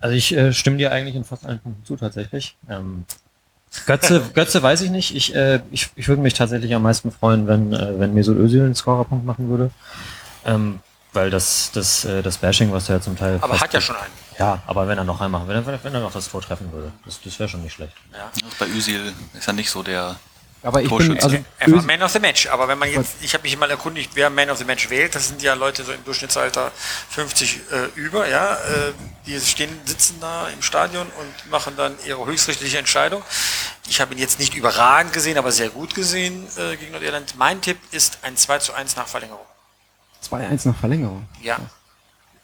Also 0.00 0.14
ich 0.14 0.32
äh, 0.32 0.52
stimme 0.52 0.78
dir 0.78 0.92
eigentlich 0.92 1.14
in 1.14 1.24
fast 1.24 1.46
allen 1.46 1.60
Punkten 1.60 1.84
zu 1.84 1.96
tatsächlich. 1.96 2.56
Ähm, 2.68 3.04
Götze, 3.86 4.22
Götze 4.34 4.62
weiß 4.62 4.80
ich 4.82 4.90
nicht. 4.90 5.14
Ich, 5.14 5.34
äh, 5.34 5.60
ich, 5.70 5.90
ich 5.94 6.08
würde 6.08 6.22
mich 6.22 6.34
tatsächlich 6.34 6.74
am 6.74 6.82
meisten 6.82 7.12
freuen, 7.12 7.46
wenn, 7.46 7.72
äh, 7.72 7.98
wenn 7.98 8.14
Mesut 8.14 8.38
Özil 8.38 8.64
einen 8.64 8.74
Scorerpunkt 8.74 9.24
machen 9.24 9.48
würde. 9.48 9.70
Ähm, 10.44 10.80
weil 11.12 11.30
das, 11.30 11.70
das, 11.72 12.04
äh, 12.04 12.22
das 12.22 12.38
Bashing, 12.38 12.72
was 12.72 12.88
er 12.88 12.96
ja 12.96 13.00
zum 13.02 13.16
Teil. 13.16 13.38
Aber 13.40 13.60
hat 13.60 13.74
ja 13.74 13.80
schon 13.80 13.96
einen. 13.96 14.12
Ja, 14.38 14.62
aber 14.66 14.88
wenn 14.88 14.96
er 14.96 15.04
noch 15.04 15.20
einmachen, 15.20 15.48
wenn 15.48 15.56
er, 15.56 15.84
wenn 15.84 15.94
er 15.94 16.00
noch 16.00 16.12
das 16.12 16.30
Tor 16.30 16.40
treffen 16.40 16.72
würde, 16.72 16.92
das, 17.04 17.20
das 17.20 17.38
wäre 17.38 17.48
schon 17.48 17.62
nicht 17.62 17.74
schlecht. 17.74 17.92
Ja. 18.12 18.30
Bei 18.58 18.66
Özil 18.66 19.12
ist 19.34 19.46
er 19.46 19.52
nicht 19.52 19.70
so 19.70 19.82
der 19.82 20.16
Aber 20.62 20.82
ich 20.82 20.90
bin, 20.90 21.18
also 21.22 21.38
Er 21.58 21.72
war 21.72 21.82
Man 21.82 22.02
of 22.02 22.12
the 22.12 22.18
Match, 22.18 22.46
aber 22.46 22.68
wenn 22.68 22.78
man 22.78 22.90
jetzt, 22.92 23.14
ich 23.22 23.32
habe 23.32 23.42
mich 23.44 23.56
mal 23.56 23.70
erkundigt, 23.70 24.10
wer 24.14 24.28
Man 24.28 24.50
of 24.50 24.58
the 24.58 24.64
Match 24.64 24.90
wählt, 24.90 25.14
das 25.14 25.28
sind 25.28 25.42
ja 25.42 25.54
Leute 25.54 25.84
so 25.84 25.92
im 25.92 26.04
Durchschnittsalter 26.04 26.70
50 27.10 27.60
äh, 27.70 27.84
über, 27.94 28.28
ja, 28.28 28.54
äh, 28.54 28.92
die 29.26 29.40
stehen, 29.40 29.70
sitzen 29.86 30.16
da 30.20 30.48
im 30.48 30.60
Stadion 30.60 31.06
und 31.06 31.50
machen 31.50 31.74
dann 31.76 31.94
ihre 32.06 32.26
höchstrichterliche 32.26 32.78
Entscheidung. 32.78 33.22
Ich 33.88 34.02
habe 34.02 34.12
ihn 34.12 34.20
jetzt 34.20 34.38
nicht 34.38 34.54
überragend 34.54 35.14
gesehen, 35.14 35.38
aber 35.38 35.50
sehr 35.50 35.70
gut 35.70 35.94
gesehen 35.94 36.46
äh, 36.58 36.76
gegen 36.76 36.92
Nordirland. 36.92 37.36
Mein 37.38 37.62
Tipp 37.62 37.78
ist 37.90 38.18
ein 38.22 38.36
2 38.36 38.58
zu 38.58 38.74
1 38.74 38.96
nach 38.96 39.06
Verlängerung. 39.06 39.46
2-1 40.28 40.68
nach 40.68 40.76
Verlängerung. 40.76 41.26
Ja. 41.42 41.58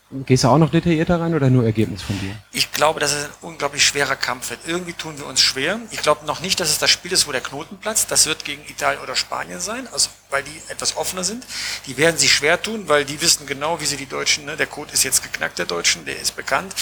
Gehst 0.08 0.44
du 0.44 0.48
auch 0.48 0.58
noch 0.58 0.70
detaillierter 0.70 1.20
rein 1.20 1.34
oder 1.34 1.50
nur 1.50 1.64
Ergebnis 1.64 2.00
von 2.00 2.16
dir? 2.20 2.36
Ich 2.52 2.70
glaube, 2.70 3.00
dass 3.00 3.12
es 3.12 3.24
ein 3.24 3.30
unglaublich 3.40 3.84
schwerer 3.84 4.14
Kampf 4.14 4.50
wird. 4.50 4.60
Irgendwie 4.64 4.92
tun 4.92 5.18
wir 5.18 5.26
uns 5.26 5.40
schwer. 5.40 5.80
Ich 5.90 6.00
glaube 6.00 6.24
noch 6.26 6.40
nicht, 6.40 6.60
dass 6.60 6.70
es 6.70 6.78
das 6.78 6.90
Spiel 6.90 7.10
ist, 7.10 7.26
wo 7.26 7.32
der 7.32 7.40
Knoten 7.40 7.78
platzt. 7.78 8.08
Das 8.12 8.26
wird 8.26 8.44
gegen 8.44 8.62
Italien 8.68 9.02
oder 9.02 9.16
Spanien 9.16 9.58
sein, 9.58 9.88
also 9.92 10.10
weil 10.30 10.44
die 10.44 10.62
etwas 10.68 10.96
offener 10.96 11.24
sind. 11.24 11.44
Die 11.86 11.96
werden 11.96 12.18
sich 12.18 12.32
schwer 12.32 12.62
tun, 12.62 12.84
weil 12.86 13.04
die 13.04 13.20
wissen 13.20 13.48
genau, 13.48 13.80
wie 13.80 13.84
sie 13.86 13.96
die 13.96 14.06
Deutschen, 14.06 14.44
ne, 14.44 14.56
der 14.56 14.68
Code 14.68 14.92
ist 14.92 15.02
jetzt 15.02 15.24
geknackt, 15.24 15.58
der 15.58 15.66
Deutschen, 15.66 16.04
der 16.04 16.20
ist 16.20 16.36
bekannt. 16.36 16.72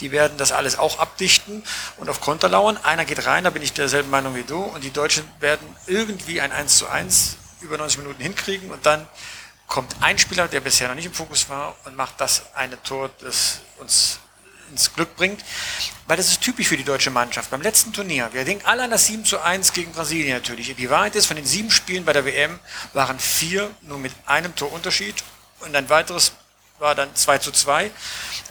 Die 0.00 0.12
werden 0.12 0.36
das 0.36 0.52
alles 0.52 0.78
auch 0.78 0.98
abdichten 0.98 1.62
und 1.96 2.10
auf 2.10 2.20
Konter 2.20 2.50
lauern. 2.50 2.76
Einer 2.82 3.06
geht 3.06 3.24
rein, 3.24 3.44
da 3.44 3.50
bin 3.50 3.62
ich 3.62 3.72
derselben 3.72 4.10
Meinung 4.10 4.36
wie 4.36 4.42
du. 4.42 4.58
Und 4.58 4.84
die 4.84 4.92
Deutschen 4.92 5.24
werden 5.40 5.66
irgendwie 5.86 6.42
ein 6.42 6.52
1 6.52 6.76
zu 6.76 6.86
1 6.86 7.38
über 7.62 7.78
90 7.78 8.00
Minuten 8.00 8.22
hinkriegen 8.22 8.70
und 8.70 8.84
dann 8.84 9.06
kommt 9.74 9.96
ein 10.02 10.16
Spieler, 10.18 10.46
der 10.46 10.60
bisher 10.60 10.86
noch 10.86 10.94
nicht 10.94 11.06
im 11.06 11.12
Fokus 11.12 11.48
war 11.48 11.74
und 11.84 11.96
macht 11.96 12.20
das 12.20 12.54
eine 12.54 12.80
Tor, 12.84 13.10
das 13.18 13.58
uns 13.78 14.20
ins 14.70 14.94
Glück 14.94 15.16
bringt. 15.16 15.44
Weil 16.06 16.16
das 16.16 16.28
ist 16.28 16.42
typisch 16.42 16.68
für 16.68 16.76
die 16.76 16.84
deutsche 16.84 17.10
Mannschaft. 17.10 17.50
Beim 17.50 17.60
letzten 17.60 17.92
Turnier, 17.92 18.30
wir 18.32 18.44
denken 18.44 18.64
alle 18.66 18.84
an 18.84 18.92
das 18.92 19.06
7 19.06 19.24
zu 19.24 19.40
1 19.40 19.72
gegen 19.72 19.90
Brasilien 19.90 20.32
natürlich. 20.32 20.72
Die 20.76 20.90
Wahrheit 20.90 21.16
ist, 21.16 21.26
von 21.26 21.34
den 21.34 21.44
sieben 21.44 21.72
Spielen 21.72 22.04
bei 22.04 22.12
der 22.12 22.24
WM 22.24 22.60
waren 22.92 23.18
vier 23.18 23.68
nur 23.82 23.98
mit 23.98 24.12
einem 24.26 24.54
Torunterschied 24.54 25.24
und 25.58 25.74
ein 25.74 25.88
weiteres 25.88 26.34
war 26.78 26.94
dann 26.94 27.12
2 27.12 27.38
zu 27.38 27.50
2. 27.50 27.90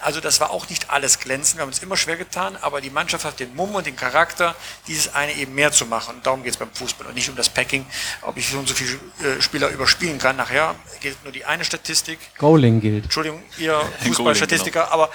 Also 0.03 0.19
das 0.19 0.39
war 0.39 0.51
auch 0.51 0.69
nicht 0.69 0.89
alles 0.89 1.19
glänzend. 1.19 1.57
Wir 1.57 1.61
haben 1.63 1.69
uns 1.69 1.79
immer 1.79 1.97
schwer 1.97 2.17
getan, 2.17 2.57
aber 2.61 2.81
die 2.81 2.89
Mannschaft 2.89 3.25
hat 3.25 3.39
den 3.39 3.55
Mumm 3.55 3.75
und 3.75 3.85
den 3.85 3.95
Charakter, 3.95 4.55
dieses 4.87 5.13
eine 5.15 5.33
eben 5.33 5.53
mehr 5.55 5.71
zu 5.71 5.85
machen. 5.85 6.15
Und 6.17 6.25
darum 6.25 6.43
geht 6.43 6.53
es 6.53 6.57
beim 6.57 6.71
Fußball 6.71 7.07
und 7.07 7.15
nicht 7.15 7.29
um 7.29 7.35
das 7.35 7.49
Packing, 7.49 7.85
ob 8.21 8.37
ich 8.37 8.47
so 8.49 8.57
und 8.59 8.67
so 8.67 8.73
viele 8.75 8.93
äh, 9.23 9.41
Spieler 9.41 9.69
überspielen 9.69 10.19
kann. 10.19 10.35
Nachher 10.35 10.75
gilt 11.01 11.23
nur 11.23 11.31
die 11.33 11.45
eine 11.45 11.63
Statistik. 11.65 12.19
Goaling 12.37 12.81
gilt. 12.81 13.05
Entschuldigung, 13.05 13.41
ihr 13.57 13.81
Fußballstatistiker, 14.05 14.91
aber 14.91 15.09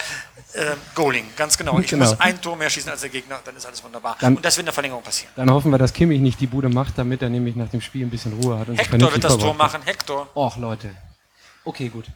äh, 0.54 0.64
Goaling, 0.94 1.26
ganz 1.36 1.56
genau. 1.58 1.78
Ich 1.78 1.88
Genau. 1.88 2.04
muss 2.10 2.20
ein 2.20 2.40
Tor 2.40 2.56
mehr 2.56 2.70
schießen 2.70 2.90
als 2.90 3.00
der 3.02 3.10
Gegner, 3.10 3.38
dann 3.44 3.56
ist 3.56 3.66
alles 3.66 3.82
wunderbar. 3.84 4.16
Dann- 4.20 4.36
und 4.36 4.44
das 4.44 4.56
wird 4.56 4.62
in 4.62 4.66
der 4.66 4.74
Verlängerung 4.74 5.02
passieren. 5.02 5.32
Dann 5.36 5.50
hoffen 5.50 5.70
wir, 5.70 5.78
dass 5.78 5.92
Kimmich 5.92 6.20
nicht 6.20 6.40
die 6.40 6.46
Bude 6.46 6.68
macht, 6.68 6.96
damit 6.96 7.22
er 7.22 7.28
nämlich 7.28 7.54
nach 7.56 7.68
dem 7.68 7.80
Spiel 7.80 8.06
ein 8.06 8.10
bisschen 8.10 8.32
Ruhe 8.42 8.58
hat. 8.58 8.68
Und 8.68 8.76
sich 8.78 8.90
Hector 8.90 9.12
wird 9.12 9.24
das 9.24 9.36
Tor 9.38 9.54
machen. 9.54 9.82
Hector. 9.84 10.28
Och, 10.34 10.56
Leute. 10.56 10.90
Okay, 11.68 11.90
gut. 11.90 12.06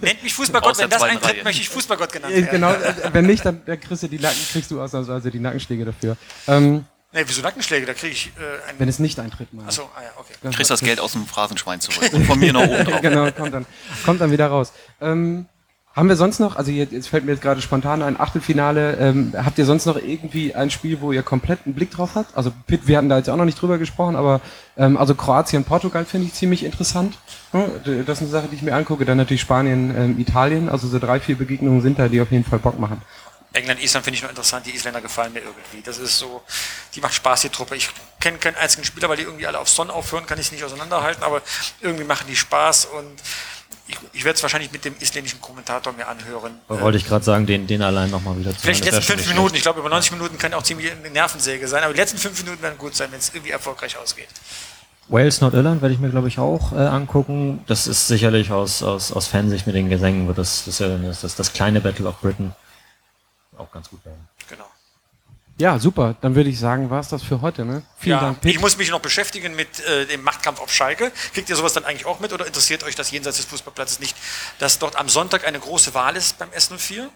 Nennt 0.00 0.22
mich 0.24 0.34
Fußballgott. 0.34 0.76
Wenn 0.78 0.90
das 0.90 1.00
eintritt, 1.02 1.34
Reihe. 1.36 1.44
möchte 1.44 1.62
ich 1.62 1.68
Fußballgott 1.68 2.12
genannt 2.12 2.34
Äh, 2.34 2.38
werden. 2.38 2.50
genau, 2.50 2.72
äh, 2.72 2.94
wenn 3.12 3.24
nicht, 3.26 3.44
dann, 3.46 3.62
dann 3.64 3.78
kriegst 3.78 4.02
du 4.02 4.08
die 4.08 4.18
Nacken, 4.18 4.40
kriegst 4.50 4.68
du 4.72 4.80
ausnahmsweise 4.82 5.30
die 5.30 5.38
Nackenschläge 5.38 5.84
dafür. 5.84 6.16
Ähm, 6.48 6.84
Nee, 7.14 7.24
wieso 7.26 7.42
Nackenschläge? 7.42 7.84
Da 7.86 7.92
kriege 7.92 8.14
ich 8.14 8.32
äh, 8.38 8.68
einen. 8.68 8.78
wenn 8.80 8.88
es 8.88 8.98
nicht 8.98 9.20
eintritt, 9.20 9.52
mal. 9.52 9.66
Achso, 9.66 9.82
ah 9.94 10.02
ja, 10.02 10.08
okay. 10.16 10.32
Du 10.42 10.50
kriegst 10.50 10.70
das 10.70 10.80
Geld 10.80 10.98
aus 10.98 11.12
dem 11.12 11.26
Phrasenschwein 11.26 11.78
zurück. 11.78 12.10
Und 12.12 12.24
von 12.24 12.38
mir 12.38 12.52
noch 12.54 12.62
oben 12.66 12.84
drauf. 12.86 13.00
genau, 13.02 13.30
kommt 13.30 13.52
dann, 13.54 13.66
kommt 14.04 14.20
dann 14.22 14.30
wieder 14.32 14.46
raus. 14.46 14.72
Ähm, 15.00 15.46
haben 15.94 16.08
wir 16.08 16.16
sonst 16.16 16.38
noch, 16.38 16.56
also 16.56 16.70
jetzt, 16.70 17.08
fällt 17.08 17.24
mir 17.24 17.32
jetzt 17.32 17.42
gerade 17.42 17.60
spontan 17.60 18.02
ein 18.02 18.18
Achtelfinale, 18.18 18.96
ähm, 18.98 19.34
habt 19.36 19.58
ihr 19.58 19.66
sonst 19.66 19.84
noch 19.84 19.96
irgendwie 19.96 20.54
ein 20.54 20.70
Spiel, 20.70 21.00
wo 21.02 21.12
ihr 21.12 21.22
komplett 21.22 21.60
einen 21.66 21.74
Blick 21.74 21.90
drauf 21.90 22.10
habt? 22.14 22.34
Also 22.36 22.50
Pitt, 22.66 22.86
wir 22.86 22.96
hatten 22.96 23.10
da 23.10 23.18
jetzt 23.18 23.28
auch 23.28 23.36
noch 23.36 23.44
nicht 23.44 23.60
drüber 23.60 23.76
gesprochen, 23.76 24.16
aber 24.16 24.40
ähm, 24.78 24.96
also 24.96 25.14
Kroatien, 25.14 25.64
Portugal 25.64 26.04
finde 26.06 26.28
ich 26.28 26.34
ziemlich 26.34 26.64
interessant. 26.64 27.18
D- 27.52 28.04
Das 28.04 28.18
ist 28.18 28.22
eine 28.22 28.30
Sache, 28.30 28.48
die 28.50 28.56
ich 28.56 28.62
mir 28.62 28.74
angucke. 28.74 29.04
Dann 29.04 29.18
natürlich 29.18 29.42
Spanien, 29.42 29.94
ähm, 29.96 30.18
Italien, 30.18 30.70
also 30.70 30.88
so 30.88 30.98
drei, 30.98 31.20
vier 31.20 31.36
Begegnungen 31.36 31.82
sind 31.82 31.98
da, 31.98 32.08
die 32.08 32.20
auf 32.22 32.30
jeden 32.30 32.44
Fall 32.44 32.58
Bock 32.58 32.78
machen. 32.78 33.02
England, 33.52 33.82
Island 33.82 34.02
finde 34.04 34.16
ich 34.16 34.22
noch 34.22 34.30
interessant. 34.30 34.64
Die 34.64 34.74
Isländer 34.74 35.02
gefallen 35.02 35.34
mir 35.34 35.40
irgendwie. 35.40 35.82
Das 35.84 35.98
ist 35.98 36.16
so, 36.18 36.40
die 36.94 37.02
macht 37.02 37.12
Spaß, 37.12 37.42
die 37.42 37.50
Truppe. 37.50 37.76
Ich 37.76 37.90
kenne 38.18 38.38
keinen 38.38 38.56
einzigen 38.56 38.82
Spieler, 38.84 39.10
weil 39.10 39.18
die 39.18 39.24
irgendwie 39.24 39.46
alle 39.46 39.58
auf 39.58 39.68
Son 39.68 39.90
aufhören, 39.90 40.24
kann 40.24 40.40
ich 40.40 40.50
nicht 40.52 40.64
auseinanderhalten, 40.64 41.22
aber 41.22 41.42
irgendwie 41.82 42.04
machen 42.04 42.24
die 42.30 42.36
Spaß 42.36 42.86
und 42.86 43.12
ich, 43.92 43.98
ich 44.12 44.24
werde 44.24 44.36
es 44.36 44.42
wahrscheinlich 44.42 44.72
mit 44.72 44.84
dem 44.84 44.94
isländischen 45.00 45.40
Kommentator 45.40 45.92
mir 45.92 46.08
anhören. 46.08 46.58
Wollte 46.68 46.98
ich 46.98 47.06
gerade 47.06 47.24
sagen, 47.24 47.46
den, 47.46 47.66
den 47.66 47.82
allein 47.82 48.10
nochmal 48.10 48.38
wieder 48.38 48.52
zu 48.52 48.60
Vielleicht 48.60 48.84
die 48.84 48.90
letzten 48.90 49.02
fünf 49.02 49.28
Minuten, 49.28 49.54
ich 49.54 49.62
glaube 49.62 49.80
über 49.80 49.88
90 49.88 50.12
Minuten 50.12 50.38
kann 50.38 50.54
auch 50.54 50.62
ziemlich 50.62 50.90
eine 50.90 51.10
Nervensäge 51.10 51.66
sein, 51.68 51.82
aber 51.82 51.92
die 51.92 52.00
letzten 52.00 52.18
fünf 52.18 52.42
Minuten 52.42 52.62
werden 52.62 52.78
gut 52.78 52.94
sein, 52.94 53.08
wenn 53.10 53.18
es 53.18 53.30
irgendwie 53.34 53.50
erfolgreich 53.52 53.96
ausgeht. 53.96 54.28
Wales, 55.08 55.40
Nordirland 55.40 55.82
werde 55.82 55.94
ich 55.94 56.00
mir, 56.00 56.10
glaube 56.10 56.28
ich, 56.28 56.38
auch 56.38 56.72
äh, 56.72 56.76
angucken. 56.76 57.62
Das 57.66 57.86
ist 57.86 58.06
sicherlich 58.06 58.50
aus, 58.50 58.82
aus, 58.82 59.12
aus 59.12 59.26
Fansicht 59.26 59.66
mit 59.66 59.74
den 59.74 59.90
Gesängen, 59.90 60.26
wird 60.26 60.38
das, 60.38 60.64
das, 60.64 60.78
das, 60.78 61.36
das 61.36 61.52
kleine 61.52 61.80
Battle 61.80 62.06
of 62.06 62.20
Britain 62.20 62.52
auch 63.58 63.70
ganz 63.70 63.90
gut 63.90 64.04
werden. 64.04 64.28
Ja, 65.62 65.78
super. 65.78 66.16
Dann 66.20 66.34
würde 66.34 66.50
ich 66.50 66.58
sagen, 66.58 66.90
war's 66.90 67.08
das 67.08 67.22
für 67.22 67.40
heute. 67.40 67.64
Ne? 67.64 67.84
Vielen 67.96 68.16
ja, 68.16 68.20
Dank, 68.20 68.40
Pitt. 68.40 68.52
ich 68.52 68.60
muss 68.60 68.76
mich 68.78 68.90
noch 68.90 68.98
beschäftigen 68.98 69.54
mit 69.54 69.78
äh, 69.78 70.06
dem 70.06 70.20
Machtkampf 70.24 70.58
auf 70.58 70.72
Schalke. 70.74 71.12
Kriegt 71.34 71.48
ihr 71.48 71.54
sowas 71.54 71.72
dann 71.72 71.84
eigentlich 71.84 72.04
auch 72.04 72.18
mit 72.18 72.32
oder 72.32 72.48
interessiert 72.48 72.82
euch 72.82 72.96
das 72.96 73.12
jenseits 73.12 73.36
des 73.36 73.46
Fußballplatzes 73.46 74.00
nicht, 74.00 74.16
dass 74.58 74.80
dort 74.80 74.96
am 74.96 75.08
Sonntag 75.08 75.46
eine 75.46 75.60
große 75.60 75.94
Wahl 75.94 76.16
ist 76.16 76.36
beim 76.38 76.48
S04? 76.50 77.06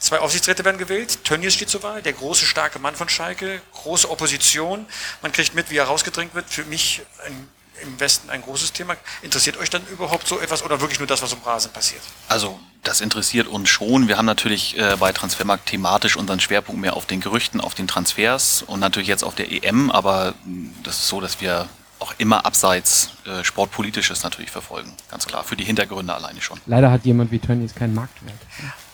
Zwei 0.00 0.18
Aufsichtsräte 0.18 0.64
werden 0.64 0.78
gewählt. 0.78 1.22
Tönnies 1.22 1.54
steht 1.54 1.70
zur 1.70 1.84
Wahl, 1.84 2.02
der 2.02 2.12
große, 2.12 2.44
starke 2.44 2.80
Mann 2.80 2.96
von 2.96 3.08
Schalke, 3.08 3.62
große 3.74 4.10
Opposition. 4.10 4.84
Man 5.22 5.30
kriegt 5.30 5.54
mit, 5.54 5.70
wie 5.70 5.76
er 5.76 5.84
rausgedrängt 5.84 6.34
wird. 6.34 6.50
Für 6.50 6.64
mich 6.64 7.02
ein, 7.24 7.48
im 7.82 7.98
Westen 8.00 8.30
ein 8.30 8.42
großes 8.42 8.72
Thema. 8.72 8.96
Interessiert 9.22 9.56
euch 9.56 9.70
dann 9.70 9.86
überhaupt 9.88 10.26
so 10.26 10.40
etwas 10.40 10.62
oder 10.62 10.80
wirklich 10.80 10.98
nur 10.98 11.06
das, 11.06 11.22
was 11.22 11.32
im 11.32 11.42
Rasen 11.42 11.72
passiert? 11.72 12.02
Also 12.28 12.58
das 12.82 13.00
interessiert 13.00 13.48
uns 13.48 13.68
schon. 13.68 14.08
Wir 14.08 14.16
haben 14.16 14.26
natürlich 14.26 14.78
äh, 14.78 14.96
bei 14.98 15.12
Transfermarkt 15.12 15.66
thematisch 15.66 16.16
unseren 16.16 16.40
Schwerpunkt 16.40 16.80
mehr 16.80 16.96
auf 16.96 17.06
den 17.06 17.20
Gerüchten, 17.20 17.60
auf 17.60 17.74
den 17.74 17.88
Transfers 17.88 18.62
und 18.62 18.80
natürlich 18.80 19.08
jetzt 19.08 19.24
auf 19.24 19.34
der 19.34 19.50
EM, 19.50 19.90
aber 19.90 20.34
mh, 20.44 20.70
das 20.82 21.00
ist 21.00 21.08
so, 21.08 21.20
dass 21.20 21.40
wir 21.40 21.68
auch 21.98 22.14
immer 22.18 22.44
abseits 22.44 23.10
äh, 23.24 23.42
Sportpolitisches 23.42 24.22
natürlich 24.22 24.50
verfolgen. 24.50 24.92
Ganz 25.10 25.26
klar, 25.26 25.44
für 25.44 25.56
die 25.56 25.64
Hintergründe 25.64 26.12
alleine 26.14 26.40
schon. 26.42 26.60
Leider 26.66 26.90
hat 26.90 27.04
jemand 27.04 27.30
wie 27.30 27.38
Tönnies 27.38 27.74
keinen 27.74 27.94
Marktwert. 27.94 28.34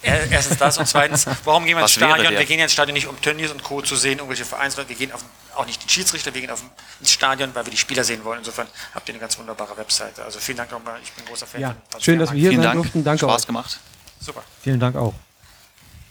Er- 0.02 0.30
Erstens 0.30 0.58
das 0.58 0.78
und 0.78 0.86
zweitens, 0.86 1.26
warum 1.44 1.64
gehen 1.64 1.76
wir 1.76 1.82
ins 1.82 1.92
Stadion? 1.92 2.32
Wir 2.32 2.44
gehen 2.44 2.58
ja 2.58 2.64
ins 2.64 2.72
Stadion 2.72 2.94
nicht, 2.94 3.06
um 3.08 3.20
Tönnies 3.20 3.50
und 3.50 3.62
Co. 3.62 3.82
zu 3.82 3.96
sehen, 3.96 4.18
irgendwelche 4.18 4.44
Vereinsleute. 4.44 4.88
Wir 4.88 4.96
gehen 4.96 5.12
auf, 5.12 5.24
auch 5.56 5.66
nicht 5.66 5.82
den 5.82 5.88
Schiedsrichter, 5.88 6.32
wir 6.34 6.40
gehen 6.40 6.50
auf, 6.50 6.62
ins 7.00 7.10
Stadion, 7.12 7.54
weil 7.54 7.64
wir 7.66 7.70
die 7.72 7.76
Spieler 7.76 8.04
sehen 8.04 8.24
wollen. 8.24 8.38
Insofern 8.40 8.66
habt 8.94 9.08
ihr 9.08 9.14
eine 9.14 9.20
ganz 9.20 9.38
wunderbare 9.38 9.76
Webseite. 9.76 10.24
Also 10.24 10.38
vielen 10.38 10.58
Dank 10.58 10.70
nochmal, 10.70 10.98
ich 11.02 11.12
bin 11.12 11.24
ein 11.24 11.28
großer 11.28 11.46
Fan 11.46 11.60
Ja, 11.60 11.76
von 11.90 12.00
schön, 12.00 12.18
dass 12.18 12.30
wir 12.32 12.38
hier 12.38 12.50
Vielen 12.50 12.62
sein 12.62 12.70
Dank, 12.72 12.82
durften. 12.82 13.04
Danke 13.04 13.24
Spaß 13.26 13.42
euch. 13.42 13.46
gemacht. 13.46 13.78
Super, 14.20 14.42
Vielen 14.62 14.78
Dank 14.80 14.94
auch. 14.96 15.14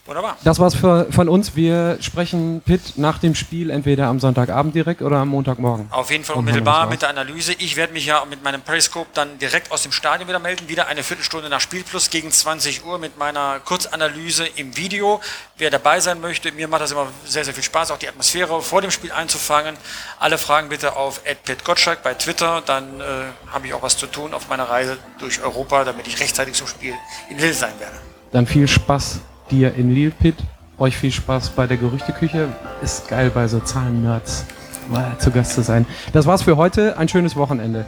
Wunderbar. 0.05 0.37
Das 0.43 0.59
war's 0.59 0.75
für, 0.75 1.07
von 1.11 1.29
uns. 1.29 1.55
Wir 1.55 1.97
sprechen 2.01 2.61
Pitt 2.65 2.97
nach 2.97 3.19
dem 3.19 3.35
Spiel 3.35 3.69
entweder 3.69 4.07
am 4.07 4.19
Sonntagabend 4.19 4.75
direkt 4.75 5.01
oder 5.01 5.17
am 5.17 5.29
Montagmorgen. 5.29 5.87
Auf 5.91 6.11
jeden 6.11 6.23
Fall 6.23 6.35
unmittelbar 6.35 6.87
mit 6.87 7.01
der 7.01 7.09
Analyse. 7.09 7.53
Ich 7.53 7.75
werde 7.75 7.93
mich 7.93 8.05
ja 8.05 8.23
mit 8.25 8.43
meinem 8.43 8.61
Periscope 8.61 9.09
dann 9.13 9.37
direkt 9.39 9.71
aus 9.71 9.83
dem 9.83 9.91
Stadion 9.91 10.27
wieder 10.27 10.39
melden. 10.39 10.67
Wieder 10.67 10.87
eine 10.87 11.03
Viertelstunde 11.03 11.49
nach 11.49 11.61
Spielplus 11.61 12.09
gegen 12.09 12.31
20 12.31 12.85
Uhr 12.85 12.97
mit 12.97 13.17
meiner 13.17 13.59
Kurzanalyse 13.59 14.45
im 14.55 14.75
Video. 14.77 15.21
Wer 15.57 15.69
dabei 15.69 15.99
sein 15.99 16.19
möchte, 16.21 16.51
mir 16.51 16.67
macht 16.67 16.81
das 16.81 16.91
immer 16.91 17.07
sehr, 17.25 17.45
sehr 17.45 17.53
viel 17.53 17.63
Spaß, 17.63 17.91
auch 17.91 17.97
die 17.97 18.07
Atmosphäre 18.07 18.61
vor 18.61 18.81
dem 18.81 18.91
Spiel 18.91 19.11
einzufangen. 19.11 19.75
Alle 20.19 20.37
Fragen 20.37 20.69
bitte 20.69 20.95
auf 20.95 21.21
@petgottschalk 21.23 22.03
bei 22.03 22.13
Twitter. 22.13 22.61
Dann 22.65 22.99
äh, 22.99 23.03
habe 23.51 23.67
ich 23.67 23.73
auch 23.73 23.81
was 23.81 23.97
zu 23.97 24.07
tun 24.07 24.33
auf 24.33 24.49
meiner 24.49 24.69
Reise 24.69 24.97
durch 25.19 25.41
Europa, 25.41 25.83
damit 25.83 26.07
ich 26.07 26.19
rechtzeitig 26.19 26.55
zum 26.55 26.67
Spiel 26.67 26.93
in 27.29 27.37
Lille 27.37 27.53
sein 27.53 27.73
werde. 27.79 27.95
Dann 28.31 28.47
viel 28.47 28.67
Spaß 28.67 29.19
dir 29.51 29.75
in 29.75 29.93
Lille 29.93 30.11
Pitt. 30.11 30.35
Euch 30.77 30.97
viel 30.97 31.11
Spaß 31.11 31.49
bei 31.49 31.67
der 31.67 31.77
Gerüchteküche. 31.77 32.47
Ist 32.81 33.07
geil 33.07 33.31
bei 33.33 33.47
so 33.47 33.59
Zahlen-Nerds 33.59 34.45
mal 34.89 35.17
zu 35.19 35.31
Gast 35.31 35.53
zu 35.53 35.61
sein. 35.61 35.85
Das 36.13 36.25
war's 36.25 36.41
für 36.41 36.57
heute. 36.57 36.97
Ein 36.97 37.07
schönes 37.07 37.35
Wochenende. 37.35 37.85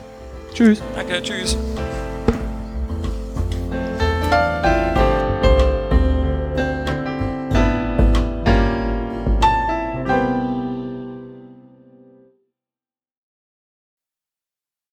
Tschüss. 0.54 0.82
Danke, 0.96 1.22
tschüss. 1.22 1.58